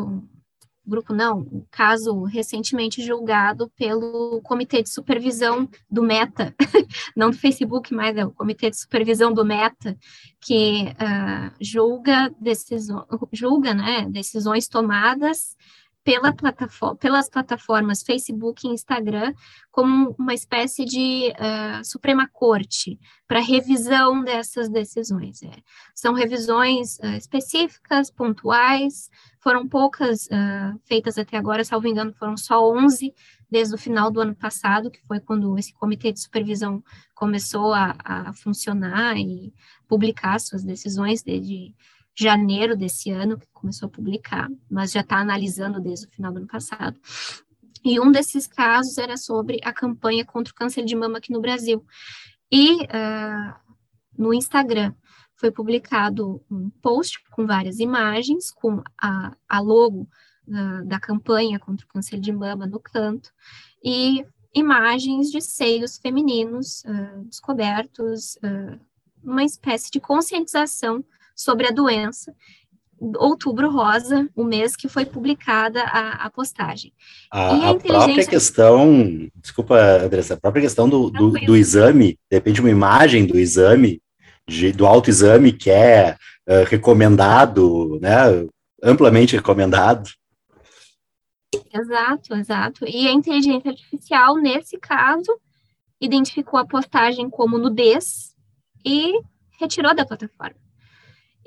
grupo 0.85 1.13
não, 1.13 1.39
um 1.39 1.65
caso 1.69 2.23
recentemente 2.23 3.01
julgado 3.01 3.69
pelo 3.77 4.41
Comitê 4.41 4.81
de 4.81 4.89
Supervisão 4.89 5.69
do 5.89 6.03
Meta, 6.03 6.53
não 7.15 7.29
do 7.29 7.37
Facebook, 7.37 7.93
mas 7.93 8.17
é 8.17 8.25
o 8.25 8.31
Comitê 8.31 8.69
de 8.69 8.79
Supervisão 8.79 9.31
do 9.33 9.45
Meta, 9.45 9.97
que 10.41 10.85
uh, 10.89 11.53
julga, 11.61 12.33
decisões, 12.39 13.05
julga 13.31 13.73
né, 13.73 14.07
decisões 14.09 14.67
tomadas 14.67 15.55
pela 16.03 16.33
plataforma, 16.33 16.95
pelas 16.95 17.29
plataformas 17.29 18.01
Facebook 18.01 18.65
e 18.65 18.71
Instagram 18.71 19.33
como 19.69 20.15
uma 20.17 20.33
espécie 20.33 20.83
de 20.83 21.31
uh, 21.31 21.85
Suprema 21.85 22.27
Corte 22.27 22.99
para 23.27 23.39
revisão 23.39 24.23
dessas 24.23 24.67
decisões. 24.67 25.43
É. 25.43 25.51
São 25.95 26.13
revisões 26.13 26.97
uh, 26.99 27.15
específicas, 27.17 28.09
pontuais, 28.09 29.09
foram 29.39 29.67
poucas 29.67 30.25
uh, 30.25 30.79
feitas 30.85 31.17
até 31.17 31.37
agora, 31.37 31.63
salvo 31.63 31.87
engano, 31.87 32.13
foram 32.13 32.35
só 32.35 32.67
11 32.71 33.13
desde 33.49 33.75
o 33.75 33.77
final 33.77 34.09
do 34.09 34.21
ano 34.21 34.35
passado, 34.35 34.89
que 34.89 35.01
foi 35.05 35.19
quando 35.19 35.57
esse 35.57 35.73
comitê 35.73 36.11
de 36.11 36.21
supervisão 36.21 36.83
começou 37.13 37.73
a, 37.73 37.95
a 38.03 38.33
funcionar 38.33 39.17
e 39.17 39.53
publicar 39.87 40.39
suas 40.39 40.63
decisões 40.63 41.21
desde 41.21 41.75
janeiro 42.15 42.75
desse 42.75 43.09
ano, 43.09 43.37
que 43.37 43.47
começou 43.53 43.87
a 43.87 43.91
publicar, 43.91 44.49
mas 44.69 44.91
já 44.91 45.01
está 45.01 45.17
analisando 45.17 45.79
desde 45.79 46.07
o 46.07 46.11
final 46.11 46.31
do 46.31 46.37
ano 46.37 46.47
passado. 46.47 46.99
E 47.83 47.99
um 47.99 48.11
desses 48.11 48.45
casos 48.45 48.97
era 48.97 49.17
sobre 49.17 49.59
a 49.63 49.73
campanha 49.73 50.23
contra 50.23 50.51
o 50.51 50.55
câncer 50.55 50.85
de 50.85 50.95
mama 50.95 51.17
aqui 51.17 51.31
no 51.31 51.41
Brasil. 51.41 51.83
E 52.51 52.83
uh, 52.83 53.53
no 54.17 54.33
Instagram 54.33 54.93
foi 55.35 55.51
publicado 55.51 56.43
um 56.51 56.69
post 56.81 57.19
com 57.31 57.47
várias 57.47 57.79
imagens, 57.79 58.51
com 58.51 58.83
a, 59.01 59.35
a 59.49 59.59
logo 59.59 60.07
uh, 60.47 60.85
da 60.85 60.99
campanha 60.99 61.57
contra 61.57 61.85
o 61.85 61.89
câncer 61.89 62.19
de 62.19 62.31
mama 62.31 62.67
no 62.67 62.79
canto, 62.79 63.31
e 63.83 64.23
imagens 64.53 65.31
de 65.31 65.41
seios 65.41 65.97
femininos 65.97 66.83
uh, 66.83 67.23
descobertos, 67.23 68.37
uma 69.23 69.43
espécie 69.43 69.89
de 69.89 69.99
conscientização 69.99 71.03
sobre 71.43 71.67
a 71.67 71.71
doença. 71.71 72.33
Outubro 73.17 73.71
Rosa, 73.71 74.29
o 74.35 74.43
mês 74.43 74.75
que 74.75 74.87
foi 74.87 75.05
publicada 75.05 75.81
a, 75.81 76.25
a 76.25 76.29
postagem. 76.29 76.93
A, 77.31 77.39
a, 77.39 77.69
a 77.71 77.75
própria 77.75 78.27
questão, 78.27 79.27
desculpa, 79.37 79.75
Andressa, 80.03 80.35
a 80.35 80.39
própria 80.39 80.61
questão 80.61 80.87
do, 80.87 81.09
do, 81.09 81.31
do, 81.31 81.57
exame, 81.57 82.19
de 82.29 82.37
repente 82.37 82.61
uma 82.61 82.69
imagem 82.69 83.25
do 83.25 83.39
exame, 83.39 83.99
de, 84.47 84.71
do 84.71 84.85
autoexame 84.85 85.51
que 85.51 85.71
é 85.71 86.15
uh, 86.47 86.63
recomendado, 86.67 87.99
né, 87.99 88.45
amplamente 88.83 89.35
recomendado. 89.35 90.11
Exato, 91.73 92.35
exato. 92.35 92.85
E 92.87 93.07
a 93.07 93.11
inteligência 93.11 93.71
artificial, 93.71 94.35
nesse 94.35 94.77
caso, 94.77 95.39
identificou 95.99 96.59
a 96.59 96.67
postagem 96.67 97.29
como 97.29 97.57
nudez 97.57 98.35
e 98.85 99.13
retirou 99.59 99.93
da 99.95 100.05
plataforma. 100.05 100.55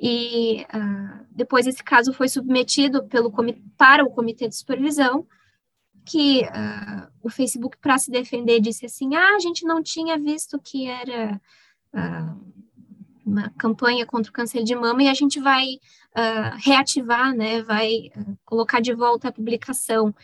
E 0.00 0.66
uh, 0.74 1.26
depois 1.30 1.66
esse 1.66 1.82
caso 1.82 2.12
foi 2.12 2.28
submetido 2.28 3.04
pelo 3.04 3.32
para 3.76 4.04
o 4.04 4.10
comitê 4.10 4.48
de 4.48 4.56
supervisão, 4.56 5.26
que 6.04 6.42
uh, 6.42 7.10
o 7.22 7.30
Facebook, 7.30 7.78
para 7.78 7.98
se 7.98 8.10
defender, 8.10 8.60
disse 8.60 8.86
assim: 8.86 9.14
ah, 9.14 9.36
a 9.36 9.38
gente 9.38 9.64
não 9.64 9.82
tinha 9.82 10.18
visto 10.18 10.58
que 10.58 10.86
era 10.88 11.40
uh, 11.94 12.52
uma 13.24 13.50
campanha 13.50 14.04
contra 14.04 14.30
o 14.30 14.34
câncer 14.34 14.62
de 14.62 14.74
mama 14.74 15.02
e 15.02 15.08
a 15.08 15.14
gente 15.14 15.40
vai 15.40 15.64
reativar, 16.58 17.34
né, 17.34 17.60
vai 17.60 18.12
colocar 18.44 18.78
de 18.78 18.94
volta 18.94 19.26
a 19.26 19.32
publicação. 19.32 20.14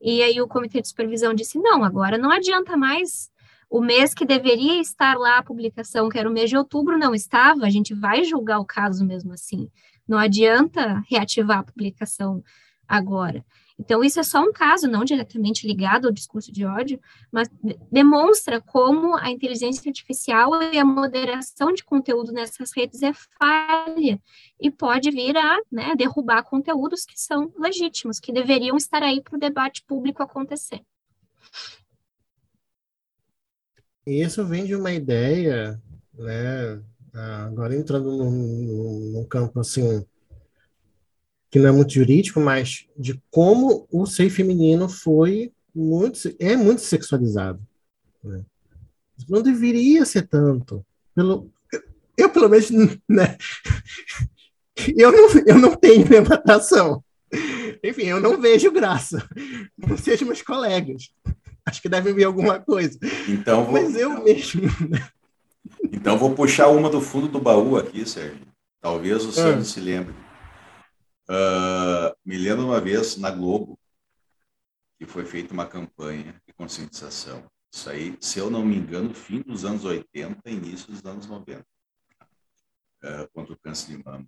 E 0.00 0.22
aí 0.22 0.40
o 0.40 0.46
comitê 0.46 0.80
de 0.80 0.86
supervisão 0.86 1.34
disse: 1.34 1.58
não, 1.58 1.82
agora 1.82 2.18
não 2.18 2.30
adianta 2.30 2.76
mais 2.76 3.31
o 3.72 3.80
mês 3.80 4.12
que 4.12 4.26
deveria 4.26 4.78
estar 4.82 5.16
lá 5.16 5.38
a 5.38 5.42
publicação, 5.42 6.10
que 6.10 6.18
era 6.18 6.28
o 6.28 6.32
mês 6.32 6.50
de 6.50 6.58
outubro, 6.58 6.98
não 6.98 7.14
estava, 7.14 7.64
a 7.64 7.70
gente 7.70 7.94
vai 7.94 8.22
julgar 8.22 8.58
o 8.58 8.66
caso 8.66 9.02
mesmo 9.02 9.32
assim. 9.32 9.70
Não 10.06 10.18
adianta 10.18 11.02
reativar 11.08 11.60
a 11.60 11.62
publicação 11.62 12.44
agora. 12.86 13.42
Então, 13.78 14.04
isso 14.04 14.20
é 14.20 14.22
só 14.22 14.42
um 14.42 14.52
caso, 14.52 14.86
não 14.86 15.06
diretamente 15.06 15.66
ligado 15.66 16.06
ao 16.06 16.12
discurso 16.12 16.52
de 16.52 16.66
ódio, 16.66 17.00
mas 17.32 17.48
demonstra 17.90 18.60
como 18.60 19.16
a 19.16 19.30
inteligência 19.30 19.88
artificial 19.88 20.62
e 20.64 20.78
a 20.78 20.84
moderação 20.84 21.72
de 21.72 21.82
conteúdo 21.82 22.30
nessas 22.30 22.76
redes 22.76 23.02
é 23.02 23.14
falha 23.14 24.20
e 24.60 24.70
pode 24.70 25.10
vir 25.10 25.34
a 25.34 25.58
né, 25.72 25.94
derrubar 25.96 26.42
conteúdos 26.42 27.06
que 27.06 27.18
são 27.18 27.50
legítimos, 27.58 28.20
que 28.20 28.34
deveriam 28.34 28.76
estar 28.76 29.02
aí 29.02 29.22
para 29.22 29.34
o 29.34 29.40
debate 29.40 29.82
público 29.86 30.22
acontecer. 30.22 30.82
Isso 34.06 34.44
vem 34.44 34.64
de 34.64 34.74
uma 34.74 34.92
ideia, 34.92 35.80
né? 36.14 36.82
Agora 37.12 37.76
entrando 37.76 38.10
num, 38.10 39.24
campo 39.28 39.60
assim 39.60 40.04
que 41.50 41.58
não 41.58 41.68
é 41.68 41.72
muito 41.72 41.92
jurídico, 41.92 42.40
mas 42.40 42.88
de 42.96 43.22
como 43.30 43.86
o 43.92 44.06
ser 44.06 44.30
feminino 44.30 44.88
foi 44.88 45.52
muito 45.74 46.18
é 46.38 46.56
muito 46.56 46.80
sexualizado. 46.80 47.60
Né? 48.24 48.42
Não 49.28 49.42
deveria 49.42 50.06
ser 50.06 50.26
tanto. 50.26 50.84
Pelo, 51.14 51.50
eu, 52.16 52.30
pelo 52.30 52.48
menos, 52.48 52.70
né? 53.08 53.36
Eu 54.96 55.12
não, 55.12 55.28
eu 55.46 55.58
não 55.58 55.76
tenho 55.76 56.08
levantação. 56.08 57.04
Enfim, 57.84 58.04
eu 58.04 58.20
não 58.20 58.40
vejo 58.40 58.70
graça. 58.70 59.26
Não 59.76 59.96
sejam 59.96 60.28
meus 60.28 60.42
colegas. 60.42 61.10
Acho 61.66 61.80
que 61.80 61.88
deve 61.88 62.12
vir 62.12 62.24
alguma 62.24 62.58
coisa. 62.58 62.98
Então 63.28 63.64
vou... 63.64 63.72
Mas 63.72 63.94
eu 63.94 64.22
mesmo. 64.22 64.62
Então 65.92 66.18
vou 66.18 66.34
puxar 66.34 66.68
uma 66.68 66.90
do 66.90 67.00
fundo 67.00 67.28
do 67.28 67.40
baú 67.40 67.76
aqui, 67.76 68.04
Sérgio. 68.04 68.46
Talvez 68.80 69.24
o 69.24 69.28
ah. 69.28 69.32
Sérgio 69.32 69.64
se 69.64 69.80
lembre. 69.80 70.14
Uh, 71.28 72.12
me 72.24 72.36
lembro 72.36 72.66
uma 72.66 72.80
vez 72.80 73.16
na 73.16 73.30
Globo, 73.30 73.78
e 75.02 75.06
foi 75.06 75.24
feita 75.24 75.52
uma 75.52 75.66
campanha 75.66 76.40
de 76.46 76.52
conscientização. 76.52 77.44
Isso 77.72 77.90
aí, 77.90 78.16
se 78.20 78.38
eu 78.38 78.48
não 78.48 78.64
me 78.64 78.76
engano, 78.76 79.12
fim 79.12 79.40
dos 79.40 79.64
anos 79.64 79.84
80, 79.84 80.48
início 80.48 80.92
dos 80.92 81.04
anos 81.04 81.26
90, 81.26 81.60
uh, 81.60 81.64
eh, 83.02 83.28
contra 83.32 83.52
o 83.52 83.58
câncer 83.58 83.96
de 83.96 84.04
mama. 84.04 84.26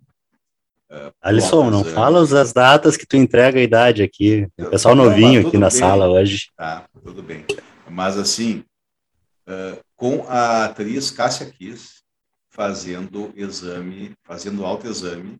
Uh, 0.95 1.11
Alisson, 1.21 1.69
não 1.69 1.83
fala 1.83 2.21
as 2.21 2.53
datas 2.53 2.95
que 2.95 3.05
tu 3.05 3.17
entrega 3.17 3.59
a 3.59 3.63
idade 3.63 4.01
aqui. 4.01 4.47
O 4.57 4.69
pessoal 4.69 4.95
novinho 4.95 5.45
aqui 5.45 5.57
na 5.57 5.67
bem. 5.67 5.77
sala 5.77 6.07
hoje. 6.07 6.51
Tá, 6.55 6.87
tudo 7.03 7.21
bem. 7.21 7.45
Mas 7.89 8.17
assim, 8.17 8.63
uh, 9.45 9.77
com 9.97 10.25
a 10.29 10.65
atriz 10.65 11.11
Cássia 11.11 11.47
Kiss 11.47 12.01
fazendo 12.49 13.33
exame, 13.35 14.13
fazendo 14.23 14.65
autoexame, 14.65 15.37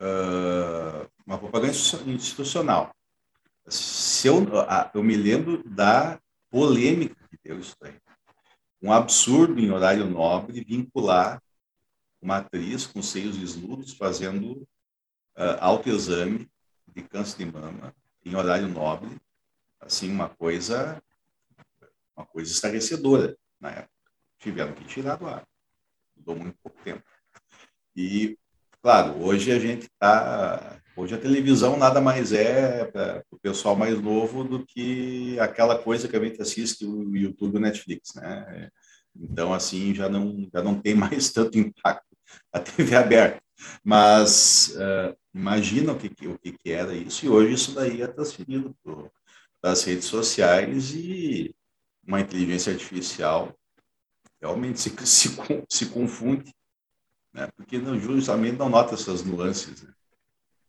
uh, 0.00 1.06
uma 1.26 1.36
propaganda 1.36 1.74
institucional. 2.06 2.90
Se 3.68 4.28
eu, 4.28 4.46
eu 4.94 5.02
me 5.02 5.14
lembro 5.14 5.62
da 5.66 6.18
polêmica 6.50 7.16
que 7.30 7.36
deu 7.44 7.58
isso 7.58 7.76
aí. 7.82 7.92
Um 8.82 8.90
absurdo 8.90 9.60
em 9.60 9.70
horário 9.70 10.06
nobre 10.06 10.64
vincular 10.64 11.38
uma 12.22 12.38
atriz 12.38 12.86
com 12.86 13.02
seios 13.02 13.36
desnudos 13.36 13.92
fazendo 13.92 14.62
uh, 15.36 15.58
autoexame 15.60 16.48
de 16.94 17.02
câncer 17.02 17.38
de 17.38 17.52
mama 17.52 17.94
em 18.24 18.34
horário 18.34 18.68
nobre, 18.68 19.20
assim 19.80 20.10
uma 20.10 20.28
coisa 20.28 21.02
uma 22.16 22.26
coisa 22.26 22.50
estarrecedora 22.50 23.36
na 23.60 23.70
época. 23.70 23.90
Tiveram 24.38 24.72
que 24.72 24.84
tirar 24.84 25.16
do 25.16 25.26
ar. 25.26 25.46
Mudou 26.16 26.36
muito 26.36 26.56
pouco 26.62 26.78
tempo. 26.82 27.02
E, 27.96 28.38
claro, 28.80 29.22
hoje 29.22 29.50
a 29.50 29.58
gente 29.58 29.84
está. 29.84 30.80
Hoje 30.94 31.14
a 31.14 31.18
televisão 31.18 31.76
nada 31.76 32.02
mais 32.02 32.32
é 32.32 32.84
para 32.84 33.24
o 33.30 33.38
pessoal 33.38 33.74
mais 33.74 33.98
novo 34.00 34.44
do 34.44 34.64
que 34.64 35.40
aquela 35.40 35.78
coisa 35.78 36.06
que 36.06 36.14
a 36.14 36.22
gente 36.22 36.40
assiste 36.42 36.84
o 36.84 37.16
YouTube 37.16 37.56
o 37.56 37.60
Netflix, 37.60 38.14
né? 38.14 38.70
Então, 39.16 39.54
assim, 39.54 39.94
já 39.94 40.08
não, 40.08 40.48
já 40.52 40.62
não 40.62 40.78
tem 40.78 40.94
mais 40.94 41.32
tanto 41.32 41.58
impacto 41.58 42.11
a 42.52 42.60
TV 42.60 42.94
aberta. 42.96 43.42
Mas 43.82 44.74
uh, 44.76 45.16
imagina 45.34 45.92
o 45.92 45.98
que, 45.98 46.08
o 46.26 46.38
que, 46.38 46.72
era 46.72 46.94
isso, 46.94 47.24
e 47.24 47.28
hoje 47.28 47.54
isso 47.54 47.74
daí 47.74 48.02
é 48.02 48.06
transferido 48.06 48.74
para 48.82 49.70
as 49.70 49.84
redes 49.84 50.06
sociais 50.06 50.92
e 50.94 51.54
uma 52.06 52.20
inteligência 52.20 52.72
artificial 52.72 53.54
realmente 54.40 54.80
se, 54.80 54.90
se, 55.06 55.36
se 55.68 55.86
confunde, 55.86 56.52
né? 57.32 57.48
porque 57.56 57.78
não, 57.78 57.98
justamente 57.98 58.56
não 58.56 58.68
nota 58.68 58.94
essas 58.94 59.22
nuances. 59.22 59.82
Né? 59.82 59.92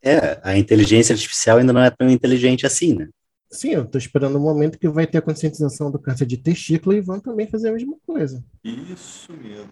É, 0.01 0.39
a 0.43 0.57
inteligência 0.57 1.13
artificial 1.13 1.57
ainda 1.57 1.73
não 1.73 1.81
é 1.81 1.89
tão 1.89 2.09
inteligente 2.09 2.65
assim, 2.65 2.93
né? 2.93 3.09
Sim, 3.49 3.69
eu 3.69 3.83
estou 3.83 3.99
esperando 3.99 4.35
o 4.35 4.39
um 4.39 4.41
momento 4.41 4.79
que 4.79 4.89
vai 4.89 5.05
ter 5.05 5.19
a 5.19 5.21
conscientização 5.21 5.91
do 5.91 5.99
câncer 5.99 6.25
de 6.25 6.37
testículo 6.37 6.95
e 6.95 7.01
vão 7.01 7.19
também 7.19 7.47
fazer 7.47 7.69
a 7.69 7.73
mesma 7.73 7.95
coisa. 8.05 8.43
Isso 8.63 9.31
mesmo. 9.31 9.69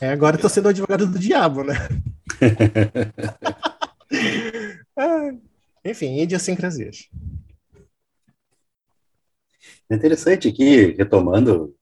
É, 0.00 0.10
agora 0.10 0.36
estou 0.36 0.50
sendo 0.50 0.68
advogado 0.68 1.06
do 1.06 1.18
diabo, 1.18 1.62
né? 1.62 1.74
ah, 4.96 5.30
enfim, 5.84 6.20
idiosincrasias. 6.20 7.08
É 9.88 9.94
interessante 9.94 10.48
aqui, 10.48 10.92
retomando 10.92 11.74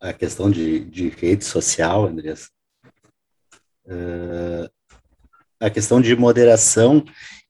a 0.00 0.12
questão 0.12 0.50
de, 0.50 0.80
de 0.80 1.08
rede 1.08 1.44
social, 1.44 2.06
Andrés, 2.06 2.50
uh, 3.86 4.70
a 5.58 5.70
questão 5.70 6.00
de 6.00 6.14
moderação, 6.14 7.04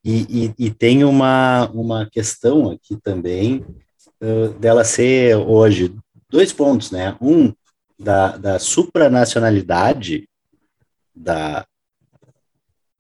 e, 0.05 0.47
e, 0.47 0.67
e, 0.67 0.71
tem 0.71 1.03
uma, 1.03 1.69
uma 1.71 2.09
questão 2.11 2.71
aqui 2.71 2.97
também 3.03 3.65
uh, 4.21 4.49
dela 4.59 4.85
ser 4.85 5.37
hoje 5.37 5.97
dois 6.29 6.53
pontos, 6.53 6.91
né? 6.91 7.17
Um, 7.21 7.55
da, 7.99 8.37
da 8.37 8.59
supranacionalidade 8.59 10.29
da, 11.15 11.67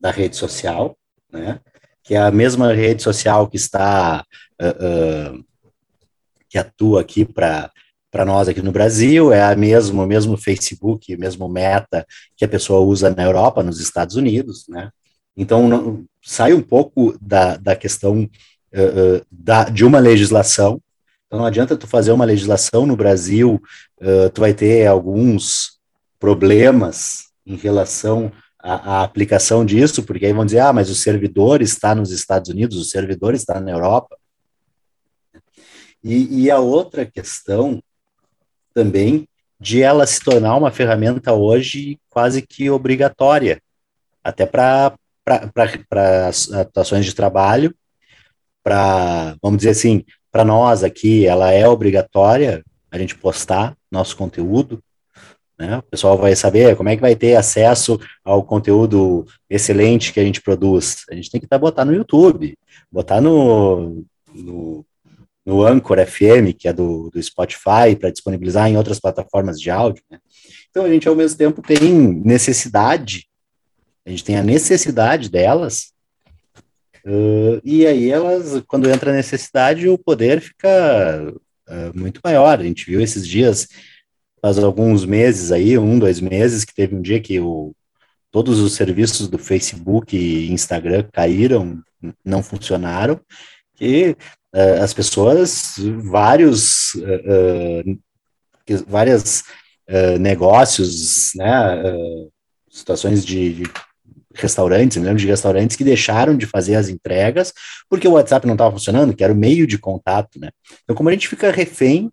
da 0.00 0.10
rede 0.10 0.36
social, 0.36 0.96
né? 1.32 1.60
Que 2.02 2.14
é 2.14 2.18
a 2.18 2.30
mesma 2.30 2.72
rede 2.72 3.02
social 3.02 3.48
que 3.48 3.56
está 3.56 4.24
uh, 4.60 5.36
uh, 5.36 5.44
que 6.48 6.58
atua 6.58 7.00
aqui 7.00 7.24
para 7.24 7.70
para 8.10 8.24
nós 8.24 8.46
aqui 8.46 8.62
no 8.62 8.70
Brasil, 8.70 9.32
é 9.32 9.42
a 9.42 9.56
mesmo, 9.56 10.06
mesmo 10.06 10.36
Facebook, 10.36 11.16
mesmo 11.16 11.48
Meta 11.48 12.06
que 12.36 12.44
a 12.44 12.48
pessoa 12.48 12.78
usa 12.78 13.10
na 13.10 13.24
Europa, 13.24 13.60
nos 13.60 13.80
Estados 13.80 14.14
Unidos, 14.14 14.66
né? 14.68 14.88
Então, 15.36 15.68
não, 15.68 16.04
sai 16.22 16.52
um 16.52 16.62
pouco 16.62 17.18
da, 17.20 17.56
da 17.56 17.74
questão 17.74 18.22
uh, 18.22 19.26
da, 19.28 19.64
de 19.64 19.84
uma 19.84 19.98
legislação, 19.98 20.80
então 21.34 21.40
não 21.40 21.46
adianta 21.46 21.76
tu 21.76 21.88
fazer 21.88 22.12
uma 22.12 22.24
legislação 22.24 22.86
no 22.86 22.94
Brasil, 22.94 23.60
uh, 24.00 24.30
tu 24.30 24.40
vai 24.40 24.54
ter 24.54 24.86
alguns 24.86 25.80
problemas 26.16 27.24
em 27.44 27.56
relação 27.56 28.30
à, 28.56 28.98
à, 28.98 29.02
aplicação 29.02 29.64
disso, 29.64 30.04
porque 30.04 30.26
aí 30.26 30.32
vão 30.32 30.44
dizer, 30.44 30.60
ah, 30.60 30.72
mas 30.72 30.88
o 30.90 30.94
servidor 30.94 31.60
está 31.60 31.92
nos 31.92 32.12
Estados 32.12 32.50
Unidos, 32.50 32.76
o 32.76 32.84
servidor 32.84 33.34
está 33.34 33.60
na 33.60 33.72
Europa. 33.72 34.16
E, 36.04 36.44
e 36.44 36.50
a 36.52 36.60
outra 36.60 37.04
questão 37.04 37.82
também 38.72 39.26
de 39.58 39.82
ela 39.82 40.06
se 40.06 40.20
tornar 40.20 40.56
uma 40.56 40.70
ferramenta 40.70 41.32
hoje 41.32 41.98
quase 42.10 42.42
que 42.42 42.70
obrigatória, 42.70 43.60
até 44.22 44.46
para 44.46 44.94
atuações 46.60 47.04
de 47.04 47.12
trabalho, 47.12 47.74
para, 48.62 49.36
vamos 49.42 49.58
dizer 49.58 49.70
assim, 49.70 50.04
para 50.34 50.44
nós 50.44 50.82
aqui, 50.82 51.24
ela 51.26 51.52
é 51.52 51.68
obrigatória 51.68 52.64
a 52.90 52.98
gente 52.98 53.16
postar 53.16 53.76
nosso 53.88 54.16
conteúdo, 54.16 54.82
né? 55.56 55.78
O 55.78 55.82
pessoal 55.82 56.18
vai 56.18 56.34
saber 56.34 56.74
como 56.74 56.88
é 56.88 56.96
que 56.96 57.00
vai 57.00 57.14
ter 57.14 57.36
acesso 57.36 58.00
ao 58.24 58.42
conteúdo 58.42 59.24
excelente 59.48 60.12
que 60.12 60.18
a 60.18 60.24
gente 60.24 60.42
produz. 60.42 61.04
A 61.08 61.14
gente 61.14 61.30
tem 61.30 61.40
que 61.40 61.46
tá, 61.46 61.56
botar 61.56 61.84
no 61.84 61.94
YouTube, 61.94 62.58
botar 62.90 63.20
no, 63.20 64.04
no 64.34 64.84
no 65.46 65.62
Anchor 65.62 66.04
FM, 66.04 66.56
que 66.58 66.66
é 66.66 66.72
do, 66.72 67.10
do 67.10 67.22
Spotify, 67.22 67.94
para 68.00 68.10
disponibilizar 68.10 68.66
em 68.66 68.78
outras 68.78 68.98
plataformas 68.98 69.60
de 69.60 69.70
áudio. 69.70 70.02
Né? 70.10 70.18
Então 70.70 70.84
a 70.84 70.88
gente, 70.88 71.06
ao 71.06 71.14
mesmo 71.14 71.36
tempo, 71.36 71.62
tem 71.62 71.92
necessidade, 71.92 73.28
a 74.06 74.10
gente 74.10 74.24
tem 74.24 74.36
a 74.36 74.42
necessidade 74.42 75.28
delas, 75.28 75.93
uh, 77.06 77.60
e 77.64 77.86
aí 77.86 78.10
elas, 78.10 78.62
quando 78.66 78.90
entra 78.90 79.10
a 79.10 79.14
necessidade, 79.14 79.88
o 79.88 79.98
poder 79.98 80.40
fica 80.40 81.32
uh, 81.68 81.98
muito 81.98 82.20
maior. 82.22 82.58
A 82.58 82.62
gente 82.62 82.86
viu 82.86 83.00
esses 83.00 83.26
dias, 83.26 83.68
faz 84.40 84.58
alguns 84.58 85.04
meses 85.04 85.52
aí, 85.52 85.78
um, 85.78 85.98
dois 85.98 86.20
meses, 86.20 86.64
que 86.64 86.74
teve 86.74 86.94
um 86.94 87.02
dia 87.02 87.20
que 87.20 87.40
o, 87.40 87.74
todos 88.30 88.60
os 88.60 88.74
serviços 88.74 89.28
do 89.28 89.38
Facebook 89.38 90.16
e 90.16 90.50
Instagram 90.52 91.06
caíram, 91.12 91.82
não 92.24 92.42
funcionaram, 92.42 93.20
que 93.74 94.16
uh, 94.54 94.82
as 94.82 94.92
pessoas, 94.92 95.76
vários, 96.02 96.92
várias 98.86 99.44
negócios, 100.18 101.32
né, 101.34 101.82
situações 102.70 103.24
de, 103.24 103.52
de 103.54 103.62
restaurantes, 104.34 104.96
me 104.96 105.04
lembro 105.04 105.20
de 105.20 105.26
restaurantes 105.26 105.76
que 105.76 105.84
deixaram 105.84 106.36
de 106.36 106.46
fazer 106.46 106.74
as 106.74 106.88
entregas 106.88 107.52
porque 107.88 108.08
o 108.08 108.12
WhatsApp 108.12 108.46
não 108.46 108.54
estava 108.54 108.72
funcionando, 108.72 109.14
que 109.14 109.24
era 109.24 109.32
o 109.32 109.36
meio 109.36 109.66
de 109.66 109.78
contato, 109.78 110.38
né? 110.38 110.50
Então, 110.82 110.96
como 110.96 111.08
a 111.08 111.12
gente 111.12 111.28
fica 111.28 111.50
refém 111.50 112.10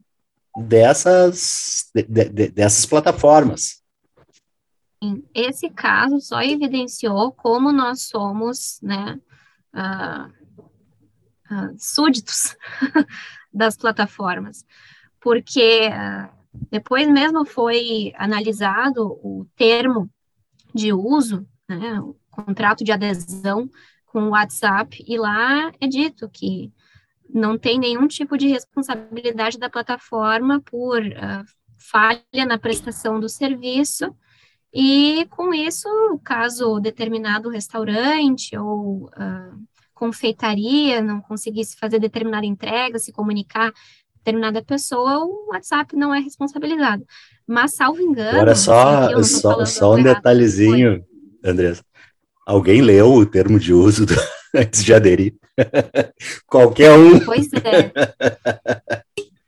dessas, 0.58 1.90
de, 1.96 2.04
de, 2.04 2.50
dessas 2.50 2.86
plataformas. 2.86 3.82
Esse 5.34 5.70
caso 5.70 6.20
só 6.20 6.42
evidenciou 6.44 7.32
como 7.32 7.72
nós 7.72 8.04
somos, 8.04 8.80
né, 8.84 9.20
uh, 9.74 10.28
uh, 11.52 11.76
súditos 11.78 12.56
das 13.52 13.76
plataformas, 13.76 14.64
porque 15.20 15.90
uh, 15.90 16.30
depois 16.70 17.08
mesmo 17.10 17.46
foi 17.46 18.14
analisado 18.16 19.20
o 19.24 19.48
termo 19.56 20.08
de 20.74 20.94
uso, 20.94 21.48
né, 21.76 22.00
o 22.00 22.16
contrato 22.30 22.84
de 22.84 22.92
adesão 22.92 23.70
com 24.06 24.24
o 24.24 24.30
WhatsApp, 24.30 25.04
e 25.08 25.18
lá 25.18 25.72
é 25.80 25.88
dito 25.88 26.30
que 26.30 26.72
não 27.34 27.58
tem 27.58 27.80
nenhum 27.80 28.08
tipo 28.08 28.38
de 28.38 28.48
responsabilidade 28.48 29.58
da 29.58 29.70
plataforma 29.70 30.62
por 30.62 31.02
uh, 31.02 31.46
falha 31.78 32.46
na 32.46 32.58
prestação 32.58 33.20
do 33.20 33.30
serviço, 33.30 34.14
e 34.74 35.26
com 35.30 35.54
isso, 35.54 35.88
caso 36.24 36.80
determinado 36.80 37.50
restaurante 37.50 38.58
ou 38.58 39.06
uh, 39.08 39.62
confeitaria 39.94 41.02
não 41.02 41.22
conseguisse 41.22 41.78
fazer 41.78 42.00
determinada 42.00 42.46
entrega, 42.46 42.98
se 42.98 43.12
comunicar 43.12 43.72
determinada 44.16 44.64
pessoa, 44.64 45.26
o 45.26 45.50
WhatsApp 45.52 45.96
não 45.96 46.14
é 46.14 46.20
responsabilizado. 46.20 47.06
Mas, 47.48 47.74
salvo 47.74 48.02
engano... 48.02 48.38
Agora, 48.38 48.56
só, 48.56 49.22
só, 49.24 49.66
só 49.66 49.96
um 49.96 50.04
detalhezinho, 50.04 51.04
Andressa. 51.44 51.84
Alguém 52.46 52.82
leu 52.82 53.14
o 53.14 53.26
termo 53.26 53.60
de 53.60 53.74
uso 53.74 54.06
do, 54.06 54.14
antes 54.56 54.84
de 54.84 54.94
aderir? 54.94 55.36
Qualquer 56.48 56.92
um. 56.92 57.20
Pois 57.20 57.48
é. 57.54 57.92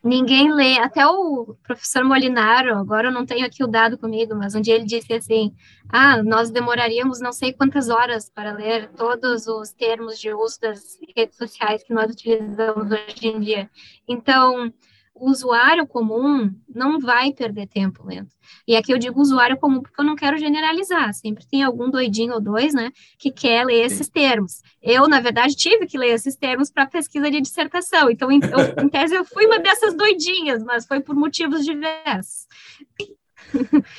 Ninguém 0.04 0.54
lê, 0.54 0.78
até 0.80 1.08
o 1.08 1.56
professor 1.64 2.04
Molinaro, 2.04 2.78
agora 2.78 3.08
eu 3.08 3.12
não 3.12 3.26
tenho 3.26 3.46
aqui 3.46 3.64
o 3.64 3.68
dado 3.68 3.98
comigo, 3.98 4.36
mas 4.36 4.54
um 4.54 4.60
dia 4.60 4.76
ele 4.76 4.84
disse 4.84 5.14
assim: 5.14 5.54
ah, 5.88 6.22
nós 6.22 6.52
demoraríamos 6.52 7.22
não 7.22 7.32
sei 7.32 7.54
quantas 7.54 7.88
horas 7.88 8.30
para 8.30 8.52
ler 8.52 8.90
todos 8.98 9.48
os 9.48 9.72
termos 9.72 10.20
de 10.20 10.34
uso 10.34 10.60
das 10.60 11.00
redes 11.16 11.38
sociais 11.38 11.84
que 11.84 11.94
nós 11.94 12.12
utilizamos 12.12 12.92
hoje 12.92 13.28
em 13.28 13.40
dia. 13.40 13.70
Então, 14.06 14.74
o 15.16 15.30
usuário 15.30 15.86
comum 15.86 16.54
não 16.68 17.00
vai 17.00 17.32
perder 17.32 17.68
tempo 17.68 18.06
lendo. 18.06 18.30
E 18.68 18.76
aqui 18.76 18.92
eu 18.92 18.98
digo 18.98 19.22
usuário 19.22 19.58
comum 19.58 19.82
porque 19.82 20.00
eu 20.00 20.06
não 20.06 20.16
quero 20.16 20.38
generalizar, 20.38 21.14
sempre 21.14 21.46
tem 21.46 21.64
algum 21.64 21.90
doidinho 21.90 22.34
ou 22.34 22.42
dois, 22.42 22.74
né, 22.74 22.92
que 23.18 23.32
quer 23.32 23.66
ler 23.66 23.86
esses 23.86 24.10
termos. 24.10 24.62
Eu, 24.82 25.08
na 25.08 25.20
verdade, 25.20 25.56
tive 25.56 25.86
que 25.86 25.98
ler 25.98 26.10
esses 26.10 26.36
termos 26.36 26.72
para 26.72 26.88
pesquisa 26.88 27.30
de 27.30 27.42
dissertação, 27.42 28.10
então, 28.10 28.32
em, 28.32 28.40
eu, 28.44 28.84
em 28.84 28.90
tese, 28.90 29.16
eu 29.16 29.24
fui 29.24 29.46
uma 29.46 29.60
dessas 29.60 29.96
doidinhas, 29.96 30.64
mas 30.64 30.86
foi 30.86 31.00
por 31.00 31.16
motivos 31.16 31.64
diversos. 31.64 32.48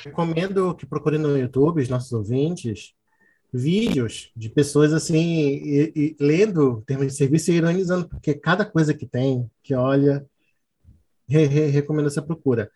Recomendo 0.03 0.75
que 0.75 0.85
procurem 0.85 1.19
no 1.19 1.37
YouTube, 1.37 1.81
os 1.81 1.89
nossos 1.89 2.11
ouvintes, 2.11 2.93
vídeos 3.53 4.31
de 4.35 4.49
pessoas 4.49 4.91
assim, 4.91 5.39
e, 5.47 5.93
e, 5.95 6.15
lendo 6.19 6.83
termos 6.85 7.07
de 7.07 7.13
serviço 7.13 7.51
e 7.51 7.55
ironizando, 7.55 8.09
porque 8.09 8.33
cada 8.33 8.65
coisa 8.65 8.93
que 8.93 9.05
tem, 9.05 9.49
que 9.63 9.73
olha, 9.73 10.25
re, 11.27 11.45
re, 11.45 11.67
recomendo 11.67 12.07
essa 12.07 12.21
procura. 12.21 12.69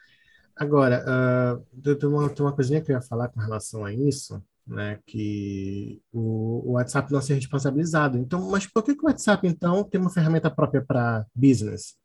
Agora, 0.56 1.06
uh, 1.06 1.96
tem, 1.96 2.10
uma, 2.10 2.30
tem 2.30 2.46
uma 2.46 2.54
coisinha 2.54 2.82
que 2.82 2.92
eu 2.92 2.96
ia 2.96 3.02
falar 3.02 3.30
com 3.30 3.40
relação 3.40 3.86
a 3.86 3.94
isso, 3.94 4.44
né, 4.68 5.00
que 5.06 6.02
o, 6.12 6.70
o 6.70 6.72
WhatsApp 6.74 7.12
não 7.12 7.22
ser 7.22 7.36
responsabilizado. 7.36 8.18
Então, 8.18 8.50
mas 8.50 8.68
por 8.68 8.84
que, 8.84 8.94
que 8.94 9.04
o 9.04 9.08
WhatsApp, 9.08 9.48
então, 9.48 9.84
tem 9.84 10.00
uma 10.00 10.10
ferramenta 10.10 10.52
própria 10.52 10.84
para 10.84 11.26
business? 11.34 11.98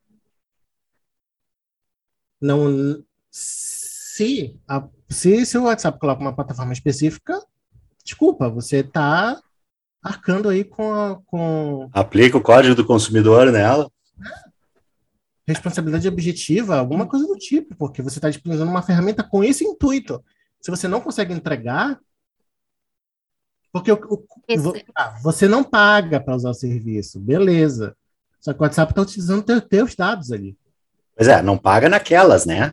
Não, 2.41 3.03
se, 3.31 4.61
a, 4.69 4.89
se, 5.09 5.45
se 5.45 5.59
o 5.59 5.65
WhatsApp 5.65 5.99
coloca 5.99 6.21
uma 6.21 6.35
plataforma 6.35 6.73
específica, 6.73 7.45
desculpa, 8.05 8.49
você 8.49 8.79
está 8.79 9.41
arcando 10.03 10.49
aí 10.49 10.63
com, 10.63 10.93
a, 10.93 11.21
com... 11.27 11.89
Aplica 11.93 12.37
o 12.37 12.43
código 12.43 12.75
do 12.75 12.87
consumidor 12.87 13.51
nela. 13.51 13.91
É 14.25 14.54
responsabilidade 15.47 16.09
objetiva, 16.09 16.77
alguma 16.77 17.07
coisa 17.07 17.27
do 17.27 17.37
tipo, 17.37 17.75
porque 17.77 18.03
você 18.03 18.19
está 18.19 18.29
disponibilizando 18.31 18.71
uma 18.71 18.83
ferramenta 18.83 19.23
com 19.23 19.45
esse 19.45 19.65
intuito. 19.65 20.25
Se 20.61 20.71
você 20.71 20.89
não 20.89 21.01
consegue 21.01 21.35
entregar, 21.35 22.01
porque 23.71 23.93
o, 23.93 23.97
o, 23.97 24.25
ah, 24.97 25.17
você 25.23 25.47
não 25.47 25.63
paga 25.63 26.21
para 26.21 26.35
usar 26.35 26.51
o 26.51 26.55
serviço, 26.55 27.21
beleza. 27.21 27.97
Só 28.41 28.53
que 28.53 28.61
o 28.61 28.63
WhatsApp 28.63 28.93
está 28.93 29.03
utilizando 29.03 29.43
teu, 29.43 29.61
teus 29.61 29.95
dados 29.95 30.31
ali. 30.31 30.57
Pois 31.17 31.29
é, 31.29 31.43
não 31.43 31.59
paga 31.59 31.89
naquelas, 31.89 32.47
né? 32.47 32.71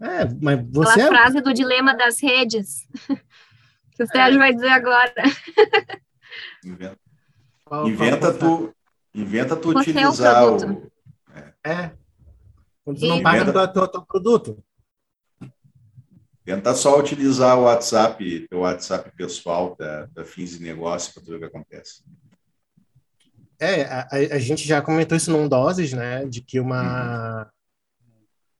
É, 0.00 0.24
mas 0.40 0.60
você. 0.70 1.02
Aquela 1.02 1.06
é... 1.06 1.08
frase 1.08 1.40
do 1.40 1.54
dilema 1.54 1.96
das 1.96 2.20
redes, 2.20 2.86
que 3.94 4.02
o 4.02 4.06
Sérgio 4.06 4.36
é. 4.36 4.38
vai 4.38 4.54
dizer 4.54 4.68
agora. 4.68 5.12
Inventa, 6.64 6.98
inventa 7.86 8.32
tu, 8.32 8.74
inventa 9.14 9.56
tu 9.56 9.72
você 9.72 9.90
utilizar 9.90 10.42
é 10.42 10.46
o, 10.46 10.56
o 10.56 10.92
é. 11.64 11.90
Quando 12.84 13.00
você 13.00 13.06
não 13.06 13.22
paga 13.22 13.50
pelo 13.50 13.68
teu, 13.68 13.88
teu 13.88 14.02
produto. 14.02 14.62
Tenta 16.44 16.74
só 16.74 16.98
utilizar 16.98 17.58
o 17.58 17.62
WhatsApp, 17.62 18.46
o 18.52 18.58
WhatsApp 18.58 19.10
pessoal 19.16 19.74
da, 19.78 20.04
da 20.06 20.24
Fins 20.24 20.50
de 20.50 20.62
Negócio 20.62 21.14
para 21.14 21.22
ver 21.22 21.36
o 21.36 21.38
que 21.38 21.44
acontece. 21.46 22.04
É, 23.58 23.84
a, 23.84 24.08
a, 24.10 24.38
gente 24.38 24.66
já 24.66 24.82
comentou 24.82 25.16
isso 25.16 25.30
num 25.30 25.48
Doses, 25.48 25.94
né? 25.94 26.26
De 26.26 26.42
que 26.42 26.60
uma, 26.60 27.50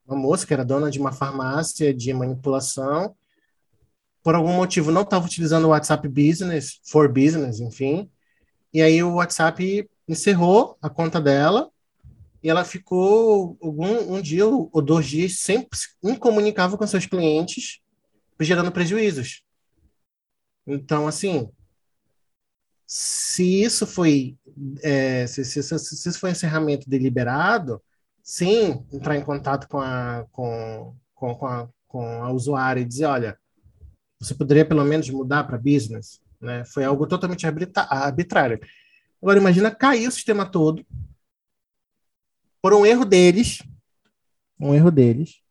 uhum. 0.06 0.14
uma 0.14 0.16
moça 0.16 0.46
que 0.46 0.54
era 0.54 0.64
dona 0.64 0.90
de 0.90 0.98
uma 0.98 1.12
farmácia 1.12 1.92
de 1.92 2.10
manipulação, 2.14 3.14
por 4.22 4.34
algum 4.34 4.54
motivo 4.54 4.90
não 4.90 5.02
estava 5.02 5.26
utilizando 5.26 5.66
o 5.66 5.70
WhatsApp 5.70 6.08
Business, 6.08 6.80
for 6.84 7.06
Business, 7.12 7.60
enfim. 7.60 8.10
E 8.72 8.80
aí 8.80 9.02
o 9.02 9.16
WhatsApp 9.16 9.86
encerrou 10.08 10.78
a 10.80 10.88
conta 10.88 11.20
dela 11.20 11.68
e 12.44 12.50
ela 12.50 12.62
ficou 12.62 13.56
um, 13.62 14.16
um 14.16 14.20
dia 14.20 14.46
ou 14.46 14.82
dois 14.82 15.06
dias 15.06 15.38
sempre 15.38 15.78
incomunicável 16.02 16.76
com 16.76 16.86
seus 16.86 17.06
clientes, 17.06 17.80
gerando 18.38 18.70
prejuízos. 18.70 19.42
Então, 20.66 21.08
assim, 21.08 21.48
se 22.86 23.62
isso 23.62 23.86
foi 23.86 24.36
é, 24.82 25.26
se, 25.26 25.42
se, 25.42 25.62
se, 25.62 25.78
se, 25.78 26.08
isso 26.08 26.20
foi 26.20 26.32
encerramento 26.32 26.88
deliberado, 26.88 27.82
sim, 28.22 28.84
entrar 28.92 29.16
em 29.16 29.24
contato 29.24 29.66
com 29.66 29.80
a, 29.80 30.26
com, 30.30 30.94
com, 31.14 31.34
com, 31.34 31.46
a, 31.46 31.68
com 31.88 32.22
a 32.22 32.30
usuária 32.30 32.82
e 32.82 32.84
dizer, 32.84 33.06
olha, 33.06 33.38
você 34.20 34.34
poderia 34.34 34.66
pelo 34.66 34.84
menos 34.84 35.08
mudar 35.08 35.44
para 35.44 35.56
business, 35.56 36.20
né? 36.38 36.62
Foi 36.66 36.84
algo 36.84 37.06
totalmente 37.06 37.46
arbitrário. 37.46 38.60
Agora 39.22 39.38
imagina 39.38 39.74
cair 39.74 40.06
o 40.06 40.12
sistema 40.12 40.44
todo, 40.44 40.84
por 42.64 42.72
um 42.72 42.86
erro 42.86 43.04
deles, 43.04 43.58
um 44.58 44.74
erro 44.74 44.90
deles, 44.90 45.42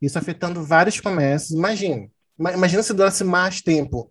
isso 0.00 0.16
afetando 0.16 0.62
vários 0.62 1.00
comércios. 1.00 1.58
Imagina, 1.58 2.08
imagina 2.38 2.84
se 2.84 2.94
durasse 2.94 3.24
mais 3.24 3.60
tempo, 3.60 4.08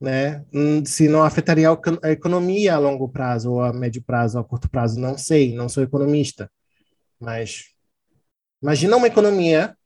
né? 0.00 0.42
Hum, 0.54 0.82
se 0.86 1.06
não 1.06 1.22
afetaria 1.22 1.68
a 2.02 2.10
economia 2.10 2.76
a 2.76 2.78
longo 2.78 3.10
prazo, 3.10 3.52
ou 3.52 3.60
a 3.60 3.74
médio 3.74 4.02
prazo, 4.02 4.38
ou 4.38 4.40
a 4.42 4.48
curto 4.48 4.70
prazo, 4.70 4.98
não 4.98 5.18
sei, 5.18 5.54
não 5.54 5.68
sou 5.68 5.82
economista. 5.82 6.50
Mas 7.20 7.64
imagina 8.62 8.96
uma 8.96 9.06
economia, 9.06 9.76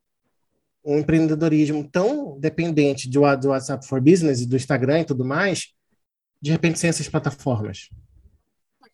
um 0.85 0.99
empreendedorismo 0.99 1.91
tão 1.91 2.39
dependente 2.39 3.11
do 3.11 3.23
WhatsApp 3.23 3.85
for 3.85 4.01
Business 4.01 4.41
e 4.41 4.47
do 4.47 4.55
Instagram 4.55 5.01
e 5.01 5.07
tudo 5.07 5.25
mais, 5.25 5.75
de 6.41 6.53
repente 6.53 6.79
sem 6.79 6.89
essas 6.89 7.09
plataformas 7.09 7.89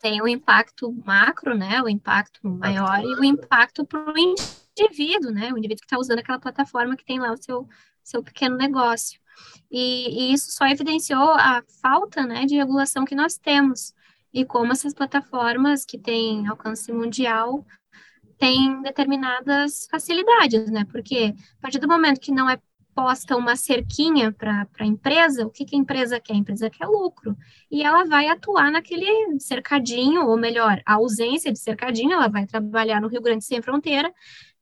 tem 0.02 0.20
o 0.20 0.26
impacto 0.26 0.92
macro, 1.06 1.54
né, 1.56 1.80
o 1.80 1.88
impacto 1.88 2.40
maior 2.46 3.00
e 3.00 3.14
o 3.14 3.24
impacto 3.24 3.86
para 3.86 4.12
o 4.12 4.18
indivíduo, 4.18 5.30
né, 5.30 5.52
o 5.52 5.56
indivíduo 5.56 5.80
que 5.80 5.86
está 5.86 5.96
usando 5.96 6.18
aquela 6.18 6.40
plataforma 6.40 6.96
que 6.96 7.04
tem 7.04 7.20
lá 7.20 7.32
o 7.32 7.40
seu, 7.40 7.68
seu 8.02 8.20
pequeno 8.20 8.56
negócio. 8.56 9.20
E, 9.70 10.30
e, 10.30 10.32
isso 10.34 10.50
só 10.50 10.66
evidenciou 10.66 11.30
a 11.30 11.62
falta, 11.80 12.26
né, 12.26 12.44
de 12.44 12.56
regulação 12.56 13.04
que 13.04 13.14
nós 13.14 13.38
temos 13.38 13.94
e 14.34 14.44
como 14.44 14.72
essas 14.72 14.92
plataformas 14.92 15.84
que 15.84 15.96
têm 15.96 16.48
alcance 16.48 16.92
mundial 16.92 17.64
têm 18.38 18.82
determinadas 18.82 19.86
facilidades, 19.88 20.68
né, 20.68 20.84
porque 20.90 21.32
a 21.58 21.62
partir 21.62 21.78
do 21.78 21.86
momento 21.86 22.20
que 22.20 22.32
não 22.32 22.50
é 22.50 22.58
posta 22.94 23.36
uma 23.36 23.56
cerquinha 23.56 24.32
para 24.32 24.66
a 24.78 24.86
empresa, 24.86 25.46
o 25.46 25.50
que, 25.50 25.64
que 25.64 25.76
a 25.76 25.78
empresa 25.78 26.20
quer? 26.20 26.34
A 26.34 26.36
empresa 26.36 26.70
quer 26.70 26.86
lucro. 26.86 27.36
E 27.70 27.82
ela 27.82 28.04
vai 28.04 28.28
atuar 28.28 28.70
naquele 28.70 29.38
cercadinho, 29.40 30.26
ou 30.26 30.36
melhor, 30.36 30.80
a 30.84 30.94
ausência 30.94 31.52
de 31.52 31.58
cercadinho, 31.58 32.12
ela 32.12 32.28
vai 32.28 32.46
trabalhar 32.46 33.00
no 33.00 33.08
Rio 33.08 33.22
Grande 33.22 33.44
Sem 33.44 33.62
Fronteira, 33.62 34.12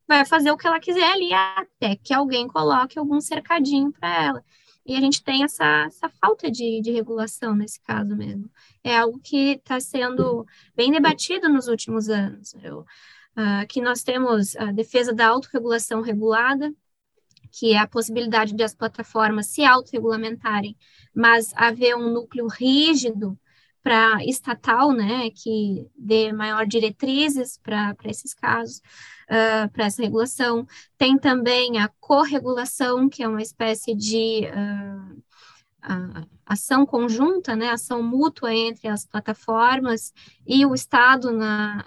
vai 0.06 0.24
fazer 0.24 0.50
o 0.50 0.56
que 0.56 0.66
ela 0.66 0.80
quiser 0.80 1.10
ali, 1.12 1.32
até 1.32 1.96
que 1.96 2.12
alguém 2.12 2.48
coloque 2.48 2.98
algum 2.98 3.20
cercadinho 3.20 3.92
para 3.92 4.24
ela. 4.24 4.44
E 4.84 4.96
a 4.96 5.00
gente 5.00 5.22
tem 5.22 5.44
essa, 5.44 5.84
essa 5.86 6.08
falta 6.20 6.50
de, 6.50 6.80
de 6.80 6.90
regulação 6.90 7.54
nesse 7.54 7.80
caso 7.80 8.16
mesmo. 8.16 8.50
É 8.82 8.96
algo 8.96 9.20
que 9.20 9.52
está 9.52 9.78
sendo 9.78 10.44
bem 10.74 10.90
debatido 10.90 11.48
nos 11.48 11.68
últimos 11.68 12.08
anos. 12.08 12.54
Eu, 12.62 12.80
uh, 12.80 13.66
que 13.68 13.80
nós 13.80 14.02
temos 14.02 14.56
a 14.56 14.72
defesa 14.72 15.12
da 15.12 15.28
autorregulação 15.28 16.00
regulada, 16.00 16.72
que 17.50 17.72
é 17.72 17.78
a 17.78 17.86
possibilidade 17.86 18.54
de 18.54 18.62
as 18.62 18.74
plataformas 18.74 19.46
se 19.46 19.64
autorregulamentarem, 19.64 20.76
mas 21.14 21.52
haver 21.56 21.96
um 21.96 22.12
núcleo 22.12 22.46
rígido 22.46 23.38
para 23.82 24.22
estatal, 24.24 24.92
né, 24.92 25.30
que 25.30 25.86
dê 25.96 26.32
maior 26.32 26.66
diretrizes 26.66 27.58
para 27.62 27.96
esses 28.04 28.34
casos, 28.34 28.78
uh, 29.28 29.70
para 29.72 29.86
essa 29.86 30.02
regulação. 30.02 30.66
Tem 30.98 31.18
também 31.18 31.78
a 31.78 31.88
corregulação, 31.98 33.08
que 33.08 33.22
é 33.22 33.28
uma 33.28 33.40
espécie 33.40 33.94
de 33.94 34.42
uh, 34.46 35.20
ação 36.44 36.84
conjunta, 36.84 37.56
né, 37.56 37.70
ação 37.70 38.02
mútua 38.02 38.54
entre 38.54 38.88
as 38.88 39.06
plataformas 39.06 40.12
e 40.46 40.66
o 40.66 40.74
Estado 40.74 41.32
na 41.32 41.86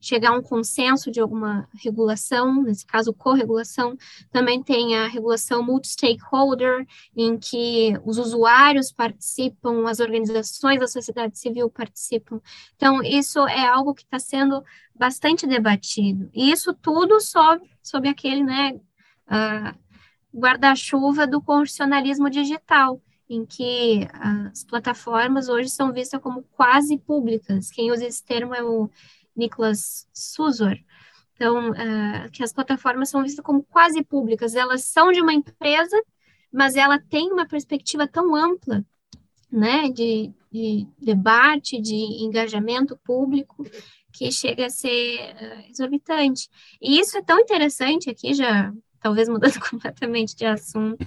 chegar 0.00 0.30
a 0.30 0.38
um 0.38 0.42
consenso 0.42 1.10
de 1.10 1.20
alguma 1.20 1.68
regulação, 1.74 2.62
nesse 2.62 2.86
caso, 2.86 3.12
corregulação. 3.12 3.96
Também 4.30 4.62
tem 4.62 4.96
a 4.96 5.06
regulação 5.06 5.62
multi-stakeholder, 5.62 6.86
em 7.14 7.36
que 7.38 8.00
os 8.04 8.16
usuários 8.16 8.90
participam, 8.90 9.86
as 9.86 10.00
organizações 10.00 10.80
da 10.80 10.86
sociedade 10.86 11.38
civil 11.38 11.68
participam. 11.68 12.40
Então, 12.76 13.02
isso 13.02 13.46
é 13.46 13.66
algo 13.66 13.94
que 13.94 14.02
está 14.02 14.18
sendo 14.18 14.64
bastante 14.94 15.46
debatido. 15.46 16.30
E 16.32 16.50
isso 16.50 16.72
tudo 16.72 17.20
sob, 17.20 17.62
sob 17.82 18.08
aquele 18.08 18.42
né, 18.42 18.72
uh, 19.26 19.78
guarda-chuva 20.34 21.26
do 21.26 21.42
constitucionalismo 21.42 22.30
digital. 22.30 23.00
em 23.32 23.46
que 23.46 24.08
as 24.12 24.64
plataformas 24.64 25.48
hoje 25.48 25.70
são 25.70 25.92
vistas 25.92 26.20
como 26.20 26.42
quase 26.50 26.98
públicas. 26.98 27.70
Quem 27.70 27.92
usa 27.92 28.04
esse 28.04 28.24
termo 28.24 28.52
é 28.52 28.60
o 28.60 28.90
Nicholas 29.36 30.06
Susor. 30.12 30.76
Então, 31.34 31.70
uh, 31.70 32.30
que 32.32 32.42
as 32.42 32.52
plataformas 32.52 33.08
são 33.08 33.22
vistas 33.22 33.44
como 33.44 33.62
quase 33.62 34.04
públicas. 34.04 34.54
Elas 34.54 34.84
são 34.84 35.10
de 35.10 35.20
uma 35.22 35.32
empresa, 35.32 36.00
mas 36.52 36.76
ela 36.76 36.98
tem 36.98 37.32
uma 37.32 37.46
perspectiva 37.46 38.06
tão 38.06 38.34
ampla, 38.34 38.84
né, 39.50 39.88
de, 39.88 40.32
de 40.52 40.86
debate, 40.98 41.80
de 41.80 41.94
engajamento 41.94 42.98
público, 43.04 43.64
que 44.12 44.30
chega 44.30 44.66
a 44.66 44.70
ser 44.70 45.34
uh, 45.34 45.70
exorbitante. 45.70 46.48
E 46.80 47.00
isso 47.00 47.16
é 47.16 47.22
tão 47.22 47.40
interessante 47.40 48.10
aqui, 48.10 48.34
já 48.34 48.72
talvez 49.00 49.28
mudando 49.28 49.58
completamente 49.68 50.36
de 50.36 50.44
assunto, 50.44 51.04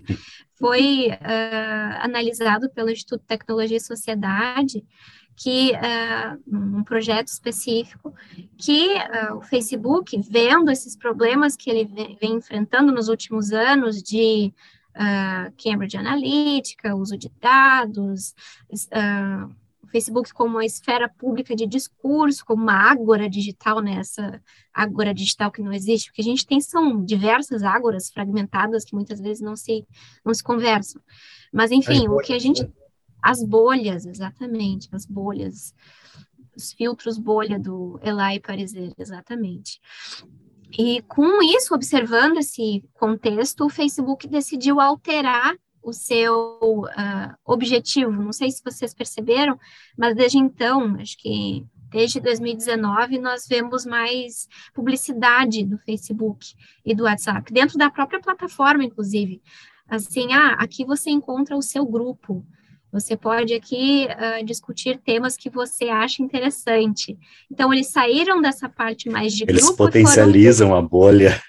foi 0.55 1.09
uh, 1.09 1.99
analisado 1.99 2.69
pelo 2.71 2.89
Instituto 2.89 3.23
Tecnologia 3.25 3.77
e 3.77 3.81
Sociedade, 3.81 4.83
que 5.35 5.71
uh, 5.73 6.41
um 6.47 6.83
projeto 6.83 7.27
específico, 7.27 8.13
que 8.57 8.95
uh, 8.95 9.37
o 9.37 9.41
Facebook, 9.41 10.19
vendo 10.21 10.71
esses 10.71 10.95
problemas 10.95 11.55
que 11.55 11.69
ele 11.69 11.85
vem, 11.85 12.35
enfrentando 12.35 12.91
nos 12.91 13.07
últimos 13.07 13.51
anos 13.51 14.01
de 14.01 14.53
Cambridge 15.57 15.97
Analytica, 15.97 16.95
uso 16.95 17.17
de 17.17 17.27
dados, 17.41 18.35
Facebook 19.93 20.33
como 20.33 20.55
uma 20.55 20.65
esfera 20.65 21.07
pública 21.07 21.55
de 21.55 21.67
discurso, 21.67 22.43
como 22.43 22.63
uma 22.63 22.91
ágora 22.91 23.29
digital, 23.29 23.79
né? 23.79 23.99
Essa 23.99 24.41
ágora 24.73 25.13
digital 25.13 25.51
que 25.51 25.61
não 25.61 25.71
existe, 25.71 26.09
porque 26.09 26.21
a 26.21 26.25
gente 26.25 26.47
tem 26.47 26.59
são 26.59 27.05
diversas 27.05 27.61
ágoras 27.61 28.09
fragmentadas 28.09 28.83
que 28.83 28.95
muitas 28.95 29.21
vezes 29.21 29.41
não 29.41 29.55
se 29.55 29.85
não 30.25 30.33
se 30.33 30.43
conversam. 30.43 30.99
Mas 31.51 31.69
enfim, 31.69 32.07
o 32.07 32.17
que 32.17 32.33
a 32.33 32.39
gente? 32.39 32.67
As 33.23 33.41
bolhas, 33.41 34.05
exatamente, 34.05 34.89
as 34.91 35.05
bolhas, 35.05 35.73
os 36.55 36.73
filtros 36.73 37.17
bolha 37.17 37.57
do 37.57 37.97
Elai 38.03 38.39
Pariser, 38.39 38.93
exatamente. 38.97 39.79
E 40.77 41.01
com 41.03 41.41
isso, 41.41 41.73
observando 41.73 42.37
esse 42.37 42.83
contexto, 42.93 43.65
o 43.65 43.69
Facebook 43.69 44.27
decidiu 44.27 44.81
alterar 44.81 45.55
o 45.81 45.93
seu 45.93 46.59
uh, 46.61 47.35
objetivo. 47.45 48.11
Não 48.11 48.33
sei 48.33 48.51
se 48.51 48.61
vocês 48.63 48.93
perceberam, 48.93 49.57
mas 49.97 50.15
desde 50.15 50.37
então, 50.37 50.95
acho 50.99 51.17
que 51.17 51.65
desde 51.89 52.19
2019, 52.19 53.19
nós 53.19 53.47
vemos 53.47 53.85
mais 53.85 54.47
publicidade 54.73 55.63
do 55.63 55.77
Facebook 55.77 56.53
e 56.83 56.95
do 56.95 57.03
WhatsApp, 57.03 57.53
dentro 57.53 57.77
da 57.77 57.91
própria 57.91 58.19
plataforma, 58.19 58.83
inclusive. 58.83 59.41
Assim, 59.87 60.33
ah, 60.33 60.55
aqui 60.57 60.83
você 60.83 61.11
encontra 61.11 61.55
o 61.55 61.61
seu 61.61 61.85
grupo. 61.85 62.43
Você 62.93 63.17
pode 63.17 63.55
aqui 63.55 64.07
uh, 64.07 64.45
discutir 64.45 64.99
temas 64.99 65.35
que 65.35 65.49
você 65.49 65.85
acha 65.85 66.21
interessante. 66.21 67.17
Então, 67.51 67.73
eles 67.73 67.87
saíram 67.87 68.39
dessa 68.39 68.69
parte 68.69 69.09
mais 69.09 69.33
de 69.33 69.43
eles 69.43 69.65
grupo. 69.65 69.67
Eles 69.67 69.77
potencializam 69.77 70.67
foram... 70.69 70.79
a 70.79 70.87
bolha. 70.87 71.41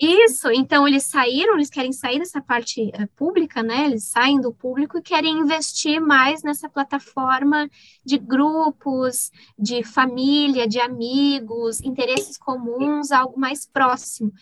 Isso, 0.00 0.50
então 0.52 0.86
eles 0.86 1.02
saíram, 1.04 1.54
eles 1.54 1.70
querem 1.70 1.92
sair 1.92 2.20
dessa 2.20 2.40
parte 2.40 2.82
uh, 2.82 3.08
pública, 3.16 3.62
né? 3.62 3.86
Eles 3.86 4.04
saem 4.04 4.40
do 4.40 4.52
público 4.52 4.98
e 4.98 5.02
querem 5.02 5.38
investir 5.38 6.00
mais 6.00 6.42
nessa 6.42 6.68
plataforma 6.68 7.68
de 8.04 8.16
grupos, 8.16 9.30
de 9.58 9.82
família, 9.82 10.68
de 10.68 10.80
amigos, 10.80 11.80
interesses 11.80 12.38
comuns, 12.38 13.10
algo 13.10 13.38
mais 13.38 13.66
próximo. 13.66 14.32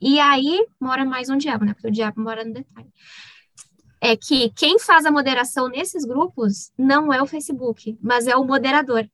E 0.00 0.18
aí 0.18 0.66
mora 0.80 1.04
mais 1.04 1.28
um 1.28 1.36
diabo, 1.36 1.64
né? 1.64 1.74
Porque 1.74 1.88
o 1.88 1.92
diabo 1.92 2.20
mora 2.20 2.44
no 2.44 2.54
detalhe. 2.54 2.88
É 4.04 4.16
que 4.16 4.50
quem 4.50 4.80
faz 4.80 5.06
a 5.06 5.12
moderação 5.12 5.68
nesses 5.68 6.04
grupos 6.04 6.72
não 6.76 7.12
é 7.12 7.22
o 7.22 7.26
Facebook, 7.26 7.96
mas 8.02 8.26
é 8.26 8.34
o 8.34 8.44
moderador. 8.44 9.08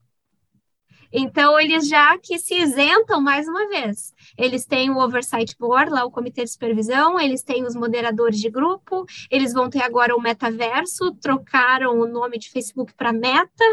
Então, 1.12 1.61
eles 1.61 1.86
já 1.86 2.16
que 2.16 2.39
se 2.39 2.55
isentam 2.55 3.20
mais 3.20 3.47
uma 3.47 3.68
vez. 3.68 4.14
Eles 4.36 4.64
têm 4.64 4.91
o 4.91 4.97
Oversight 4.99 5.55
Board, 5.59 5.93
lá 5.93 6.07
o 6.07 6.11
Comitê 6.11 6.43
de 6.43 6.51
Supervisão, 6.51 7.20
eles 7.20 7.43
têm 7.43 7.66
os 7.66 7.74
moderadores 7.74 8.41
de 8.41 8.49
grupo, 8.49 9.05
eles 9.30 9.53
vão 9.53 9.68
ter 9.68 9.82
agora 9.82 10.16
o 10.16 10.22
metaverso, 10.22 11.14
trocaram 11.16 12.01
o 12.01 12.07
nome 12.07 12.39
de 12.39 12.51
Facebook 12.51 12.95
para 12.95 13.12
Meta. 13.12 13.64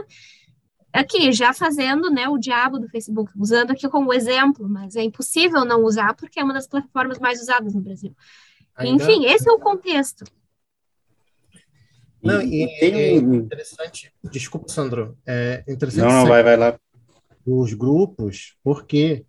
Aqui, 0.91 1.31
já 1.31 1.53
fazendo 1.53 2.09
né, 2.09 2.27
o 2.27 2.37
diabo 2.37 2.77
do 2.77 2.89
Facebook, 2.89 3.31
usando 3.37 3.71
aqui 3.71 3.87
como 3.87 4.13
exemplo, 4.13 4.67
mas 4.67 4.97
é 4.97 5.03
impossível 5.03 5.63
não 5.63 5.81
usar 5.81 6.13
porque 6.13 6.41
é 6.41 6.43
uma 6.43 6.53
das 6.53 6.67
plataformas 6.67 7.19
mais 7.19 7.41
usadas 7.41 7.73
no 7.73 7.79
Brasil. 7.79 8.13
Ainda... 8.75 9.01
Enfim, 9.01 9.25
esse 9.25 9.47
é 9.47 9.51
o 9.53 9.59
contexto. 9.59 10.25
Não, 12.25 12.41
e, 12.41 12.63
é 12.81 13.15
interessante. 13.15 14.11
Desculpa, 14.31 14.67
Sandro. 14.67 15.17
É 15.25 15.63
interessante. 15.67 16.03
Não, 16.03 16.21
não, 16.21 16.27
vai, 16.27 16.43
vai 16.43 16.57
lá 16.57 16.79
dos 17.45 17.73
grupos, 17.73 18.55
porque 18.63 19.23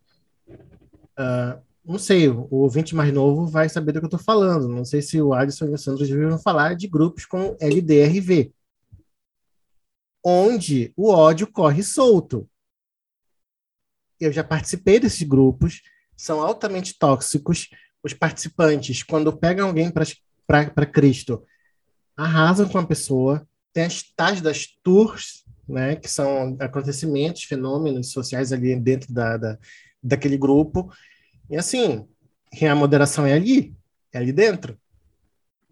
uh, 0.49 1.61
não 1.85 1.99
sei, 1.99 2.29
o 2.29 2.49
ouvinte 2.51 2.97
mais 2.97 3.13
novo 3.13 3.47
vai 3.47 3.69
saber 3.69 3.93
do 3.93 4.01
que 4.01 4.07
eu 4.07 4.09
estou 4.09 4.21
falando. 4.21 4.69
Não 4.69 4.85
sei 4.85 5.01
se 5.01 5.21
o 5.21 5.33
Alisson 5.33 5.67
e 5.67 5.75
o 5.75 5.79
Sandro 5.79 6.05
já 6.05 6.15
ouviram 6.15 6.39
falar 6.39 6.75
de 6.75 6.89
grupos 6.89 7.25
como 7.25 7.57
LDRV, 7.61 8.53
onde 10.25 10.93
o 10.97 11.11
ódio 11.11 11.47
corre 11.47 11.83
solto. 11.85 12.49
Eu 14.19 14.33
já 14.33 14.43
participei 14.43 14.99
desses 14.99 15.23
grupos, 15.23 15.83
são 16.17 16.41
altamente 16.41 16.99
tóxicos. 16.99 17.69
Os 18.03 18.13
participantes, 18.13 19.03
quando 19.03 19.37
pegam 19.37 19.69
alguém 19.69 19.93
para 19.93 20.87
Cristo, 20.87 21.45
arrasam 22.17 22.69
com 22.69 22.79
a 22.79 22.87
pessoa. 22.87 23.47
Tem 23.73 23.85
as 23.85 24.03
tais 24.03 24.41
das 24.41 24.67
tours 24.83 25.45
né, 25.69 25.97
que 25.97 26.09
são 26.09 26.57
acontecimentos, 26.61 27.43
fenômenos 27.43 28.11
sociais 28.13 28.53
ali 28.53 28.75
dentro 28.77 29.13
da, 29.13 29.37
da, 29.37 29.59
daquele 30.03 30.39
grupo. 30.39 30.91
E 31.51 31.57
assim, 31.57 32.07
a 32.63 32.75
moderação 32.75 33.27
é 33.27 33.33
ali, 33.33 33.75
é 34.13 34.19
ali 34.19 34.33
dentro. 34.33 34.79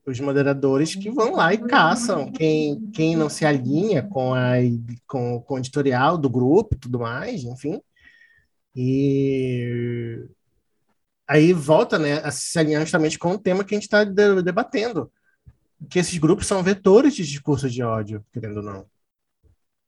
Os 0.07 0.21
moderadores 0.21 0.95
que 0.95 1.11
vão 1.11 1.37
lá 1.37 1.55
e 1.55 1.59
caçam 1.59 2.31
quem, 2.31 2.91
quem 2.91 3.17
não 3.17 3.31
se 3.31 3.47
alinha 3.47 4.03
com, 4.03 4.35
a, 4.35 4.53
com, 5.07 5.41
com 5.41 5.55
o 5.55 5.59
editorial 5.59 6.19
do 6.19 6.29
grupo 6.29 6.77
tudo 6.77 6.99
mais, 6.99 7.43
enfim. 7.45 7.81
E 8.77 10.27
aí 11.27 11.55
volta 11.55 11.99
né, 11.99 12.15
a 12.19 12.31
se 12.31 12.59
alinhar 12.59 12.83
justamente 12.83 13.19
com 13.19 13.31
o 13.31 13.39
tema 13.39 13.65
que 13.65 13.75
a 13.75 13.79
gente 13.79 13.85
está 13.85 14.05
debatendo. 14.05 15.11
Que 15.91 15.99
esses 15.99 16.19
grupos 16.19 16.47
são 16.47 16.63
vetores 16.63 17.15
de 17.15 17.25
discurso 17.25 17.69
de 17.69 17.83
ódio, 17.83 18.25
querendo 18.33 18.59
ou 18.59 18.63
não. 18.63 18.87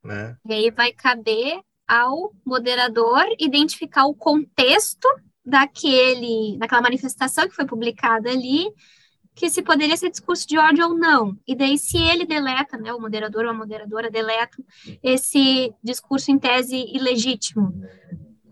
Né? 0.05 0.37
E 0.47 0.53
aí 0.53 0.71
vai 0.71 0.93
caber 0.93 1.61
ao 1.87 2.33
moderador 2.45 3.25
identificar 3.39 4.07
o 4.07 4.15
contexto 4.15 5.09
daquele, 5.45 6.57
daquela 6.59 6.83
manifestação 6.83 7.49
que 7.49 7.55
foi 7.55 7.65
publicada 7.65 8.31
ali, 8.31 8.67
que 9.35 9.51
se 9.51 9.63
poderia 9.63 9.97
ser 9.97 10.11
discurso 10.11 10.49
de 10.49 10.59
ódio 10.59 10.89
ou 10.89 10.99
não. 10.99 11.37
E 11.47 11.55
daí, 11.55 11.79
se 11.79 11.99
ele 11.99 12.25
deleta, 12.25 12.77
né, 12.79 12.93
o 12.93 13.01
moderador 13.01 13.45
ou 13.45 13.51
a 13.51 13.55
moderadora 13.55 14.11
deleta 14.11 14.57
esse 15.03 15.73
discurso 15.85 16.33
em 16.33 16.39
tese 16.39 16.77
ilegítimo, 16.93 17.73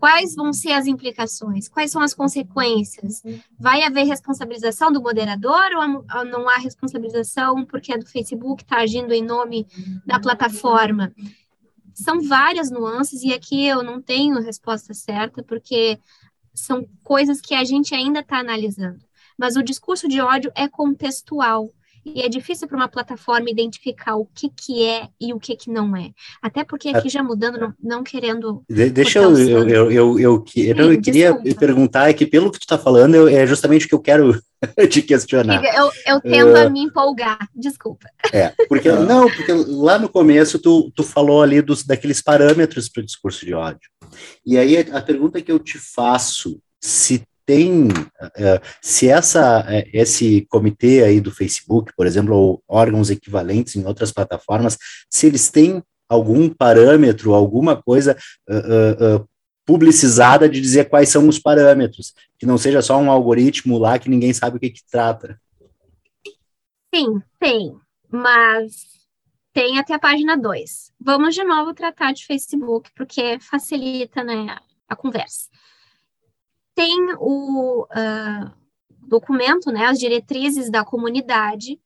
quais 0.05 0.35
vão 0.35 0.53
ser 0.53 0.71
as 0.73 0.85
implicações? 0.85 1.67
Quais 1.67 1.89
são 1.89 1.99
as 1.99 2.13
consequências? 2.13 3.23
Vai 3.59 3.81
haver 3.81 4.03
responsabilização 4.03 4.91
do 4.91 5.01
moderador 5.01 5.65
ou 5.75 6.25
não 6.25 6.47
há 6.47 6.57
responsabilização 6.57 7.65
porque 7.65 7.91
é 7.91 7.97
do 7.97 8.05
Facebook, 8.05 8.61
está 8.61 8.81
agindo 8.81 9.11
em 9.15 9.23
nome 9.23 9.65
da 10.05 10.19
plataforma? 10.19 11.11
são 11.95 12.21
várias 12.21 12.69
nuances 12.69 13.23
e 13.23 13.33
aqui 13.33 13.65
eu 13.65 13.81
não 13.81 14.01
tenho 14.01 14.41
resposta 14.41 14.93
certa, 14.93 15.41
porque 15.41 15.97
são 16.53 16.85
coisas 17.01 17.39
que 17.39 17.55
a 17.55 17.63
gente 17.63 17.95
ainda 17.95 18.19
está 18.19 18.39
analisando. 18.39 18.99
Mas 19.37 19.55
o 19.55 19.63
discurso 19.63 20.05
de 20.05 20.19
ódio 20.19 20.51
é 20.55 20.67
contextual. 20.67 21.71
E 22.05 22.21
é 22.21 22.29
difícil 22.29 22.67
para 22.67 22.77
uma 22.77 22.87
plataforma 22.87 23.49
identificar 23.49 24.15
o 24.15 24.25
que, 24.25 24.49
que 24.49 24.85
é 24.85 25.07
e 25.19 25.33
o 25.33 25.39
que, 25.39 25.55
que 25.55 25.71
não 25.71 25.95
é. 25.95 26.11
Até 26.39 26.63
porque 26.63 26.89
aqui 26.89 27.09
já 27.09 27.23
mudando, 27.23 27.59
não, 27.59 27.73
não 27.81 28.03
querendo. 28.03 28.63
De, 28.69 28.91
deixa 28.91 29.19
eu, 29.19 29.35
eu, 29.37 29.69
eu, 29.69 29.91
eu, 29.91 30.19
eu, 30.19 30.45
Sim, 30.47 30.61
eu 30.61 31.01
queria 31.01 31.33
desculpa. 31.33 31.59
perguntar 31.59 32.09
é 32.09 32.13
que, 32.13 32.27
pelo 32.27 32.51
que 32.51 32.59
tu 32.59 32.63
está 32.63 32.77
falando, 32.77 33.15
eu, 33.15 33.27
é 33.27 33.47
justamente 33.47 33.85
o 33.85 33.89
que 33.89 33.95
eu 33.95 33.99
quero 33.99 34.39
te 34.89 35.01
questionar. 35.01 35.63
Eu, 35.63 35.91
eu 36.05 36.21
tendo 36.21 36.51
uh, 36.51 36.57
a 36.57 36.69
me 36.69 36.81
empolgar, 36.81 37.49
desculpa. 37.55 38.07
É, 38.31 38.53
porque 38.69 38.91
não, 38.91 39.29
porque 39.29 39.51
lá 39.51 39.97
no 39.97 40.07
começo 40.07 40.59
tu, 40.59 40.91
tu 40.95 41.03
falou 41.03 41.41
ali 41.41 41.59
dos, 41.61 41.83
daqueles 41.83 42.21
parâmetros 42.21 42.87
para 42.87 43.01
o 43.01 43.05
discurso 43.05 43.43
de 43.45 43.53
ódio. 43.53 43.89
E 44.45 44.57
aí 44.57 44.77
a 44.77 45.01
pergunta 45.01 45.41
que 45.41 45.51
eu 45.51 45.57
te 45.57 45.79
faço, 45.79 46.59
se 46.79 47.23
tem, 47.45 47.87
uh, 47.87 48.61
se 48.81 49.07
essa, 49.07 49.61
uh, 49.61 49.89
esse 49.93 50.45
comitê 50.49 51.03
aí 51.03 51.21
do 51.21 51.31
Facebook, 51.31 51.93
por 51.95 52.07
exemplo, 52.07 52.35
ou 52.35 52.63
órgãos 52.67 53.09
equivalentes 53.09 53.75
em 53.75 53.85
outras 53.85 54.11
plataformas, 54.11 54.77
se 55.09 55.27
eles 55.27 55.49
têm 55.49 55.83
algum 56.09 56.49
parâmetro, 56.49 57.33
alguma 57.33 57.81
coisa 57.81 58.17
uh, 58.49 59.27
publicizada 59.65 60.47
de 60.47 60.61
dizer 60.61 60.89
quais 60.89 61.09
são 61.09 61.27
os 61.27 61.39
parâmetros, 61.39 62.13
que 62.37 62.45
não 62.45 62.57
seja 62.57 62.81
só 62.81 62.97
um 62.97 63.09
algoritmo 63.09 63.77
lá 63.77 63.97
que 63.97 64.09
ninguém 64.09 64.31
sabe 64.33 64.57
o 64.57 64.59
que, 64.59 64.69
que 64.69 64.81
trata. 64.89 65.39
Sim, 66.93 67.21
tem. 67.39 67.75
Mas 68.09 68.95
tem 69.51 69.79
até 69.79 69.93
a 69.93 69.99
página 69.99 70.37
2. 70.37 70.91
Vamos 70.99 71.33
de 71.33 71.43
novo 71.43 71.73
tratar 71.73 72.13
de 72.13 72.25
Facebook, 72.25 72.89
porque 72.95 73.39
facilita 73.39 74.23
né, 74.23 74.57
a 74.87 74.95
conversa. 74.95 75.49
Tem 76.75 77.15
o 77.17 77.83
uh, 77.83 78.51
documento, 79.07 79.71
né, 79.71 79.85
as 79.85 79.97
diretrizes 79.97 80.69
da 80.69 80.83
comunidade, 80.83 81.79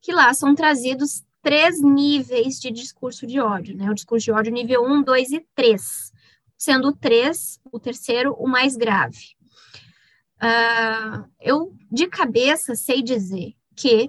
que 0.00 0.12
lá 0.12 0.32
são 0.32 0.54
trazidos 0.54 1.24
três 1.42 1.82
níveis 1.82 2.58
de 2.60 2.70
discurso 2.70 3.26
de 3.26 3.40
ódio, 3.40 3.76
né? 3.76 3.90
O 3.90 3.94
discurso 3.94 4.24
de 4.24 4.32
ódio 4.32 4.52
nível 4.52 4.84
1, 4.84 5.02
2 5.02 5.32
e 5.32 5.46
3, 5.54 6.12
sendo 6.56 6.88
o 6.88 6.92
3, 6.96 7.60
o 7.72 7.78
terceiro, 7.78 8.32
o 8.34 8.46
mais 8.48 8.76
grave. 8.76 9.36
Uh, 10.40 11.28
eu, 11.40 11.74
de 11.90 12.06
cabeça, 12.06 12.74
sei 12.74 13.02
dizer 13.02 13.54
que 13.74 14.08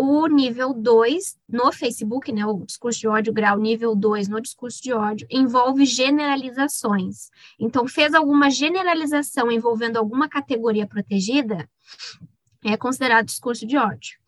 o 0.00 0.28
nível 0.28 0.72
2 0.72 1.36
no 1.48 1.72
Facebook, 1.72 2.30
né, 2.30 2.46
o 2.46 2.64
discurso 2.64 3.00
de 3.00 3.08
ódio 3.08 3.32
grau 3.32 3.58
nível 3.58 3.96
2 3.96 4.28
no 4.28 4.40
discurso 4.40 4.80
de 4.80 4.92
ódio, 4.92 5.26
envolve 5.28 5.84
generalizações. 5.84 7.30
Então, 7.58 7.88
fez 7.88 8.14
alguma 8.14 8.48
generalização 8.48 9.50
envolvendo 9.50 9.96
alguma 9.96 10.28
categoria 10.28 10.86
protegida, 10.86 11.68
é 12.64 12.76
considerado 12.76 13.26
discurso 13.26 13.66
de 13.66 13.76
ódio. 13.76 14.20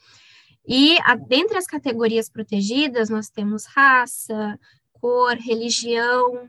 E 0.66 0.98
a, 1.04 1.14
dentre 1.14 1.56
as 1.56 1.68
categorias 1.68 2.28
protegidas, 2.28 3.08
nós 3.08 3.28
temos 3.30 3.64
raça, 3.66 4.58
cor, 4.94 5.36
religião, 5.36 6.48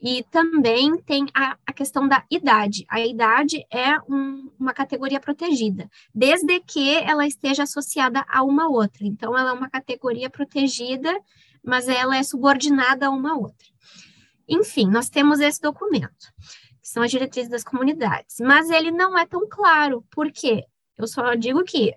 e 0.00 0.22
também 0.30 0.96
tem 1.02 1.26
a, 1.34 1.56
a 1.66 1.72
questão 1.72 2.08
da 2.08 2.24
idade. 2.30 2.86
A 2.88 3.00
idade 3.00 3.66
é 3.70 3.98
um, 4.08 4.50
uma 4.58 4.72
categoria 4.72 5.20
protegida, 5.20 5.90
desde 6.14 6.58
que 6.60 6.94
ela 6.96 7.26
esteja 7.26 7.64
associada 7.64 8.24
a 8.28 8.42
uma 8.42 8.68
outra. 8.68 9.06
Então, 9.06 9.36
ela 9.36 9.50
é 9.50 9.52
uma 9.52 9.68
categoria 9.68 10.30
protegida, 10.30 11.14
mas 11.62 11.86
ela 11.86 12.16
é 12.16 12.22
subordinada 12.22 13.06
a 13.06 13.10
uma 13.10 13.36
outra. 13.36 13.68
Enfim, 14.48 14.88
nós 14.88 15.10
temos 15.10 15.38
esse 15.38 15.60
documento, 15.60 16.32
que 16.82 16.88
são 16.88 17.02
as 17.02 17.10
diretrizes 17.10 17.50
das 17.50 17.62
comunidades, 17.62 18.36
mas 18.40 18.70
ele 18.70 18.90
não 18.90 19.16
é 19.16 19.26
tão 19.26 19.46
claro, 19.48 20.04
porque 20.10 20.64
eu 20.96 21.06
só 21.06 21.34
digo 21.34 21.62
que 21.62 21.94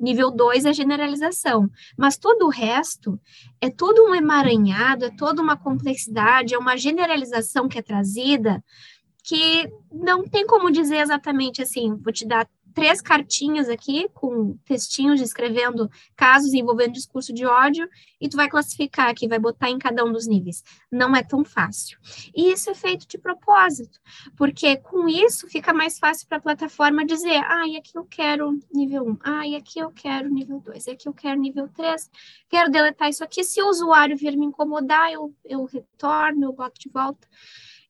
Nível 0.00 0.30
2 0.30 0.64
é 0.64 0.72
generalização, 0.72 1.68
mas 1.96 2.16
todo 2.16 2.46
o 2.46 2.50
resto 2.50 3.20
é 3.60 3.68
todo 3.68 4.02
um 4.04 4.14
emaranhado, 4.14 5.04
é 5.04 5.10
toda 5.10 5.42
uma 5.42 5.56
complexidade, 5.56 6.54
é 6.54 6.58
uma 6.58 6.76
generalização 6.76 7.68
que 7.68 7.78
é 7.78 7.82
trazida 7.82 8.64
que 9.22 9.70
não 9.92 10.24
tem 10.24 10.46
como 10.46 10.70
dizer 10.70 10.96
exatamente 10.96 11.62
assim, 11.62 11.94
vou 11.96 12.12
te 12.12 12.26
dar 12.26 12.48
três 12.74 13.00
cartinhas 13.00 13.68
aqui 13.68 14.08
com 14.14 14.56
textinhos 14.64 15.20
descrevendo 15.20 15.90
casos 16.16 16.52
envolvendo 16.52 16.92
discurso 16.92 17.32
de 17.32 17.44
ódio 17.44 17.88
e 18.20 18.28
tu 18.28 18.36
vai 18.36 18.48
classificar 18.48 19.08
aqui, 19.08 19.28
vai 19.28 19.38
botar 19.38 19.70
em 19.70 19.78
cada 19.78 20.04
um 20.04 20.12
dos 20.12 20.26
níveis. 20.26 20.62
Não 20.90 21.14
é 21.14 21.22
tão 21.22 21.44
fácil. 21.44 21.98
E 22.34 22.52
isso 22.52 22.70
é 22.70 22.74
feito 22.74 23.06
de 23.06 23.18
propósito, 23.18 24.00
porque 24.36 24.76
com 24.76 25.08
isso 25.08 25.48
fica 25.48 25.72
mais 25.72 25.98
fácil 25.98 26.26
para 26.28 26.38
a 26.38 26.42
plataforma 26.42 27.04
dizer: 27.04 27.42
ah, 27.46 27.66
e 27.66 27.76
aqui 27.76 27.96
eu 27.96 28.04
quero 28.04 28.58
nível 28.72 29.04
1, 29.04 29.18
ah, 29.22 29.46
e 29.46 29.56
aqui 29.56 29.78
eu 29.78 29.90
quero 29.90 30.28
nível 30.28 30.60
2, 30.60 30.86
e 30.86 30.90
aqui 30.90 31.08
eu 31.08 31.14
quero 31.14 31.40
nível 31.40 31.68
3, 31.68 32.10
quero 32.48 32.70
deletar 32.70 33.08
isso 33.08 33.24
aqui. 33.24 33.44
Se 33.44 33.62
o 33.62 33.68
usuário 33.68 34.16
vir 34.16 34.36
me 34.36 34.46
incomodar, 34.46 35.12
eu, 35.12 35.34
eu 35.44 35.64
retorno, 35.64 36.44
eu 36.44 36.52
boto 36.52 36.80
de 36.80 36.88
volta. 36.88 37.26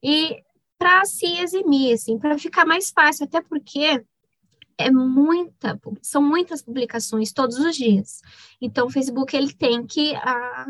E 0.03 0.43
para 0.81 1.05
se 1.05 1.26
eximir, 1.26 1.93
assim, 1.93 2.18
para 2.18 2.39
ficar 2.39 2.64
mais 2.64 2.91
fácil, 2.91 3.26
até 3.26 3.43
porque 3.43 4.03
é 4.81 4.91
muita, 4.91 5.81
são 6.03 6.22
muitas 6.22 6.62
publicações 6.62 7.33
todos 7.33 7.59
os 7.59 7.76
dias. 7.76 8.20
Então, 8.61 8.87
o 8.87 8.91
Facebook 8.91 9.37
ele 9.37 9.53
tem 9.53 9.87
que 9.87 10.14
a, 10.16 10.20
ah, 10.22 10.66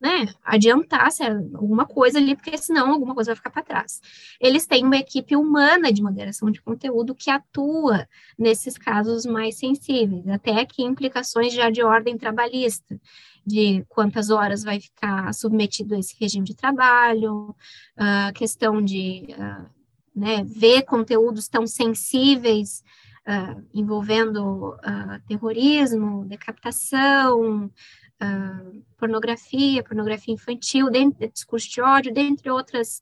né, 0.00 0.32
adiantar 0.44 1.08
alguma 1.54 1.84
coisa 1.84 2.18
ali, 2.18 2.36
porque 2.36 2.56
senão 2.56 2.92
alguma 2.92 3.14
coisa 3.14 3.30
vai 3.30 3.36
ficar 3.36 3.50
para 3.50 3.62
trás. 3.62 4.00
Eles 4.40 4.66
têm 4.66 4.84
uma 4.84 4.96
equipe 4.96 5.34
humana 5.34 5.92
de 5.92 6.02
moderação 6.02 6.50
de 6.50 6.62
conteúdo 6.62 7.14
que 7.14 7.30
atua 7.30 8.08
nesses 8.38 8.78
casos 8.78 9.26
mais 9.26 9.56
sensíveis, 9.56 10.26
até 10.28 10.60
aqui 10.60 10.82
implicações 10.84 11.52
já 11.52 11.68
de 11.68 11.82
ordem 11.82 12.16
trabalhista, 12.16 13.00
de 13.44 13.84
quantas 13.88 14.30
horas 14.30 14.62
vai 14.62 14.80
ficar 14.80 15.32
submetido 15.34 15.94
a 15.94 15.98
esse 15.98 16.14
regime 16.18 16.44
de 16.44 16.54
trabalho, 16.54 17.54
a 17.96 18.32
questão 18.32 18.80
de 18.82 19.26
uh, 19.30 19.66
né, 20.14 20.44
ver 20.44 20.82
conteúdos 20.82 21.48
tão 21.48 21.66
sensíveis 21.66 22.84
uh, 23.28 23.62
envolvendo 23.74 24.70
uh, 24.74 25.20
terrorismo, 25.28 26.24
decapitação, 26.24 27.66
uh, 27.66 28.84
pornografia, 28.96 29.84
pornografia 29.84 30.32
infantil, 30.32 30.90
dentro, 30.90 31.28
discurso 31.28 31.68
de 31.68 31.80
ódio, 31.82 32.14
dentre 32.14 32.50
outras 32.50 33.00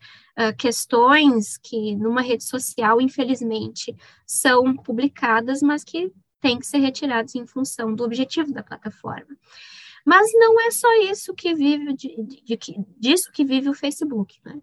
questões 0.58 1.56
que 1.56 1.96
numa 1.96 2.20
rede 2.20 2.44
social, 2.44 3.00
infelizmente, 3.00 3.96
são 4.26 4.76
publicadas, 4.76 5.62
mas 5.62 5.82
que 5.82 6.12
têm 6.42 6.58
que 6.58 6.66
ser 6.66 6.76
retiradas 6.76 7.34
em 7.34 7.46
função 7.46 7.94
do 7.94 8.04
objetivo 8.04 8.52
da 8.52 8.62
plataforma. 8.62 9.34
Mas 10.04 10.30
não 10.34 10.60
é 10.60 10.70
só 10.70 10.92
isso 11.10 11.32
que 11.32 11.54
vive 11.54 11.94
de, 11.94 12.22
de, 12.22 12.42
de, 12.44 12.84
disso 12.98 13.32
que 13.32 13.46
vive 13.46 13.70
o 13.70 13.74
Facebook. 13.74 14.38
Né? 14.44 14.60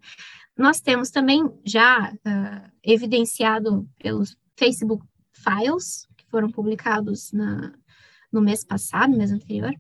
Nós 0.56 0.80
temos 0.80 1.10
também 1.10 1.44
já 1.66 2.14
uh, 2.14 2.72
evidenciado 2.84 3.90
pelos 3.98 4.38
Facebook 4.56 5.04
Files, 5.44 6.08
que 6.18 6.26
foram 6.30 6.50
publicados 6.50 7.32
na, 7.32 7.74
no 8.32 8.42
mês 8.42 8.64
passado, 8.64 9.16
mês 9.16 9.32
anterior, 9.32 9.74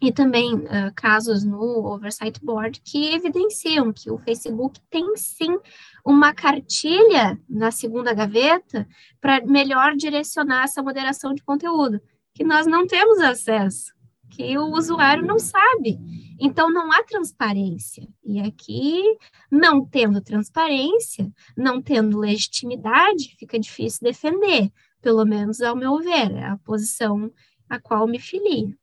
e 0.00 0.10
também 0.10 0.54
uh, 0.54 0.92
casos 0.94 1.44
no 1.44 1.60
Oversight 1.60 2.42
Board 2.42 2.80
que 2.80 3.14
evidenciam 3.14 3.92
que 3.92 4.10
o 4.10 4.18
Facebook 4.18 4.80
tem 4.88 5.14
sim 5.16 5.58
uma 6.04 6.32
cartilha 6.32 7.38
na 7.48 7.70
segunda 7.70 8.14
gaveta 8.14 8.88
para 9.20 9.44
melhor 9.44 9.94
direcionar 9.94 10.64
essa 10.64 10.82
moderação 10.82 11.34
de 11.34 11.42
conteúdo, 11.42 12.00
que 12.34 12.42
nós 12.42 12.66
não 12.66 12.86
temos 12.86 13.18
acesso, 13.20 13.92
que 14.30 14.56
o 14.56 14.72
usuário 14.72 15.26
não 15.26 15.38
sabe. 15.38 15.98
Então, 16.38 16.72
não 16.72 16.90
há 16.90 17.02
transparência. 17.02 18.06
E 18.24 18.40
aqui, 18.40 19.02
não 19.50 19.84
tendo 19.84 20.20
transparência, 20.22 21.30
não 21.56 21.82
tendo 21.82 22.18
legitimidade, 22.18 23.36
fica 23.38 23.58
difícil 23.58 24.00
defender. 24.02 24.70
Pelo 25.02 25.24
menos, 25.24 25.60
ao 25.60 25.76
meu 25.76 25.98
ver, 25.98 26.30
é 26.32 26.44
a 26.44 26.58
posição 26.58 27.30
a 27.68 27.78
qual 27.78 28.06
me 28.06 28.18
filio. 28.18 28.74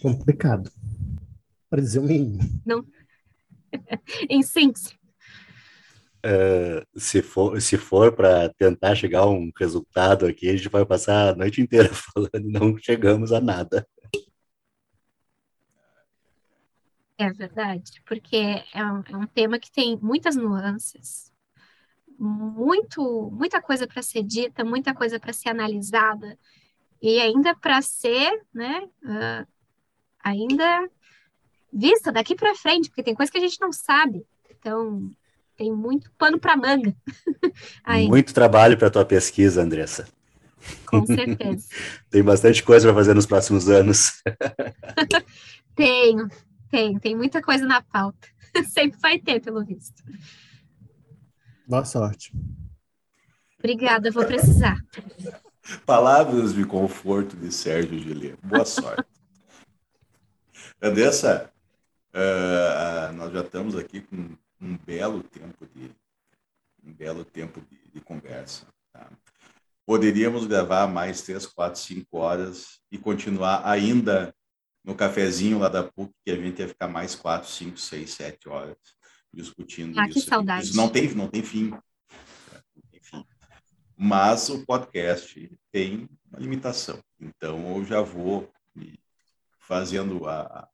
Complicado. 0.00 0.70
Para 1.70 1.82
dizer 1.82 1.98
o 1.98 2.04
mínimo. 2.04 2.40
Não. 2.64 2.84
em 4.28 4.42
síntese. 4.42 4.98
Uh, 6.18 6.84
se 6.98 7.22
for, 7.22 7.60
se 7.62 7.76
for 7.76 8.12
para 8.12 8.48
tentar 8.54 8.94
chegar 8.96 9.20
a 9.20 9.30
um 9.30 9.52
resultado 9.56 10.26
aqui, 10.26 10.48
a 10.48 10.56
gente 10.56 10.68
vai 10.68 10.84
passar 10.84 11.28
a 11.28 11.36
noite 11.36 11.60
inteira 11.60 11.88
falando 11.94 12.48
e 12.48 12.52
não 12.52 12.76
chegamos 12.76 13.32
a 13.32 13.40
nada. 13.40 13.86
É 17.18 17.32
verdade, 17.32 18.00
porque 18.06 18.62
é 18.72 18.84
um, 18.84 19.02
é 19.06 19.16
um 19.16 19.26
tema 19.26 19.58
que 19.58 19.72
tem 19.72 19.98
muitas 20.00 20.36
nuances, 20.36 21.32
muito, 22.16 23.30
muita 23.32 23.60
coisa 23.60 23.88
para 23.88 24.02
ser 24.02 24.22
dita, 24.22 24.64
muita 24.64 24.94
coisa 24.94 25.18
para 25.18 25.32
ser 25.32 25.48
analisada, 25.48 26.38
e 27.02 27.20
ainda 27.20 27.56
para 27.56 27.82
ser, 27.82 28.40
né, 28.54 28.88
uh, 29.02 29.46
ainda 30.22 30.88
vista 31.72 32.12
daqui 32.12 32.34
para 32.34 32.54
frente, 32.54 32.88
porque 32.88 33.02
tem 33.02 33.14
coisa 33.14 33.30
que 33.30 33.38
a 33.38 33.40
gente 33.40 33.60
não 33.60 33.72
sabe. 33.72 34.24
Então, 34.50 35.10
tem 35.56 35.72
muito 35.72 36.10
pano 36.16 36.38
para 36.38 36.56
manga. 36.56 36.94
muito 38.08 38.32
trabalho 38.32 38.78
para 38.78 38.90
tua 38.90 39.04
pesquisa, 39.04 39.62
Andressa. 39.62 40.08
Com 40.86 41.06
certeza. 41.06 41.66
tem 42.10 42.22
bastante 42.22 42.62
coisa 42.62 42.86
para 42.88 42.96
fazer 42.96 43.14
nos 43.14 43.26
próximos 43.26 43.68
anos. 43.68 44.22
Tenho, 45.74 46.28
tem, 46.70 46.98
tem 46.98 47.16
muita 47.16 47.42
coisa 47.42 47.66
na 47.66 47.82
pauta. 47.82 48.28
Sempre 48.68 48.98
vai 49.00 49.18
ter, 49.18 49.40
pelo 49.40 49.64
visto. 49.64 50.02
Boa 51.66 51.84
sorte. 51.84 52.32
Obrigada, 53.58 54.10
vou 54.10 54.24
precisar. 54.24 54.76
Palavras 55.84 56.54
de 56.54 56.64
conforto 56.64 57.36
de 57.36 57.52
Sérgio 57.52 57.98
Gilê. 57.98 58.36
Boa 58.42 58.64
sorte. 58.64 59.04
Andressa, 60.80 61.52
uh, 62.14 63.12
nós 63.14 63.32
já 63.32 63.40
estamos 63.40 63.76
aqui 63.76 64.00
com 64.00 64.30
um 64.60 64.76
belo 64.78 65.22
tempo 65.22 65.66
de 65.74 65.90
um 66.84 66.92
belo 66.92 67.24
tempo 67.24 67.60
de, 67.60 67.78
de 67.92 68.00
conversa. 68.00 68.66
Tá? 68.92 69.08
Poderíamos 69.84 70.46
gravar 70.46 70.86
mais 70.86 71.22
três, 71.22 71.46
quatro, 71.46 71.80
cinco 71.80 72.18
horas 72.18 72.80
e 72.90 72.96
continuar 72.96 73.66
ainda 73.68 74.34
no 74.88 74.94
cafezinho 74.94 75.58
lá 75.58 75.68
da 75.68 75.82
PUC, 75.82 76.10
que 76.24 76.30
a 76.30 76.36
gente 76.36 76.60
ia 76.60 76.66
ficar 76.66 76.88
mais 76.88 77.14
quatro, 77.14 77.46
cinco, 77.46 77.78
seis, 77.78 78.10
sete 78.12 78.48
horas 78.48 78.74
discutindo 79.30 80.00
ah, 80.00 80.06
isso. 80.06 80.14
Que 80.14 80.20
saudade. 80.22 80.64
Isso 80.64 80.76
não 80.78 80.88
tem, 80.88 81.14
não 81.14 81.28
tem 81.28 81.42
fim. 81.42 81.74
Enfim. 82.94 83.22
Mas 83.94 84.48
o 84.48 84.64
podcast 84.64 85.50
tem 85.70 86.08
uma 86.30 86.40
limitação. 86.40 86.98
Então 87.20 87.76
eu 87.76 87.84
já 87.84 88.00
vou 88.00 88.50
fazendo 89.60 90.26
a 90.26 90.66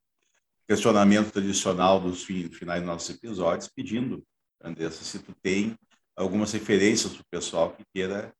questionamento 0.68 1.32
tradicional 1.32 1.98
dos 1.98 2.22
finais 2.22 2.80
dos 2.82 2.86
nossos 2.86 3.16
episódios, 3.16 3.66
pedindo, 3.66 4.24
Andressa, 4.62 5.02
se 5.02 5.18
tu 5.18 5.34
tem 5.42 5.76
algumas 6.14 6.52
referências 6.52 7.14
para 7.14 7.22
o 7.22 7.30
pessoal 7.32 7.72
que 7.72 7.84
queira 7.92 8.32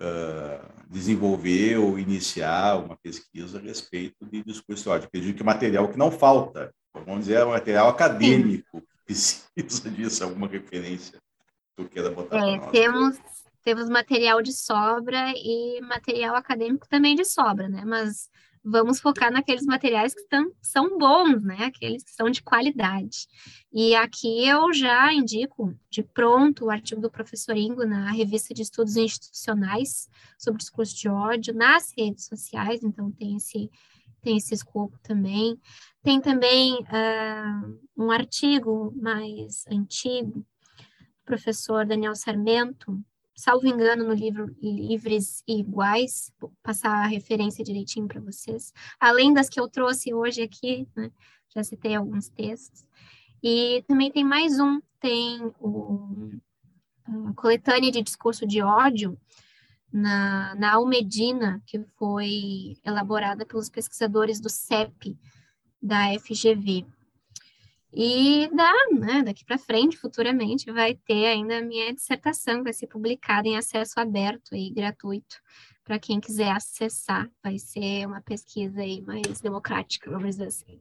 uh, 0.00 0.68
desenvolver 0.88 1.78
ou 1.78 1.98
iniciar 1.98 2.76
uma 2.84 2.96
pesquisa 2.96 3.58
a 3.58 3.62
respeito 3.62 4.24
de 4.26 4.42
discurso 4.42 4.84
de 4.84 4.88
ódio. 4.88 5.06
Acredito 5.08 5.36
que 5.36 5.44
material 5.44 5.88
que 5.88 5.98
não 5.98 6.10
falta, 6.10 6.72
vamos 6.92 7.26
dizer, 7.26 7.40
é 7.40 7.44
material 7.44 7.88
acadêmico, 7.88 8.82
Sim. 9.08 9.42
precisa 9.54 9.90
disso, 9.90 10.24
alguma 10.24 10.46
referência 10.46 11.18
que 11.18 11.84
tu 11.84 11.88
queira 11.88 12.10
botar 12.10 12.38
é. 12.46 12.58
Temos, 12.70 13.18
temos 13.62 13.88
material 13.88 14.42
de 14.42 14.52
sobra 14.52 15.32
e 15.36 15.80
material 15.82 16.34
acadêmico 16.34 16.88
também 16.88 17.14
de 17.14 17.24
sobra, 17.24 17.68
né? 17.68 17.82
Mas 17.84 18.28
vamos 18.70 19.00
focar 19.00 19.32
naqueles 19.32 19.64
materiais 19.64 20.14
que 20.14 20.24
tão, 20.28 20.52
são 20.62 20.98
bons, 20.98 21.42
né? 21.42 21.64
Aqueles 21.64 22.02
que 22.04 22.10
são 22.10 22.30
de 22.30 22.42
qualidade. 22.42 23.26
E 23.72 23.94
aqui 23.94 24.46
eu 24.46 24.72
já 24.72 25.12
indico 25.12 25.74
de 25.90 26.02
pronto 26.02 26.66
o 26.66 26.70
artigo 26.70 27.00
do 27.00 27.10
professor 27.10 27.56
Ingo 27.56 27.84
na 27.84 28.10
revista 28.10 28.52
de 28.54 28.62
estudos 28.62 28.96
institucionais 28.96 30.08
sobre 30.38 30.58
discurso 30.58 30.96
de 30.96 31.08
ódio 31.08 31.54
nas 31.54 31.92
redes 31.96 32.26
sociais, 32.26 32.82
então 32.82 33.10
tem 33.12 33.36
esse 33.36 33.70
tem 34.20 34.36
esse 34.36 34.52
escopo 34.52 34.98
também. 35.02 35.56
Tem 36.02 36.20
também 36.20 36.74
uh, 36.74 37.78
um 37.96 38.10
artigo 38.10 38.92
mais 39.00 39.64
antigo, 39.70 40.40
do 40.40 41.24
professor 41.24 41.86
Daniel 41.86 42.16
Sarmento, 42.16 43.00
salvo 43.38 43.68
engano, 43.68 44.04
no 44.04 44.12
livro 44.12 44.52
Livres 44.60 45.44
e 45.46 45.60
Iguais, 45.60 46.32
vou 46.40 46.52
passar 46.60 46.90
a 46.90 47.06
referência 47.06 47.64
direitinho 47.64 48.08
para 48.08 48.20
vocês, 48.20 48.72
além 48.98 49.32
das 49.32 49.48
que 49.48 49.60
eu 49.60 49.68
trouxe 49.68 50.12
hoje 50.12 50.42
aqui, 50.42 50.88
né, 50.96 51.10
já 51.54 51.62
citei 51.62 51.94
alguns 51.94 52.28
textos. 52.28 52.84
E 53.40 53.84
também 53.86 54.10
tem 54.10 54.24
mais 54.24 54.58
um, 54.58 54.80
tem 55.00 55.40
o 55.60 56.32
a 57.08 57.32
coletânea 57.34 57.90
de 57.90 58.02
discurso 58.02 58.46
de 58.46 58.60
ódio 58.60 59.18
na, 59.90 60.54
na 60.56 60.74
Almedina, 60.74 61.62
que 61.64 61.82
foi 61.96 62.76
elaborada 62.84 63.46
pelos 63.46 63.70
pesquisadores 63.70 64.40
do 64.40 64.50
CEP, 64.50 65.16
da 65.80 66.12
FGV. 66.18 66.84
E 67.92 68.48
dá, 68.54 68.72
né, 68.92 69.22
daqui 69.22 69.44
para 69.44 69.56
frente, 69.56 69.96
futuramente, 69.96 70.70
vai 70.70 70.94
ter 70.94 71.26
ainda 71.26 71.58
a 71.58 71.62
minha 71.62 71.92
dissertação, 71.94 72.62
vai 72.62 72.72
ser 72.72 72.86
publicada 72.86 73.48
em 73.48 73.56
acesso 73.56 73.98
aberto 73.98 74.54
e 74.54 74.70
gratuito 74.70 75.36
para 75.84 75.98
quem 75.98 76.20
quiser 76.20 76.50
acessar. 76.50 77.30
Vai 77.42 77.58
ser 77.58 78.06
uma 78.06 78.20
pesquisa 78.20 78.82
aí 78.82 79.00
mais 79.00 79.40
democrática, 79.40 80.10
vamos 80.10 80.36
dizer 80.36 80.48
assim. 80.48 80.80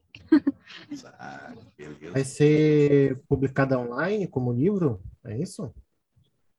Vai 2.11 2.25
ser 2.25 3.17
publicada 3.29 3.79
online 3.79 4.27
como 4.27 4.51
livro? 4.51 5.01
É 5.23 5.37
isso? 5.37 5.73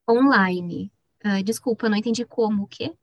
Online. 0.08 0.90
Uh, 1.22 1.42
desculpa, 1.42 1.90
não 1.90 1.96
entendi 1.98 2.24
como 2.24 2.62
o 2.62 2.66
quê? 2.66 2.94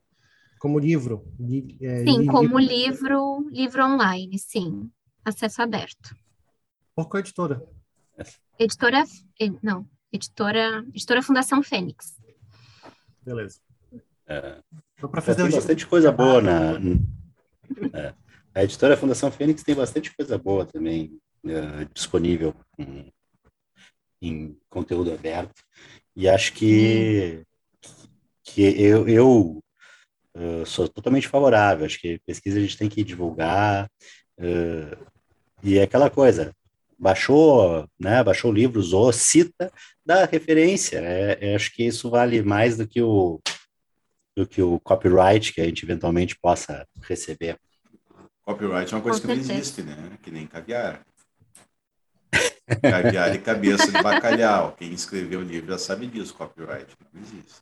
Como 0.59 0.79
livro. 0.79 1.31
Li, 1.39 1.77
é, 1.79 2.03
sim, 2.03 2.21
li, 2.21 2.25
como 2.25 2.57
livro, 2.57 3.47
livro 3.51 3.85
online, 3.85 4.39
sim. 4.39 4.89
Acesso 5.23 5.61
aberto. 5.61 6.15
Por 6.95 7.09
qual 7.09 7.19
editora? 7.19 7.61
Editora, 8.57 9.03
não, 9.61 9.85
editora, 10.13 10.85
editora 10.93 11.21
Fundação 11.21 11.61
Fênix. 11.61 12.15
Beleza. 13.21 13.59
É, 14.25 14.61
tem 15.35 15.51
bastante 15.51 15.85
coisa 15.85 16.11
boa 16.11 16.41
na. 16.41 16.79
É, 17.93 18.13
a 18.53 18.63
editora 18.63 18.95
Fundação 18.95 19.29
Fênix 19.29 19.61
tem 19.61 19.75
bastante 19.75 20.15
coisa 20.15 20.37
boa 20.37 20.65
também 20.65 21.19
é, 21.45 21.85
disponível 21.93 22.55
em, 22.79 23.11
em, 24.21 24.57
conteúdo 24.69 25.13
aberto. 25.13 25.61
E 26.15 26.29
acho 26.29 26.53
que, 26.53 27.43
que 28.41 28.61
eu, 28.61 29.07
eu 29.09 29.63
uh, 30.33 30.65
sou 30.65 30.87
totalmente 30.87 31.27
favorável. 31.27 31.85
Acho 31.85 31.99
que 31.99 32.21
pesquisa 32.25 32.57
a 32.57 32.61
gente 32.61 32.77
tem 32.77 32.87
que 32.87 33.03
divulgar. 33.03 33.91
Uh, 34.39 35.05
e 35.61 35.77
é 35.77 35.83
aquela 35.83 36.09
coisa, 36.09 36.55
baixou, 36.97 37.87
né, 37.99 38.23
baixou 38.23 38.51
o 38.51 38.53
livro, 38.53 38.79
usou, 38.79 39.11
cita, 39.11 39.71
dá 40.05 40.25
referência. 40.25 40.97
É, 40.97 41.37
é, 41.41 41.55
acho 41.55 41.73
que 41.73 41.83
isso 41.83 42.09
vale 42.09 42.41
mais 42.41 42.77
do 42.77 42.87
que 42.87 43.01
o 43.01 43.39
do 44.37 44.45
que 44.45 44.61
o 44.61 44.79
copyright 44.81 45.53
que 45.53 45.61
a 45.61 45.65
gente 45.65 45.85
eventualmente 45.85 46.37
possa 46.37 46.85
receber. 47.03 47.57
Copyright 48.43 48.93
é 48.93 48.97
uma 48.97 49.01
coisa 49.01 49.21
que 49.21 49.27
não 49.27 49.33
existe, 49.33 49.81
né? 49.81 49.95
Que 50.21 50.29
nem 50.29 50.45
caviar. 50.45 51.05
caviar 52.81 53.33
e 53.33 53.39
cabeça 53.39 53.87
de 53.89 54.03
bacalhau. 54.03 54.73
Quem 54.77 54.91
escreveu 54.91 55.39
o 55.39 55.43
livro 55.43 55.71
já 55.71 55.77
sabe 55.77 56.05
disso, 56.07 56.35
copyright 56.35 56.87
não 57.13 57.21
existe. 57.21 57.61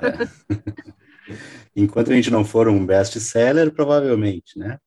É. 0.00 0.92
Enquanto 1.76 2.10
a 2.10 2.14
gente 2.14 2.30
não 2.30 2.44
for 2.44 2.68
um 2.68 2.84
best-seller, 2.84 3.70
provavelmente, 3.70 4.58
né? 4.58 4.78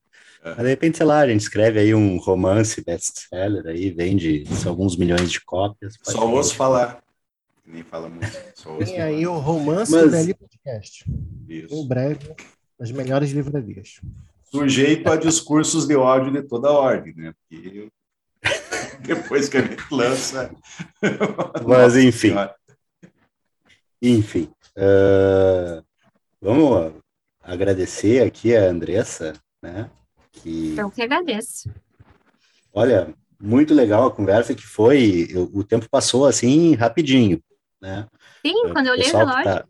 Mas 0.45 0.57
de 0.57 0.67
repente, 0.67 0.97
sei 0.97 1.05
lá, 1.07 1.21
a 1.21 1.27
gente 1.27 1.41
escreve 1.41 1.79
aí 1.79 1.95
um 1.95 2.17
romance 2.17 2.83
best-seller 2.83 3.65
aí, 3.65 3.89
vende 3.89 4.43
alguns 4.65 4.95
milhões 4.95 5.31
de 5.31 5.41
cópias. 5.41 5.97
Só 6.03 6.29
ouço 6.29 6.53
falar. 6.53 7.03
Nem 7.65 7.83
fala 7.83 8.09
muito. 8.09 8.31
Só 8.53 8.77
Tem 8.77 9.01
aí 9.01 9.25
o 9.25 9.39
romance 9.39 9.91
Mas... 9.91 10.27
do 10.27 10.35
Podcast. 10.35 11.03
Isso. 11.49 11.73
Em 11.73 11.87
breve, 11.87 12.35
as 12.79 12.91
melhores 12.91 13.31
livrarias. 13.31 13.99
Sujeito 14.43 15.11
a 15.11 15.15
discursos 15.15 15.87
de 15.87 15.95
ódio 15.95 16.31
de 16.31 16.43
toda 16.43 16.71
ordem, 16.71 17.15
né? 17.15 17.33
Porque 17.49 17.89
depois 19.01 19.49
que 19.49 19.57
a 19.57 19.61
gente 19.61 19.83
lança. 19.91 20.53
Mas, 21.65 21.97
enfim. 21.97 22.35
Enfim. 23.99 24.47
Uh, 24.77 25.83
vamos 26.39 26.93
agradecer 27.41 28.21
aqui 28.21 28.55
a 28.55 28.65
Andressa, 28.65 29.33
né? 29.59 29.89
Que, 30.45 30.75
Eu 30.77 30.91
que 30.91 31.01
agradeço. 31.01 31.67
Olha, 32.71 33.11
muito 33.41 33.73
legal 33.73 34.05
a 34.05 34.11
conversa 34.11 34.53
que 34.53 34.61
foi, 34.61 35.27
eu, 35.31 35.49
o 35.51 35.63
tempo 35.63 35.89
passou 35.89 36.27
assim 36.27 36.75
rapidinho, 36.75 37.41
né? 37.81 38.07
Sim, 38.45 38.69
quando 38.71 38.85
eu 38.85 38.95
li 38.95 39.09
o 39.09 39.17
relógio. 39.17 39.43
Tá... 39.43 39.65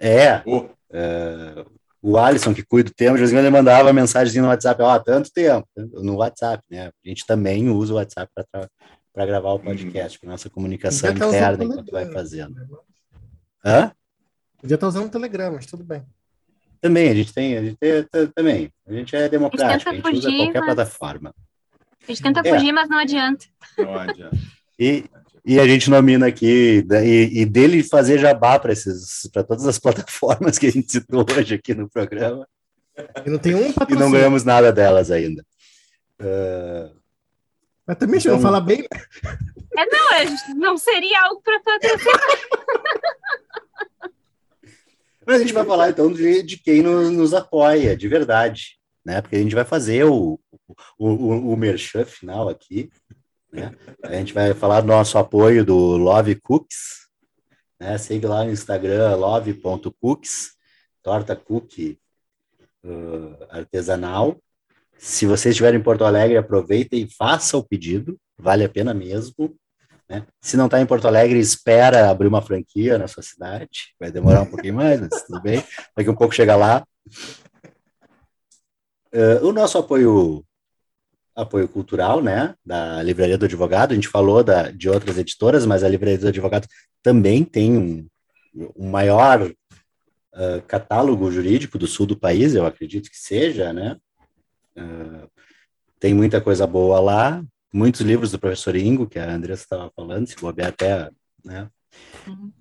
É, 0.00 0.42
oh. 0.46 0.66
é, 0.90 1.66
o 2.00 2.16
Alisson, 2.16 2.54
que 2.54 2.62
cuida 2.62 2.88
do 2.88 2.94
tempo, 2.94 3.14
às 3.14 3.20
vezes 3.20 3.34
ele 3.34 3.50
mandava 3.50 3.92
mensagem 3.92 4.40
no 4.40 4.48
WhatsApp, 4.48 4.80
ó, 4.80 4.96
oh, 4.96 5.00
tanto 5.00 5.30
tempo, 5.30 5.68
no 5.76 6.16
WhatsApp, 6.16 6.64
né? 6.70 6.86
A 6.86 7.08
gente 7.08 7.26
também 7.26 7.68
usa 7.68 7.92
o 7.92 7.96
WhatsApp 7.96 8.32
para 9.12 9.26
gravar 9.26 9.50
o 9.50 9.56
uhum. 9.56 9.64
podcast, 9.64 10.18
para 10.18 10.30
nossa 10.30 10.48
comunicação 10.48 11.10
interna 11.10 11.64
enquanto 11.64 11.92
vai 11.92 12.10
fazendo. 12.10 12.56
Hã? 13.62 13.92
Podia 14.58 14.76
estar 14.76 14.88
usando 14.88 15.04
o 15.04 15.10
Telegram, 15.10 15.52
mas 15.52 15.66
tudo 15.66 15.84
bem. 15.84 16.02
Também, 16.82 17.08
a 17.08 17.14
gente 17.14 17.32
tem, 17.32 17.56
a 17.56 17.62
gente 17.62 17.76
tem, 17.76 18.04
também. 18.34 18.72
A 18.84 18.92
gente 18.92 19.14
é 19.14 19.28
democrático, 19.28 19.88
a 19.88 19.94
gente, 19.94 20.04
a 20.04 20.10
gente 20.10 20.26
usa 20.26 20.36
qualquer 20.36 20.58
mas... 20.58 20.74
plataforma. 20.74 21.34
A 22.02 22.06
gente 22.08 22.22
tenta 22.22 22.40
é. 22.40 22.52
fugir, 22.52 22.72
mas 22.72 22.88
não 22.88 22.98
adianta. 22.98 23.46
Não 23.78 23.94
adianta. 23.94 24.36
E, 24.76 25.04
e 25.46 25.60
a 25.60 25.66
gente 25.68 25.88
nomina 25.88 26.26
aqui, 26.26 26.84
e, 27.04 27.40
e 27.40 27.46
dele 27.46 27.84
fazer 27.84 28.18
jabá 28.18 28.58
para 28.58 28.74
todas 29.44 29.64
as 29.64 29.78
plataformas 29.78 30.58
que 30.58 30.66
a 30.66 30.72
gente 30.72 30.90
citou 30.90 31.24
hoje 31.38 31.54
aqui 31.54 31.72
no 31.72 31.88
programa. 31.88 32.48
E 33.24 33.30
não 33.30 33.38
tem 33.38 33.54
um 33.54 33.72
E 33.88 33.94
não 33.94 34.10
ganhamos 34.10 34.42
nada 34.42 34.72
delas 34.72 35.08
ainda. 35.12 35.46
Uh, 36.20 37.00
mas 37.86 37.96
também 37.96 38.18
então, 38.18 38.34
não 38.34 38.40
fala 38.40 38.60
bem. 38.60 38.84
É, 39.76 39.86
não, 39.86 40.56
não 40.56 40.76
seria 40.76 41.22
algo 41.26 41.40
para 41.42 41.60
patrocinar. 41.60 42.20
Mas 45.26 45.36
a 45.36 45.38
gente 45.40 45.52
vai 45.52 45.64
falar 45.64 45.90
então 45.90 46.12
de, 46.12 46.42
de 46.42 46.56
quem 46.56 46.82
nos, 46.82 47.10
nos, 47.10 47.34
apoia, 47.34 47.96
de 47.96 48.08
verdade, 48.08 48.78
né? 49.04 49.20
Porque 49.20 49.36
a 49.36 49.38
gente 49.38 49.54
vai 49.54 49.64
fazer 49.64 50.04
o, 50.04 50.38
o, 50.98 51.08
o, 51.08 51.52
o 51.52 51.56
merchan 51.56 52.04
final 52.04 52.48
aqui. 52.48 52.90
Né? 53.52 53.74
A 54.02 54.12
gente 54.14 54.32
vai 54.32 54.54
falar 54.54 54.80
do 54.80 54.86
nosso 54.86 55.18
apoio 55.18 55.64
do 55.64 55.96
Love 55.96 56.34
Cooks. 56.36 57.08
Né? 57.78 57.98
Segue 57.98 58.26
lá 58.26 58.44
no 58.44 58.50
Instagram, 58.50 59.16
love.cooks, 59.16 60.52
torta 61.02 61.36
cookie 61.36 61.98
uh, 62.84 63.36
artesanal. 63.50 64.40
Se 64.96 65.26
você 65.26 65.50
estiver 65.50 65.74
em 65.74 65.82
Porto 65.82 66.04
Alegre, 66.04 66.36
aproveita 66.36 66.94
e 66.94 67.10
faça 67.10 67.56
o 67.56 67.64
pedido, 67.64 68.18
vale 68.38 68.64
a 68.64 68.68
pena 68.68 68.94
mesmo. 68.94 69.56
Né? 70.12 70.26
Se 70.42 70.58
não 70.58 70.66
está 70.66 70.78
em 70.78 70.84
Porto 70.84 71.08
Alegre, 71.08 71.38
espera 71.38 72.10
abrir 72.10 72.28
uma 72.28 72.42
franquia 72.42 72.98
na 72.98 73.08
sua 73.08 73.22
cidade. 73.22 73.94
Vai 73.98 74.10
demorar 74.10 74.42
um 74.42 74.46
pouquinho 74.46 74.74
mais, 74.74 75.00
mas 75.00 75.22
tudo 75.22 75.40
bem. 75.40 75.64
Daqui 75.96 76.10
um 76.10 76.14
pouco 76.14 76.34
chega 76.34 76.54
lá. 76.54 76.86
Uh, 79.10 79.46
o 79.46 79.52
nosso 79.52 79.78
apoio 79.78 80.44
apoio 81.34 81.66
cultural, 81.66 82.22
né, 82.22 82.54
da 82.62 83.02
Livraria 83.02 83.38
do 83.38 83.46
Advogado. 83.46 83.92
A 83.92 83.94
gente 83.94 84.06
falou 84.06 84.44
da, 84.44 84.70
de 84.70 84.90
outras 84.90 85.16
editoras, 85.16 85.64
mas 85.64 85.82
a 85.82 85.88
Livraria 85.88 86.18
do 86.18 86.28
Advogado 86.28 86.68
também 87.02 87.42
tem 87.42 87.74
um, 87.74 88.06
um 88.76 88.90
maior 88.90 89.40
uh, 89.42 90.62
catálogo 90.66 91.32
jurídico 91.32 91.78
do 91.78 91.86
sul 91.86 92.04
do 92.04 92.18
país, 92.18 92.54
eu 92.54 92.66
acredito 92.66 93.08
que 93.08 93.16
seja, 93.16 93.72
né? 93.72 93.96
Uh, 94.76 95.26
tem 95.98 96.12
muita 96.12 96.38
coisa 96.38 96.66
boa 96.66 97.00
lá, 97.00 97.42
muitos 97.72 98.02
livros 98.02 98.30
do 98.30 98.38
professor 98.38 98.76
Ingo, 98.76 99.08
que 99.08 99.18
a 99.18 99.32
Andressa 99.32 99.62
estava 99.62 99.90
falando, 99.96 100.26
se 100.26 100.36
bobear 100.36 100.68
até, 100.68 101.10
né? 101.44 101.68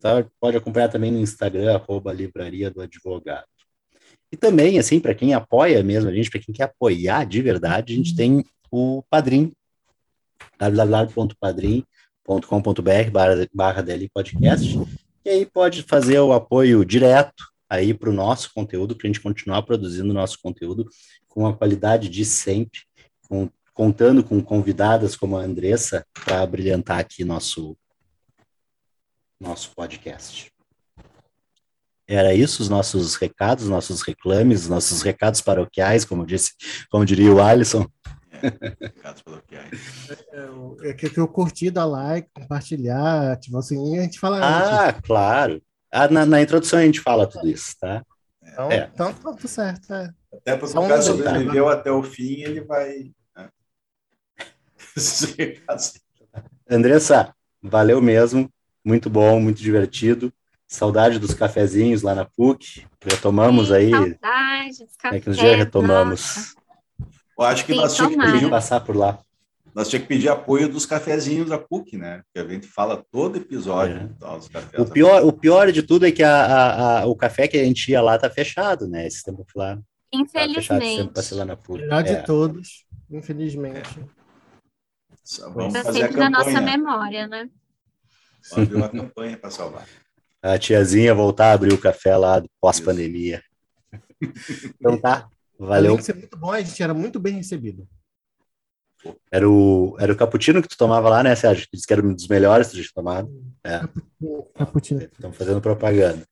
tá? 0.00 0.26
pode 0.40 0.56
acompanhar 0.56 0.88
também 0.88 1.12
no 1.12 1.20
Instagram, 1.20 1.76
arroba 1.76 2.12
Livraria 2.12 2.70
do 2.70 2.80
Advogado. 2.80 3.46
E 4.30 4.36
também, 4.36 4.78
assim, 4.78 5.00
para 5.00 5.14
quem 5.14 5.34
apoia 5.34 5.82
mesmo 5.82 6.10
a 6.10 6.12
gente, 6.12 6.30
para 6.30 6.40
quem 6.40 6.54
quer 6.54 6.64
apoiar 6.64 7.24
de 7.24 7.40
verdade, 7.40 7.92
a 7.92 7.96
gente 7.96 8.14
tem 8.14 8.44
o 8.70 9.02
Padrim, 9.08 9.52
www.padrim.com.br 10.58 13.10
barra, 13.10 13.48
barra 13.52 13.82
DL 13.82 14.08
Podcast, 14.10 14.78
e 15.24 15.30
aí 15.30 15.46
pode 15.46 15.82
fazer 15.82 16.20
o 16.20 16.32
apoio 16.32 16.84
direto 16.84 17.44
aí 17.68 17.92
para 17.92 18.10
o 18.10 18.14
nosso 18.14 18.52
conteúdo, 18.54 18.96
para 18.96 19.06
a 19.06 19.08
gente 19.08 19.20
continuar 19.20 19.62
produzindo 19.62 20.12
nosso 20.12 20.38
conteúdo 20.42 20.88
com 21.26 21.46
a 21.46 21.56
qualidade 21.56 22.08
de 22.08 22.24
sempre, 22.24 22.80
com, 23.28 23.50
contando 23.72 24.24
com 24.24 24.42
convidadas 24.42 25.14
como 25.14 25.36
a 25.36 25.42
Andressa 25.42 26.04
para 26.24 26.44
brilhantar 26.46 26.98
aqui 26.98 27.24
nosso, 27.24 27.76
nosso 29.40 29.74
podcast. 29.74 30.57
Era 32.08 32.32
isso 32.32 32.62
os 32.62 32.70
nossos 32.70 33.16
recados, 33.16 33.68
nossos 33.68 34.00
reclames, 34.00 34.66
nossos 34.66 35.02
recados 35.02 35.42
paroquiais, 35.42 36.06
como 36.06 36.24
disse, 36.24 36.52
como 36.90 37.04
diria 37.04 37.30
o 37.30 37.42
Alisson. 37.42 37.86
É, 38.32 38.48
recados 38.80 39.20
paroquiais. 39.20 40.16
É, 40.82 40.88
é, 40.88 40.92
que 40.94 41.20
eu 41.20 41.28
curti 41.28 41.70
da 41.70 41.84
like, 41.84 42.30
compartilhar, 42.32 43.38
tipo 43.38 43.58
assim, 43.58 43.98
a 43.98 44.02
gente 44.02 44.18
fala. 44.18 44.40
Ah, 44.42 44.88
antes. 44.88 45.00
claro. 45.02 45.62
Ah, 45.92 46.08
na, 46.08 46.24
na, 46.24 46.40
introdução 46.40 46.78
a 46.78 46.82
gente 46.82 47.00
fala 47.00 47.26
tudo 47.26 47.46
isso, 47.46 47.76
tá? 47.78 48.02
Então, 48.42 48.72
é. 48.72 48.90
então 48.92 49.12
tá 49.12 49.32
tudo 49.32 49.48
certo. 49.48 49.92
É. 49.92 50.10
Até 50.32 50.56
porque 50.56 50.78
o 50.78 50.88
cara 50.88 51.02
sobreviveu 51.02 51.68
até 51.68 51.90
o 51.90 52.02
fim, 52.02 52.40
ele 52.40 52.62
vai. 52.62 53.12
Né? 53.36 53.50
Andressa, 56.70 57.34
valeu 57.62 58.00
mesmo. 58.00 58.50
Muito 58.82 59.10
bom, 59.10 59.38
muito 59.40 59.60
divertido. 59.60 60.32
Saudade 60.68 61.18
dos 61.18 61.32
cafezinhos 61.32 62.02
lá 62.02 62.14
na 62.14 62.26
PUC. 62.26 62.86
Retomamos 63.02 63.68
Sim, 63.68 63.74
aí. 63.74 63.90
Saudade 63.90 64.84
dos 64.84 64.96
cafés. 64.98 65.14
É 65.14 65.20
que 65.20 65.30
dia 65.30 65.56
retomamos. 65.56 66.36
Nossa. 66.36 66.54
Eu 67.38 67.44
acho 67.44 67.64
que 67.64 67.72
Sim, 67.72 67.78
nós 67.78 67.96
tínhamos 67.96 68.16
que 68.16 68.32
pedir, 68.32 68.50
passar 68.50 68.80
por 68.80 68.94
lá. 68.94 69.18
Nós 69.74 69.88
tínhamos 69.88 70.06
que 70.06 70.14
pedir 70.14 70.28
apoio 70.28 70.68
dos 70.68 70.84
cafezinhos 70.84 71.48
da 71.48 71.58
PUC, 71.58 71.96
né? 71.96 72.22
Que 72.34 72.40
a 72.40 72.46
gente 72.46 72.66
fala 72.66 73.02
todo 73.10 73.38
episódio 73.38 73.96
é. 73.96 74.36
dos 74.36 74.48
cafés. 74.48 74.82
O 74.82 74.92
pior, 74.92 75.24
o 75.24 75.32
pior 75.32 75.72
de 75.72 75.82
tudo 75.82 76.06
é 76.06 76.12
que 76.12 76.22
a, 76.22 76.36
a, 76.36 77.00
a, 77.00 77.06
o 77.06 77.16
café 77.16 77.48
que 77.48 77.56
a 77.56 77.64
gente 77.64 77.90
ia 77.90 78.02
lá 78.02 78.18
tá 78.18 78.28
fechado, 78.28 78.86
né? 78.86 79.06
Esse 79.06 79.24
tempo 79.24 79.46
lá. 79.56 79.78
Infelizmente. 80.12 81.08
Tá 81.14 81.22
fechado, 81.22 81.38
lá 81.38 81.44
na 81.46 81.56
PUC. 81.56 81.80
Melhor 81.80 82.06
é. 82.06 82.14
de 82.14 82.26
todos, 82.26 82.84
infelizmente. 83.10 83.98
É. 83.98 85.48
Vamos 85.48 85.72
tá 85.72 85.82
fazer 85.82 86.02
a 86.02 86.08
campanha. 86.08 86.30
na 86.30 86.38
nossa 86.38 86.60
memória, 86.60 87.26
né? 87.26 87.48
Vamos 88.50 88.66
abrir 88.66 88.76
uma 88.76 88.88
campanha 88.90 89.38
para 89.38 89.50
salvar 89.50 89.86
a 90.42 90.58
tiazinha 90.58 91.14
voltar 91.14 91.50
a 91.50 91.52
abrir 91.52 91.72
o 91.72 91.80
café 91.80 92.16
lá 92.16 92.42
pós-pandemia. 92.60 93.42
então 94.80 94.98
tá, 94.98 95.28
valeu. 95.58 95.92
Além 95.92 95.98
de 95.98 96.04
ser 96.04 96.14
muito 96.14 96.36
bom, 96.36 96.52
a 96.52 96.60
gente 96.60 96.82
era 96.82 96.94
muito 96.94 97.18
bem 97.18 97.34
recebido. 97.34 97.86
Era 99.30 99.48
o, 99.48 99.96
era 99.98 100.12
o 100.12 100.16
cappuccino 100.16 100.60
que 100.60 100.68
tu 100.68 100.76
tomava 100.76 101.08
lá, 101.08 101.22
né, 101.22 101.34
Sérgio? 101.34 101.66
Tu 101.66 101.76
disse 101.76 101.86
que 101.86 101.92
era 101.92 102.04
um 102.04 102.14
dos 102.14 102.26
melhores 102.26 102.68
que 102.68 102.76
tu 102.76 102.82
tinha 102.82 102.92
tomado. 102.94 103.30
É. 103.64 103.80
Cappuccino. 104.54 105.02
Estamos 105.02 105.36
fazendo 105.36 105.60
propaganda. 105.60 106.24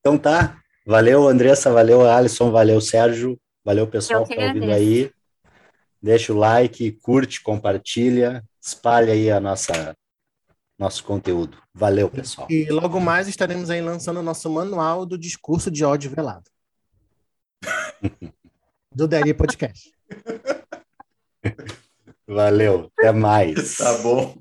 Então 0.00 0.16
tá, 0.16 0.58
valeu 0.86 1.28
Andressa, 1.28 1.70
valeu 1.70 2.08
Alisson, 2.08 2.50
valeu 2.50 2.80
Sérgio, 2.80 3.38
valeu 3.64 3.86
pessoal 3.86 4.24
que 4.24 4.32
está 4.32 4.46
ouvindo 4.46 4.72
aí. 4.72 5.10
Deixa 6.02 6.32
o 6.32 6.38
like, 6.38 6.92
curte, 7.02 7.42
compartilha, 7.42 8.42
espalha 8.60 9.12
aí 9.12 9.30
a 9.30 9.38
nossa 9.38 9.94
nosso 10.80 11.04
conteúdo. 11.04 11.58
Valeu, 11.74 12.08
pessoal. 12.08 12.48
E 12.50 12.64
logo 12.70 12.98
mais 12.98 13.28
estaremos 13.28 13.68
aí 13.68 13.82
lançando 13.82 14.20
o 14.20 14.22
nosso 14.22 14.48
manual 14.48 15.04
do 15.04 15.18
discurso 15.18 15.70
de 15.70 15.84
ódio 15.84 16.10
velado. 16.10 16.50
do 18.90 19.06
Deri 19.06 19.34
Podcast. 19.34 19.92
Valeu, 22.26 22.90
até 22.96 23.12
mais. 23.12 23.76
Tá 23.76 23.98
bom. 23.98 24.34